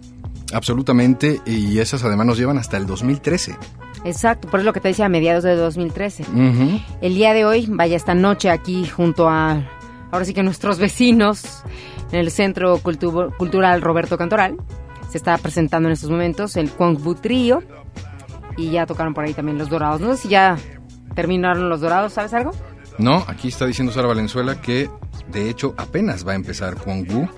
Absolutamente, 0.52 1.40
y 1.46 1.78
esas 1.78 2.02
además 2.04 2.26
nos 2.26 2.38
llevan 2.38 2.58
hasta 2.58 2.76
el 2.76 2.86
2013. 2.86 3.56
Exacto, 4.04 4.48
por 4.48 4.60
eso 4.60 4.66
lo 4.66 4.72
que 4.72 4.80
te 4.80 4.88
decía, 4.88 5.08
mediados 5.08 5.44
de 5.44 5.54
2013. 5.54 6.22
Ujú. 6.24 6.80
El 7.02 7.14
día 7.14 7.32
de 7.34 7.44
hoy, 7.44 7.66
vaya 7.68 7.96
esta 7.96 8.14
noche 8.14 8.50
aquí 8.50 8.86
junto 8.86 9.28
a, 9.28 9.62
ahora 10.10 10.24
sí 10.24 10.32
que 10.34 10.42
nuestros 10.42 10.78
vecinos, 10.78 11.62
en 12.10 12.18
el 12.20 12.30
Centro 12.30 12.78
Cultu- 12.78 13.36
Cultural 13.36 13.80
Roberto 13.82 14.16
Cantoral, 14.18 14.56
se 15.10 15.18
está 15.18 15.36
presentando 15.38 15.88
en 15.88 15.92
estos 15.92 16.10
momentos 16.10 16.56
el 16.56 16.70
Kwang 16.70 16.98
Bu 17.02 17.14
Trío 17.14 17.62
y 18.60 18.70
ya 18.70 18.86
tocaron 18.86 19.14
por 19.14 19.24
ahí 19.24 19.34
también 19.34 19.58
los 19.58 19.68
Dorados. 19.68 20.00
No 20.00 20.14
sé 20.14 20.22
si 20.22 20.28
ya 20.28 20.56
terminaron 21.14 21.68
los 21.68 21.80
Dorados, 21.80 22.12
¿sabes 22.12 22.34
algo? 22.34 22.52
No, 22.98 23.24
aquí 23.26 23.48
está 23.48 23.66
diciendo 23.66 23.92
Sara 23.92 24.08
Valenzuela 24.08 24.60
que 24.60 24.90
de 25.28 25.48
hecho 25.48 25.74
apenas 25.78 26.26
va 26.26 26.32
a 26.32 26.34
empezar 26.34 26.76
Kwang 26.76 27.06
Wu. 27.10 27.28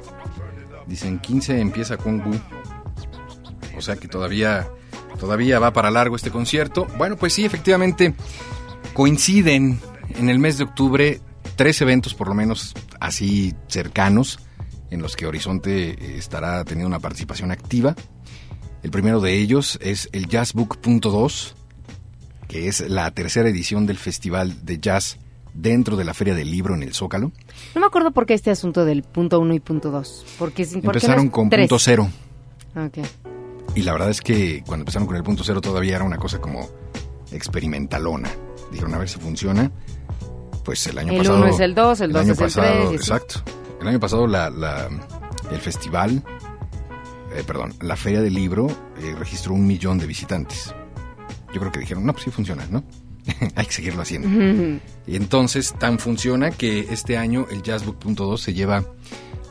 Dicen 0.86 1.18
15 1.20 1.60
empieza 1.60 1.96
Kwang 1.96 2.26
Wu. 2.26 2.34
O 3.76 3.80
sea 3.80 3.96
que 3.96 4.08
todavía, 4.08 4.68
todavía 5.18 5.58
va 5.58 5.72
para 5.72 5.90
largo 5.90 6.16
este 6.16 6.30
concierto. 6.30 6.86
Bueno, 6.98 7.16
pues 7.16 7.32
sí, 7.32 7.44
efectivamente 7.44 8.14
coinciden 8.92 9.80
en 10.16 10.28
el 10.28 10.38
mes 10.38 10.58
de 10.58 10.64
octubre 10.64 11.20
tres 11.56 11.80
eventos 11.80 12.14
por 12.14 12.28
lo 12.28 12.34
menos 12.34 12.74
así 13.00 13.54
cercanos 13.68 14.38
en 14.90 15.00
los 15.00 15.16
que 15.16 15.26
Horizonte 15.26 15.90
eh, 15.90 16.18
estará 16.18 16.64
teniendo 16.64 16.88
una 16.88 17.00
participación 17.00 17.50
activa. 17.50 17.94
El 18.82 18.90
primero 18.90 19.20
de 19.20 19.38
ellos 19.38 19.78
es 19.80 20.08
el 20.12 20.26
Jazzbook.2, 20.28 21.52
que 22.48 22.68
es 22.68 22.80
la 22.88 23.10
tercera 23.12 23.48
edición 23.48 23.86
del 23.86 23.96
Festival 23.98 24.64
de 24.64 24.78
Jazz 24.80 25.18
dentro 25.54 25.96
de 25.96 26.04
la 26.04 26.14
Feria 26.14 26.34
del 26.34 26.50
Libro 26.50 26.74
en 26.74 26.82
el 26.82 26.94
Zócalo. 26.94 27.30
No 27.74 27.80
me 27.80 27.86
acuerdo 27.86 28.10
por 28.10 28.26
qué 28.26 28.34
este 28.34 28.50
asunto 28.50 28.84
del 28.84 29.02
punto 29.02 29.38
uno 29.38 29.54
y 29.54 29.60
punto 29.60 29.90
dos. 29.90 30.24
Porque, 30.38 30.66
¿por 30.66 30.96
Empezaron 30.96 31.28
con 31.28 31.48
tres? 31.50 31.68
punto 31.68 31.78
cero. 31.78 32.08
Ok. 32.74 32.98
Y 33.74 33.82
la 33.82 33.92
verdad 33.92 34.10
es 34.10 34.20
que 34.20 34.62
cuando 34.66 34.82
empezaron 34.82 35.06
con 35.06 35.16
el 35.16 35.22
punto 35.22 35.44
cero 35.44 35.60
todavía 35.60 35.96
era 35.96 36.04
una 36.04 36.16
cosa 36.18 36.40
como 36.40 36.68
experimentalona. 37.30 38.30
Dijeron 38.70 38.94
a 38.94 38.98
ver 38.98 39.08
si 39.08 39.18
funciona. 39.18 39.70
Pues 40.64 40.86
el 40.86 40.98
año 40.98 41.12
El 41.12 41.18
pasado. 41.18 41.36
uno 41.38 41.46
es 41.48 41.60
el 41.60 41.74
dos, 41.74 42.00
el 42.00 42.12
dos 42.12 42.22
año 42.22 42.32
es 42.32 42.38
el 42.38 42.44
pasado, 42.44 42.66
tres, 42.66 42.82
y 42.84 42.86
así. 42.86 42.94
Exacto. 42.96 43.42
El 43.80 43.88
año 43.88 44.00
pasado 44.00 44.26
la, 44.26 44.48
la- 44.50 44.88
el 45.50 45.58
festival, 45.60 46.22
eh, 47.34 47.44
perdón, 47.46 47.74
la 47.80 47.96
feria 47.96 48.20
del 48.20 48.34
libro 48.34 48.68
eh, 48.98 49.14
registró 49.18 49.54
un 49.54 49.66
millón 49.66 49.98
de 49.98 50.06
visitantes. 50.06 50.74
Yo 51.52 51.60
creo 51.60 51.72
que 51.72 51.80
dijeron, 51.80 52.04
no, 52.04 52.12
pues 52.12 52.24
sí 52.24 52.30
funciona, 52.30 52.66
¿no? 52.70 52.82
Hay 53.54 53.66
que 53.66 53.72
seguirlo 53.72 54.02
haciendo. 54.02 54.80
Y 55.06 55.16
entonces 55.16 55.74
tan 55.78 55.98
funciona 55.98 56.50
que 56.50 56.80
este 56.90 57.16
año 57.16 57.46
el 57.50 57.62
Jazzbook.2 57.62 58.38
se 58.38 58.54
lleva 58.54 58.84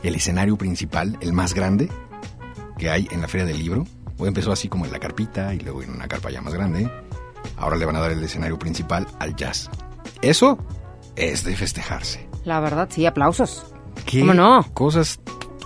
el 0.02 0.14
escenario 0.14 0.56
principal, 0.56 1.16
el 1.20 1.32
más 1.32 1.54
grande 1.54 1.88
que 2.76 2.90
hay 2.90 3.08
en 3.12 3.20
la 3.20 3.28
Feria 3.28 3.46
del 3.46 3.58
Libro. 3.58 3.86
O 4.18 4.26
empezó 4.26 4.52
así 4.52 4.68
como 4.68 4.84
en 4.84 4.92
la 4.92 4.98
carpita 4.98 5.54
y 5.54 5.60
luego 5.60 5.82
en 5.82 5.90
una 5.90 6.06
carpa 6.06 6.30
ya 6.30 6.42
más 6.42 6.52
grande. 6.54 6.90
Ahora 7.56 7.76
le 7.76 7.84
van 7.84 7.96
a 7.96 8.00
dar 8.00 8.10
el 8.12 8.22
escenario 8.22 8.58
principal 8.58 9.06
al 9.18 9.34
jazz. 9.34 9.70
Eso 10.20 10.58
es 11.16 11.44
de 11.44 11.56
festejarse. 11.56 12.28
La 12.44 12.60
verdad, 12.60 12.88
sí, 12.90 13.06
aplausos. 13.06 13.66
¿Qué 14.04 14.20
¿Cómo 14.20 14.34
no? 14.34 14.64
cosas 14.74 15.20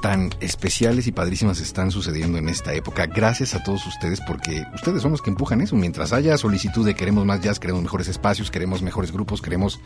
tan 0.07 0.31
especiales 0.39 1.09
y 1.09 1.13
padrísimas 1.13 1.59
están 1.61 1.91
sucediendo 1.91 2.39
en 2.39 2.49
esta 2.49 2.73
época? 2.73 3.07
Gracias 3.07 3.57
a 3.57 3.65
todos 3.65 3.85
ustedes 3.89 4.21
porque 4.21 4.63
ustedes 4.73 5.03
son 5.03 5.11
los 5.11 5.21
que 5.21 5.31
empujan 5.31 5.61
eso. 5.61 5.75
Mientras 5.75 6.13
haya 6.13 6.39
solicitud 6.39 6.87
de 6.87 6.95
queremos 6.95 7.25
más 7.25 7.41
jazz, 7.41 7.59
queremos 7.59 7.83
mejores 7.83 8.07
espacios, 8.07 8.53
queremos 8.53 8.83
mejores 8.83 9.11
grupos, 9.11 9.43
queremos 9.43 9.81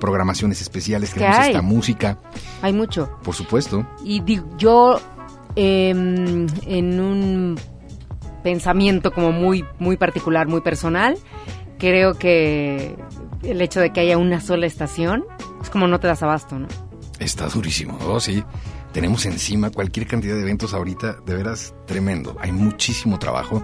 programaciones 0.00 0.62
especiales, 0.62 1.10
¿Qué 1.12 1.20
queremos 1.20 1.38
hay? 1.40 1.50
esta 1.50 1.60
música, 1.60 2.18
Hay 2.62 2.72
mucho. 2.72 3.18
por 3.22 3.34
supuesto. 3.34 3.86
Y 4.02 4.20
digo, 4.20 4.48
yo, 4.56 4.98
em, 5.56 6.46
en 6.66 6.98
un 6.98 7.60
pensamiento 8.42 9.12
como 9.12 9.30
muy, 9.30 9.62
muy 9.78 9.98
particular, 9.98 10.46
muy 10.48 10.62
personal, 10.62 11.18
creo 11.78 12.14
que 12.14 12.96
el 13.42 13.60
hecho 13.60 13.80
de 13.80 13.92
que 13.92 14.00
haya 14.00 14.16
una 14.16 14.40
sola 14.40 14.64
estación 14.64 15.22
es 15.60 15.68
como 15.68 15.86
no 15.86 16.00
te 16.00 16.06
das 16.06 16.22
abasto, 16.22 16.58
¿no? 16.58 16.66
Está 17.18 17.46
durísimo, 17.48 17.98
oh 18.06 18.20
sí. 18.20 18.42
Tenemos 18.96 19.26
encima 19.26 19.68
cualquier 19.68 20.06
cantidad 20.06 20.34
de 20.34 20.40
eventos 20.40 20.72
ahorita, 20.72 21.18
de 21.26 21.34
veras 21.34 21.74
tremendo. 21.84 22.34
Hay 22.40 22.50
muchísimo 22.50 23.18
trabajo. 23.18 23.62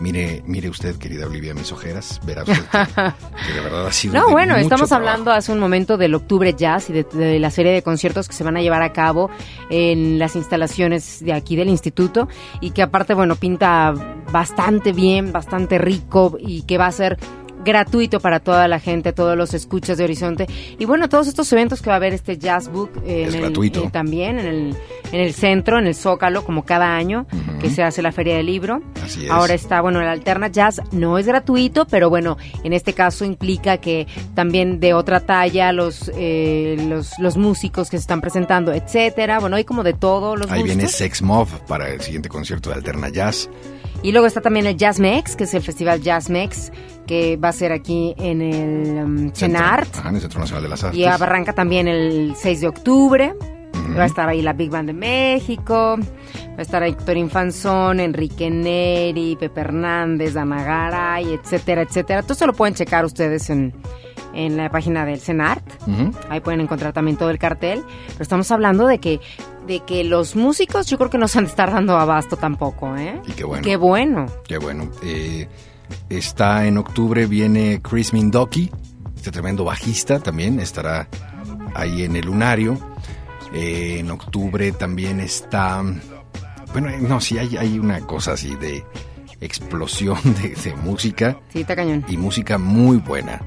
Mire, 0.00 0.44
mire 0.46 0.68
usted, 0.68 0.94
querida 0.94 1.26
Olivia, 1.26 1.54
mis 1.54 1.72
ojeras, 1.72 2.20
verá 2.24 2.42
usted 2.44 2.54
que, 2.54 2.92
que 3.48 3.52
de 3.52 3.60
verdad 3.62 3.88
ha 3.88 3.92
sido. 3.92 4.14
No, 4.14 4.28
de 4.28 4.32
bueno, 4.32 4.52
mucho 4.54 4.62
estamos 4.62 4.88
trabajo. 4.88 5.10
hablando 5.10 5.32
hace 5.32 5.50
un 5.50 5.58
momento 5.58 5.96
del 5.96 6.14
Octubre 6.14 6.54
Jazz 6.54 6.88
y 6.88 6.92
de, 6.92 7.02
de 7.02 7.40
la 7.40 7.50
serie 7.50 7.72
de 7.72 7.82
conciertos 7.82 8.28
que 8.28 8.34
se 8.34 8.44
van 8.44 8.56
a 8.56 8.62
llevar 8.62 8.82
a 8.82 8.92
cabo 8.92 9.28
en 9.70 10.20
las 10.20 10.36
instalaciones 10.36 11.18
de 11.18 11.32
aquí 11.32 11.56
del 11.56 11.68
instituto 11.68 12.28
y 12.60 12.70
que 12.70 12.82
aparte, 12.82 13.12
bueno, 13.12 13.34
pinta 13.34 13.92
bastante 14.30 14.92
bien, 14.92 15.32
bastante 15.32 15.78
rico 15.78 16.36
y 16.38 16.62
que 16.62 16.78
va 16.78 16.86
a 16.86 16.92
ser 16.92 17.18
gratuito 17.64 18.20
para 18.20 18.40
toda 18.40 18.68
la 18.68 18.78
gente, 18.80 19.12
todos 19.12 19.36
los 19.36 19.54
escuchas 19.54 19.98
de 19.98 20.04
Horizonte. 20.04 20.46
Y 20.78 20.84
bueno, 20.84 21.08
todos 21.08 21.26
estos 21.26 21.52
eventos 21.52 21.82
que 21.82 21.88
va 21.90 21.94
a 21.94 21.96
haber 21.96 22.12
este 22.14 22.38
Jazz 22.38 22.68
Book 22.70 22.90
eh, 23.04 23.24
Es 23.26 23.28
en 23.28 23.34
el- 23.36 23.40
gratuito. 23.46 23.84
eh, 23.84 23.90
también 23.92 24.38
en 24.38 24.46
el, 24.46 24.76
en 25.12 25.20
el 25.20 25.34
centro, 25.34 25.78
en 25.78 25.86
el 25.86 25.94
Zócalo, 25.94 26.44
como 26.44 26.64
cada 26.64 26.96
año 26.96 27.26
que 27.60 27.68
se 27.70 27.82
hace 27.82 28.00
la 28.02 28.12
Feria 28.12 28.36
del 28.36 28.46
Libro. 28.46 28.80
Así 29.04 29.24
es. 29.26 29.30
Ahora 29.30 29.54
está, 29.54 29.80
bueno, 29.82 30.00
el 30.00 30.08
Alterna 30.08 30.48
Jazz 30.48 30.80
no 30.92 31.18
es 31.18 31.26
gratuito, 31.26 31.86
pero 31.86 32.08
bueno, 32.08 32.38
en 32.64 32.72
este 32.72 32.92
caso 32.94 33.24
implica 33.24 33.76
que 33.78 34.06
también 34.34 34.80
de 34.80 34.94
otra 34.94 35.20
talla 35.20 35.72
los, 35.72 36.10
eh, 36.16 36.76
los, 36.88 37.18
los 37.18 37.36
músicos 37.36 37.90
que 37.90 37.98
se 37.98 38.02
están 38.02 38.20
presentando, 38.20 38.72
etcétera. 38.72 39.38
Bueno, 39.40 39.56
hay 39.56 39.64
como 39.64 39.82
de 39.84 39.92
todo 39.92 40.36
los 40.36 40.50
Ahí 40.50 40.62
viene. 40.62 40.86
Sex 40.88 41.20
Mob 41.22 41.48
para 41.66 41.88
el 41.90 42.00
siguiente 42.00 42.28
concierto 42.30 42.70
de 42.70 42.76
Alterna 42.76 43.10
Jazz. 43.10 43.50
Y 44.02 44.12
luego 44.12 44.26
está 44.26 44.40
también 44.40 44.66
el 44.66 44.76
Jazz 44.76 44.98
Mex, 44.98 45.36
que 45.36 45.44
es 45.44 45.54
el 45.54 45.62
festival 45.62 46.00
Jazz 46.00 46.30
Mex, 46.30 46.72
que 47.06 47.36
va 47.36 47.48
a 47.48 47.52
ser 47.52 47.72
aquí 47.72 48.14
en 48.18 48.40
el 48.40 49.04
um, 49.04 49.32
CENART. 49.32 49.94
Ajá, 49.98 50.08
en 50.08 50.14
el 50.14 50.20
Centro 50.22 50.40
Nacional 50.40 50.62
de 50.62 50.68
las 50.68 50.84
Artes. 50.84 50.98
Y 50.98 51.04
arranca 51.04 51.52
también 51.52 51.86
el 51.86 52.34
6 52.36 52.60
de 52.62 52.68
octubre. 52.68 53.34
Va 53.98 54.04
a 54.04 54.06
estar 54.06 54.28
ahí 54.28 54.40
la 54.40 54.52
Big 54.52 54.70
Band 54.70 54.86
de 54.86 54.92
México. 54.92 55.96
Va 55.98 56.58
a 56.58 56.62
estar 56.62 56.82
ahí 56.82 56.92
Héctor 56.92 57.16
Infanzón, 57.16 58.00
Enrique 58.00 58.48
Neri, 58.48 59.36
Pepe 59.36 59.60
Hernández, 59.60 60.36
Ana 60.36 60.62
Garay, 60.62 61.32
etcétera, 61.34 61.82
etcétera. 61.82 62.22
Todo 62.22 62.34
eso 62.34 62.46
lo 62.46 62.52
pueden 62.52 62.74
checar 62.74 63.04
ustedes 63.04 63.50
en, 63.50 63.74
en 64.32 64.56
la 64.56 64.70
página 64.70 65.04
del 65.04 65.20
CENART. 65.20 65.64
Ahí 66.28 66.40
pueden 66.40 66.60
encontrar 66.60 66.92
también 66.92 67.16
todo 67.16 67.30
el 67.30 67.38
cartel. 67.38 67.82
Pero 68.08 68.22
estamos 68.22 68.50
hablando 68.50 68.86
de 68.86 68.98
que, 68.98 69.20
de 69.70 69.80
que 69.84 70.02
los 70.02 70.34
músicos 70.34 70.86
yo 70.88 70.98
creo 70.98 71.10
que 71.10 71.16
no 71.18 71.28
se 71.28 71.38
han 71.38 71.44
de 71.44 71.50
estar 71.50 71.70
dando 71.70 71.96
abasto 71.96 72.36
tampoco, 72.36 72.96
¿eh? 72.96 73.20
Y 73.28 73.32
qué 73.32 73.44
bueno. 73.44 73.62
Qué 73.62 73.76
bueno. 73.76 74.26
Qué 74.48 74.58
bueno. 74.58 74.90
Eh, 75.04 75.46
está 76.08 76.66
en 76.66 76.76
octubre, 76.76 77.26
viene 77.26 77.80
Chris 77.80 78.12
Mindoki, 78.12 78.68
este 79.14 79.30
tremendo 79.30 79.62
bajista 79.64 80.18
también, 80.18 80.58
estará 80.58 81.06
ahí 81.76 82.02
en 82.02 82.16
el 82.16 82.26
Lunario. 82.26 82.78
Eh, 83.54 83.98
en 84.00 84.10
octubre 84.10 84.72
también 84.72 85.20
está... 85.20 85.84
Bueno, 86.72 86.88
no, 87.00 87.20
sí, 87.20 87.38
hay, 87.38 87.56
hay 87.56 87.78
una 87.78 88.00
cosa 88.00 88.32
así 88.32 88.56
de 88.56 88.84
explosión 89.40 90.18
de, 90.42 90.50
de 90.50 90.74
música 90.76 91.38
Sí, 91.52 91.60
está 91.60 91.76
cañón. 91.76 92.04
y 92.08 92.16
música 92.16 92.58
muy 92.58 92.96
buena. 92.96 93.40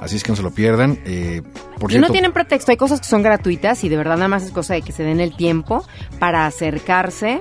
Así 0.00 0.16
es 0.16 0.22
que 0.22 0.30
no 0.32 0.36
se 0.36 0.42
lo 0.42 0.50
pierdan. 0.52 0.98
Eh, 1.04 1.42
por 1.78 1.90
y 1.90 1.94
cierto, 1.94 2.08
no 2.08 2.12
tienen 2.12 2.32
pretexto, 2.32 2.70
hay 2.70 2.76
cosas 2.76 3.00
que 3.00 3.06
son 3.08 3.22
gratuitas 3.22 3.82
y 3.84 3.88
de 3.88 3.96
verdad 3.96 4.14
nada 4.16 4.28
más 4.28 4.44
es 4.44 4.52
cosa 4.52 4.74
de 4.74 4.82
que 4.82 4.92
se 4.92 5.02
den 5.02 5.20
el 5.20 5.34
tiempo 5.36 5.84
para 6.18 6.46
acercarse. 6.46 7.40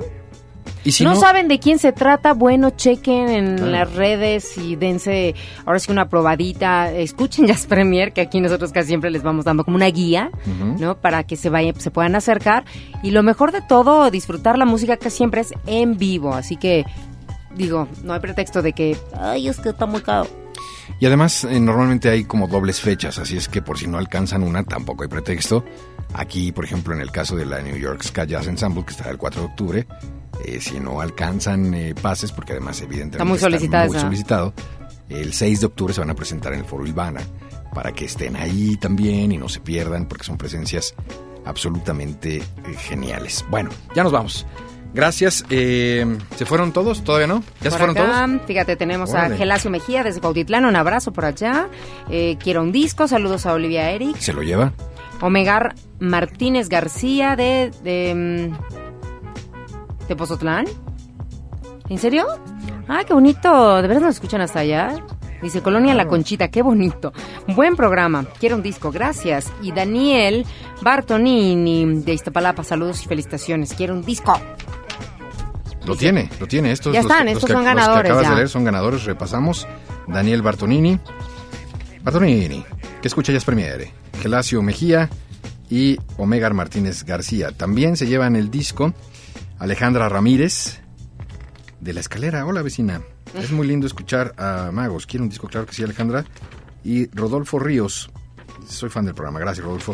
y 0.84 0.92
si 0.92 1.04
no, 1.04 1.14
no, 1.14 1.20
saben 1.20 1.48
de 1.48 1.60
quién 1.60 1.80
se 1.80 1.92
trata, 1.92 2.34
bueno, 2.34 2.70
chequen 2.72 3.30
en 3.30 3.56
Claro. 3.58 3.72
las 3.72 3.94
redes 3.94 4.58
y 4.58 4.76
dense 4.76 5.36
ahora 5.66 5.80
sí 5.80 5.92
una 5.92 6.08
probadita, 6.10 6.92
escuchen 6.92 7.46
Jazz 7.48 7.66
Premier, 7.68 8.12
que 8.14 8.22
aquí 8.22 8.40
nosotros 8.42 8.72
casi 8.72 8.88
siempre 8.88 9.12
les 9.12 9.22
vamos 9.22 9.46
dando 9.46 9.64
como 9.64 9.76
una 9.76 9.88
guía. 9.88 10.32
¿no? 10.80 10.98
Para 10.98 11.24
que 11.24 11.36
se 11.36 11.50
vayan, 11.50 11.80
se 11.80 11.92
puedan 11.92 12.16
acercar. 12.16 12.64
Y 13.04 13.12
lo 13.12 13.22
mejor 13.22 13.52
de 13.52 13.62
todo, 13.62 14.10
disfrutar 14.12 14.58
la 14.58 14.66
música 14.66 14.98
que 14.98 15.10
siempre 15.10 15.42
es 15.42 15.54
en 15.68 15.98
vivo, 15.98 16.34
así 16.34 16.56
que 16.58 16.86
digo, 17.56 17.88
no 18.04 18.14
hay 18.14 18.20
pretexto 18.20 18.62
de 18.62 18.74
que, 18.74 18.98
ay, 19.20 19.48
es 19.48 19.60
que 19.60 19.70
está 19.70 19.86
muy 19.86 20.02
caro. 20.02 20.28
Y 21.00 21.06
además, 21.06 21.44
eh, 21.44 21.60
normalmente 21.60 22.10
hay 22.10 22.24
como 22.24 22.48
dobles 22.48 22.82
fechas, 22.82 23.20
así 23.20 23.38
es 23.38 23.48
que 23.48 23.62
por 23.62 23.78
si 23.78 23.88
no 23.88 23.98
alcanzan 23.98 24.44
una, 24.44 24.64
tampoco 24.64 25.04
hay 25.04 25.10
pretexto. 25.10 25.64
Aquí, 26.14 26.52
por 26.52 26.66
ejemplo, 26.66 26.94
en 26.94 27.02
el 27.02 27.12
caso 27.12 27.36
de 27.36 27.46
la 27.46 27.62
New 27.62 27.76
York 27.76 28.04
Ska 28.04 28.26
Jazz 28.26 28.48
Ensemble, 28.48 28.86
que 28.86 28.92
está 28.92 29.10
el 29.10 29.18
4 29.18 29.42
de 29.42 29.48
octubre, 29.48 29.88
eh, 30.46 30.60
si 30.62 30.80
no 30.80 31.02
alcanzan 31.02 31.74
eh, 31.74 31.96
pases, 32.00 32.32
porque 32.32 32.54
además 32.54 32.82
evidentemente 32.82 33.18
Está 33.18 33.26
muy 33.26 34.00
solicitado, 34.00 34.54
el 35.10 35.34
6 35.34 35.60
de 35.62 35.66
octubre 35.66 35.94
se 35.94 36.00
van 36.00 36.10
a 36.10 36.16
presentar 36.16 36.54
en 36.54 36.60
el 36.60 36.66
Foro 36.66 36.86
Ilvana, 36.86 37.22
para 37.74 37.92
que 37.92 38.06
estén 38.06 38.36
ahí 38.36 38.78
también 38.78 39.32
y 39.32 39.38
no 39.38 39.50
se 39.50 39.60
pierdan, 39.60 40.08
porque 40.08 40.24
son 40.24 40.38
presencias 40.38 40.96
absolutamente 41.46 42.38
eh, 42.38 42.44
geniales. 42.78 43.46
Bueno, 43.50 43.70
ya 43.96 44.04
nos 44.04 44.12
vamos. 44.12 44.46
Gracias. 44.98 45.46
eh, 45.52 46.18
¿Se 46.36 46.46
fueron 46.48 46.72
todos? 46.74 47.04
¿Todavía 47.04 47.28
no? 47.28 47.44
¿Ya 47.62 47.70
se 47.70 47.78
fueron 47.78 47.96
acá, 47.96 48.26
todos? 48.28 48.42
Fíjate, 48.48 48.76
tenemos 48.76 49.12
Órale. 49.12 49.36
a 49.36 49.38
Gelacio 49.38 49.70
Mejía 49.70 50.04
desde 50.04 50.20
Cuautitlán, 50.22 50.66
un 50.66 50.76
abrazo 50.76 51.14
por 51.14 51.26
allá. 51.26 51.70
Eh, 52.10 52.36
quiero 52.42 52.64
un 52.64 52.72
disco, 52.72 53.08
saludos 53.08 53.46
a 53.46 53.54
Olivia 53.54 53.92
Eric. 53.92 54.18
¿Se 54.18 54.34
lo 54.34 54.42
lleva? 54.42 54.74
Omegar 55.22 55.76
Martínez 56.00 56.68
García 56.68 57.36
de, 57.36 57.72
de, 57.84 58.50
mm, 58.56 60.08
de 60.08 60.16
Pozotlán. 60.16 60.66
¿En 61.90 62.00
serio? 62.00 62.26
Ah, 62.88 63.04
qué 63.06 63.14
bonito. 63.14 63.80
¿De 63.84 63.88
verdad 63.88 64.02
nos 64.02 64.16
escuchan 64.16 64.42
hasta 64.42 64.62
allá? 64.62 64.96
Dice 65.44 65.62
Colonia 65.62 65.94
La 65.94 66.08
Conchita, 66.08 66.48
qué 66.48 66.64
bonito. 66.64 67.14
Buen 67.50 67.76
programa. 67.76 68.26
Quiero 68.40 68.56
un 68.56 68.64
disco, 68.64 68.92
gracias. 68.92 69.54
Y 69.62 69.72
Daniel 69.74 70.44
Bartonini 70.82 72.02
de 72.02 72.14
Iztapalapa, 72.14 72.64
saludos 72.64 73.04
y 73.04 73.08
felicitaciones. 73.08 73.76
Quiero 73.76 73.94
un 73.94 74.02
disco. 74.04 74.34
Lo 75.88 75.96
tiene, 75.96 76.30
lo 76.40 76.48
tiene. 76.48 76.72
Estos, 76.72 76.94
Ya 76.94 77.00
están, 77.02 77.28
estos 77.28 77.44
los 77.44 77.48
que, 77.50 77.54
son 77.54 77.64
los 77.64 77.72
que 77.74 77.76
ganadores 77.80 78.06
acabas 78.12 78.24
ya. 78.24 78.30
de 78.32 78.36
leer 78.36 78.50
son 78.50 78.64
ganadores. 78.64 79.04
Repasamos. 79.06 79.68
Daniel 80.08 80.42
Bartonini. 80.42 81.00
Bartonini, 82.04 82.64
que 83.02 83.08
escucha 83.08 83.34
Jazz 83.34 83.46
Premiere. 83.46 83.92
Gelacio 84.22 84.62
Mejía 84.62 85.10
y 85.70 85.98
Omegar 86.18 86.54
Martínez 86.54 87.04
García. 87.04 87.52
También 87.52 87.98
se 87.98 88.08
llevan 88.08 88.36
el 88.36 88.50
disco 88.50 88.94
Alejandra 89.60 90.08
Ramírez 90.10 90.80
de 91.80 91.94
La 91.94 92.00
Escalera. 92.00 92.46
Hola, 92.46 92.62
vecina. 92.62 93.02
Es 93.36 93.52
muy 93.52 93.68
lindo 93.68 93.86
escuchar 93.86 94.34
a 94.38 94.72
Magos. 94.72 95.06
Quiero 95.06 95.24
un 95.24 95.30
disco, 95.30 95.48
claro 95.48 95.66
que 95.68 95.74
sí, 95.74 95.84
Alejandra. 95.84 96.26
Y 96.84 97.08
Rodolfo 97.12 97.60
Ríos. 97.60 98.10
Soy 98.68 98.90
fan 98.90 99.06
del 99.06 99.14
programa. 99.14 99.40
Gracias, 99.40 99.66
Rodolfo. 99.66 99.94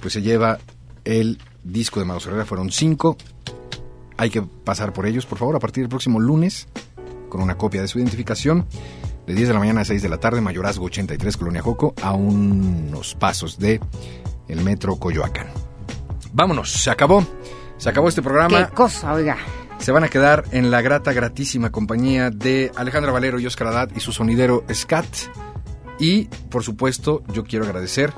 Pues 0.00 0.12
se 0.12 0.22
lleva 0.22 0.58
el 1.04 1.38
disco 1.64 2.00
de 2.00 2.06
Magos 2.06 2.26
Herrera. 2.26 2.44
Fueron 2.44 2.70
cinco 2.70 3.16
hay 4.16 4.30
que 4.30 4.42
pasar 4.42 4.92
por 4.92 5.06
ellos, 5.06 5.26
por 5.26 5.38
favor, 5.38 5.56
a 5.56 5.58
partir 5.58 5.82
del 5.82 5.88
próximo 5.88 6.20
lunes, 6.20 6.68
con 7.28 7.42
una 7.42 7.56
copia 7.56 7.82
de 7.82 7.88
su 7.88 7.98
identificación, 7.98 8.66
de 9.26 9.34
10 9.34 9.48
de 9.48 9.54
la 9.54 9.60
mañana 9.60 9.80
a 9.80 9.84
6 9.84 10.02
de 10.02 10.08
la 10.08 10.18
tarde, 10.18 10.40
Mayorazgo 10.40 10.86
83, 10.86 11.36
Colonia 11.36 11.62
Joco, 11.62 11.94
a 12.02 12.12
unos 12.12 13.14
pasos 13.14 13.58
de 13.58 13.80
el 14.48 14.62
metro 14.62 14.96
Coyoacán. 14.96 15.48
Vámonos, 16.32 16.70
se 16.70 16.90
acabó. 16.90 17.24
Se 17.78 17.88
acabó 17.90 18.08
este 18.08 18.22
programa. 18.22 18.68
Qué 18.68 18.74
cosa, 18.74 19.12
oiga. 19.12 19.36
Se 19.78 19.92
van 19.92 20.04
a 20.04 20.08
quedar 20.08 20.44
en 20.52 20.70
la 20.70 20.80
grata, 20.80 21.12
gratísima 21.12 21.70
compañía 21.70 22.30
de 22.30 22.72
Alejandra 22.76 23.12
Valero 23.12 23.38
y 23.38 23.46
Oscar 23.46 23.68
Haddad 23.68 23.90
y 23.94 24.00
su 24.00 24.12
sonidero 24.12 24.64
Scat. 24.72 25.06
Y, 25.98 26.24
por 26.50 26.62
supuesto, 26.62 27.22
yo 27.32 27.44
quiero 27.44 27.64
agradecer 27.64 28.12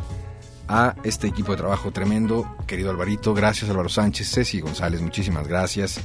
a 0.69 0.95
este 1.03 1.27
equipo 1.27 1.53
de 1.53 1.59
trabajo 1.59 1.91
tremendo, 1.93 2.57
querido 2.67 2.91
Alvarito. 2.91 3.35
Gracias, 3.35 3.71
Álvaro 3.71 3.89
Sánchez, 3.89 4.31
Ceci 4.31 4.61
González, 4.61 5.01
muchísimas 5.01 5.49
gracias. 5.49 6.01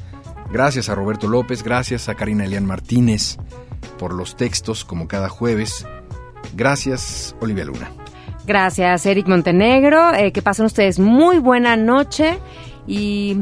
Gracias 0.51 0.89
a 0.89 0.95
Roberto 0.95 1.27
López, 1.27 1.63
gracias 1.63 2.09
a 2.09 2.15
Karina 2.15 2.45
Elian 2.45 2.65
Martínez 2.65 3.37
por 3.97 4.13
los 4.13 4.35
textos, 4.35 4.85
como 4.85 5.07
cada 5.07 5.29
jueves. 5.29 5.85
Gracias, 6.55 7.35
Olivia 7.41 7.65
Luna. 7.65 7.91
Gracias, 8.45 9.05
Eric 9.05 9.27
Montenegro. 9.27 10.13
Eh, 10.13 10.31
que 10.31 10.41
pasen 10.41 10.65
ustedes 10.65 10.99
muy 10.99 11.39
buena 11.39 11.75
noche 11.77 12.37
y 12.85 13.37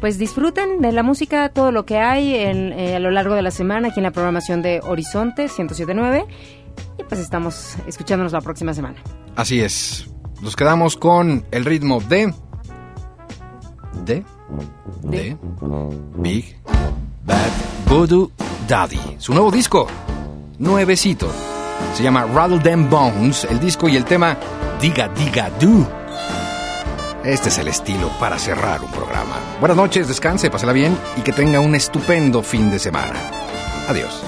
pues 0.00 0.18
disfruten 0.18 0.80
de 0.80 0.90
la 0.90 1.04
música, 1.04 1.48
todo 1.50 1.70
lo 1.70 1.86
que 1.86 1.98
hay 1.98 2.34
en- 2.34 2.72
eh, 2.72 2.96
a 2.96 2.98
lo 2.98 3.10
largo 3.12 3.36
de 3.36 3.42
la 3.42 3.52
semana 3.52 3.88
aquí 3.88 4.00
en 4.00 4.04
la 4.04 4.10
programación 4.10 4.60
de 4.60 4.80
Horizonte 4.82 5.42
1079. 5.42 6.26
Y 6.98 7.04
pues 7.04 7.20
estamos 7.20 7.76
escuchándonos 7.86 8.32
la 8.32 8.40
próxima 8.40 8.74
semana. 8.74 8.96
Así 9.36 9.60
es. 9.60 10.11
Nos 10.42 10.56
quedamos 10.56 10.96
con 10.96 11.46
el 11.52 11.64
ritmo 11.64 12.00
de. 12.00 12.34
De. 14.04 14.24
De. 15.02 15.36
Big 16.16 16.56
Bad 17.24 17.50
Voodoo 17.88 18.32
Daddy. 18.66 18.98
Su 19.18 19.32
nuevo 19.32 19.52
disco. 19.52 19.86
Nuevecito. 20.58 21.30
Se 21.94 22.02
llama 22.02 22.26
Rattle 22.26 22.58
Them 22.58 22.90
Bones. 22.90 23.44
El 23.44 23.60
disco 23.60 23.88
y 23.88 23.96
el 23.96 24.04
tema 24.04 24.36
Diga 24.80 25.08
Diga 25.10 25.48
Do. 25.60 25.88
Este 27.24 27.48
es 27.48 27.58
el 27.58 27.68
estilo 27.68 28.10
para 28.18 28.36
cerrar 28.36 28.82
un 28.82 28.90
programa. 28.90 29.36
Buenas 29.60 29.76
noches, 29.76 30.08
descanse, 30.08 30.50
pásela 30.50 30.72
bien 30.72 30.98
y 31.16 31.20
que 31.20 31.32
tenga 31.32 31.60
un 31.60 31.76
estupendo 31.76 32.42
fin 32.42 32.68
de 32.68 32.80
semana. 32.80 33.14
Adiós. 33.88 34.24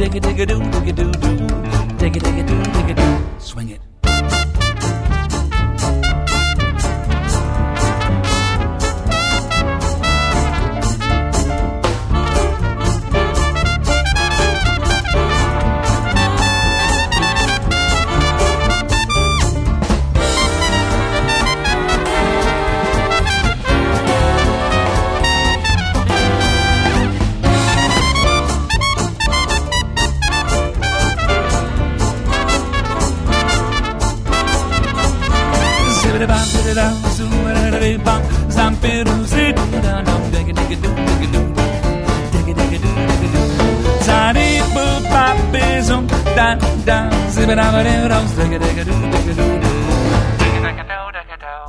Digga 0.00 0.20
digga 0.26 0.44
doo 0.50 0.60
digga 0.72 0.92
doo 0.98 1.09
bam, 36.30 36.46
diddy 36.54 36.74
dum, 36.78 36.94
zoom, 37.16 37.34
diddy 37.72 37.96
bum, 38.06 38.22
zampiru, 38.56 39.16
ziddy 39.32 39.52
dum, 39.56 40.04
dum, 40.08 40.22
diggy 40.32 40.52
diggy 40.58 40.76
doo, 40.82 40.94
diggy 41.08 41.28
doo, 41.34 41.44
diggy 42.32 42.52
diggy 42.58 42.78
doo, 42.84 42.94
diggy 43.10 43.28
doo. 43.34 43.44
Zadi 44.06 44.48
boop, 44.74 45.02
bop, 45.12 45.36
bizum, 45.52 46.04
dum, 46.38 46.56
dum, 46.88 47.10
zibby 47.34 47.54
dum, 47.60 47.72
diddy 47.76 48.08
dum, 48.12 48.24
diggy 48.38 48.58
diggy 48.64 48.84
doo, 48.88 48.98
diggy 49.14 49.34
doo, 49.38 49.50
diggy 50.40 50.60
diggy 50.66 50.84
doo, 50.90 51.04
diggy 51.16 51.36
doo. 51.44 51.62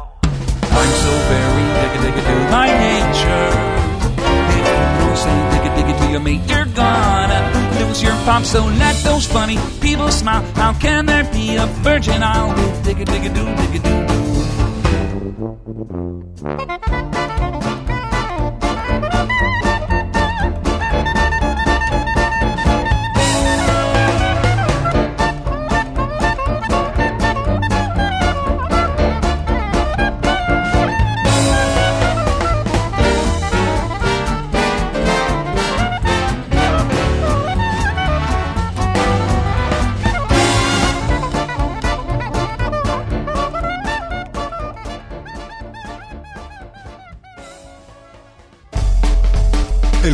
I'm 0.79 0.91
so 1.03 1.13
very 1.29 1.65
diggy 1.81 1.99
diggy 2.05 2.21
doo 2.27 2.39
by 2.53 2.67
nature. 2.85 3.49
If 4.47 4.55
you 4.57 4.73
don't 5.01 5.17
say 5.23 5.37
diggy 5.51 5.69
diggy 5.77 5.93
to 5.99 6.05
your 6.13 6.23
mate, 6.27 6.43
you're 6.51 6.69
gonna 6.81 7.41
lose 7.79 8.01
your 8.03 8.17
pop. 8.25 8.43
So 8.43 8.65
let 8.83 8.95
those 9.03 9.25
funny 9.25 9.57
people 9.81 10.09
smile. 10.11 10.43
How 10.55 10.73
can 10.73 11.05
there 11.05 11.25
be 11.37 11.55
a 11.57 11.65
virgin? 11.87 12.23
I'll 12.23 12.55
do 12.55 12.65
diggy 12.85 13.05
diggy 13.13 13.29
doo, 13.37 13.47
diggy 13.61 13.81
doo 13.83 14.07
doo. 14.07 14.30
Thank 15.41 15.57
you. 17.55 17.60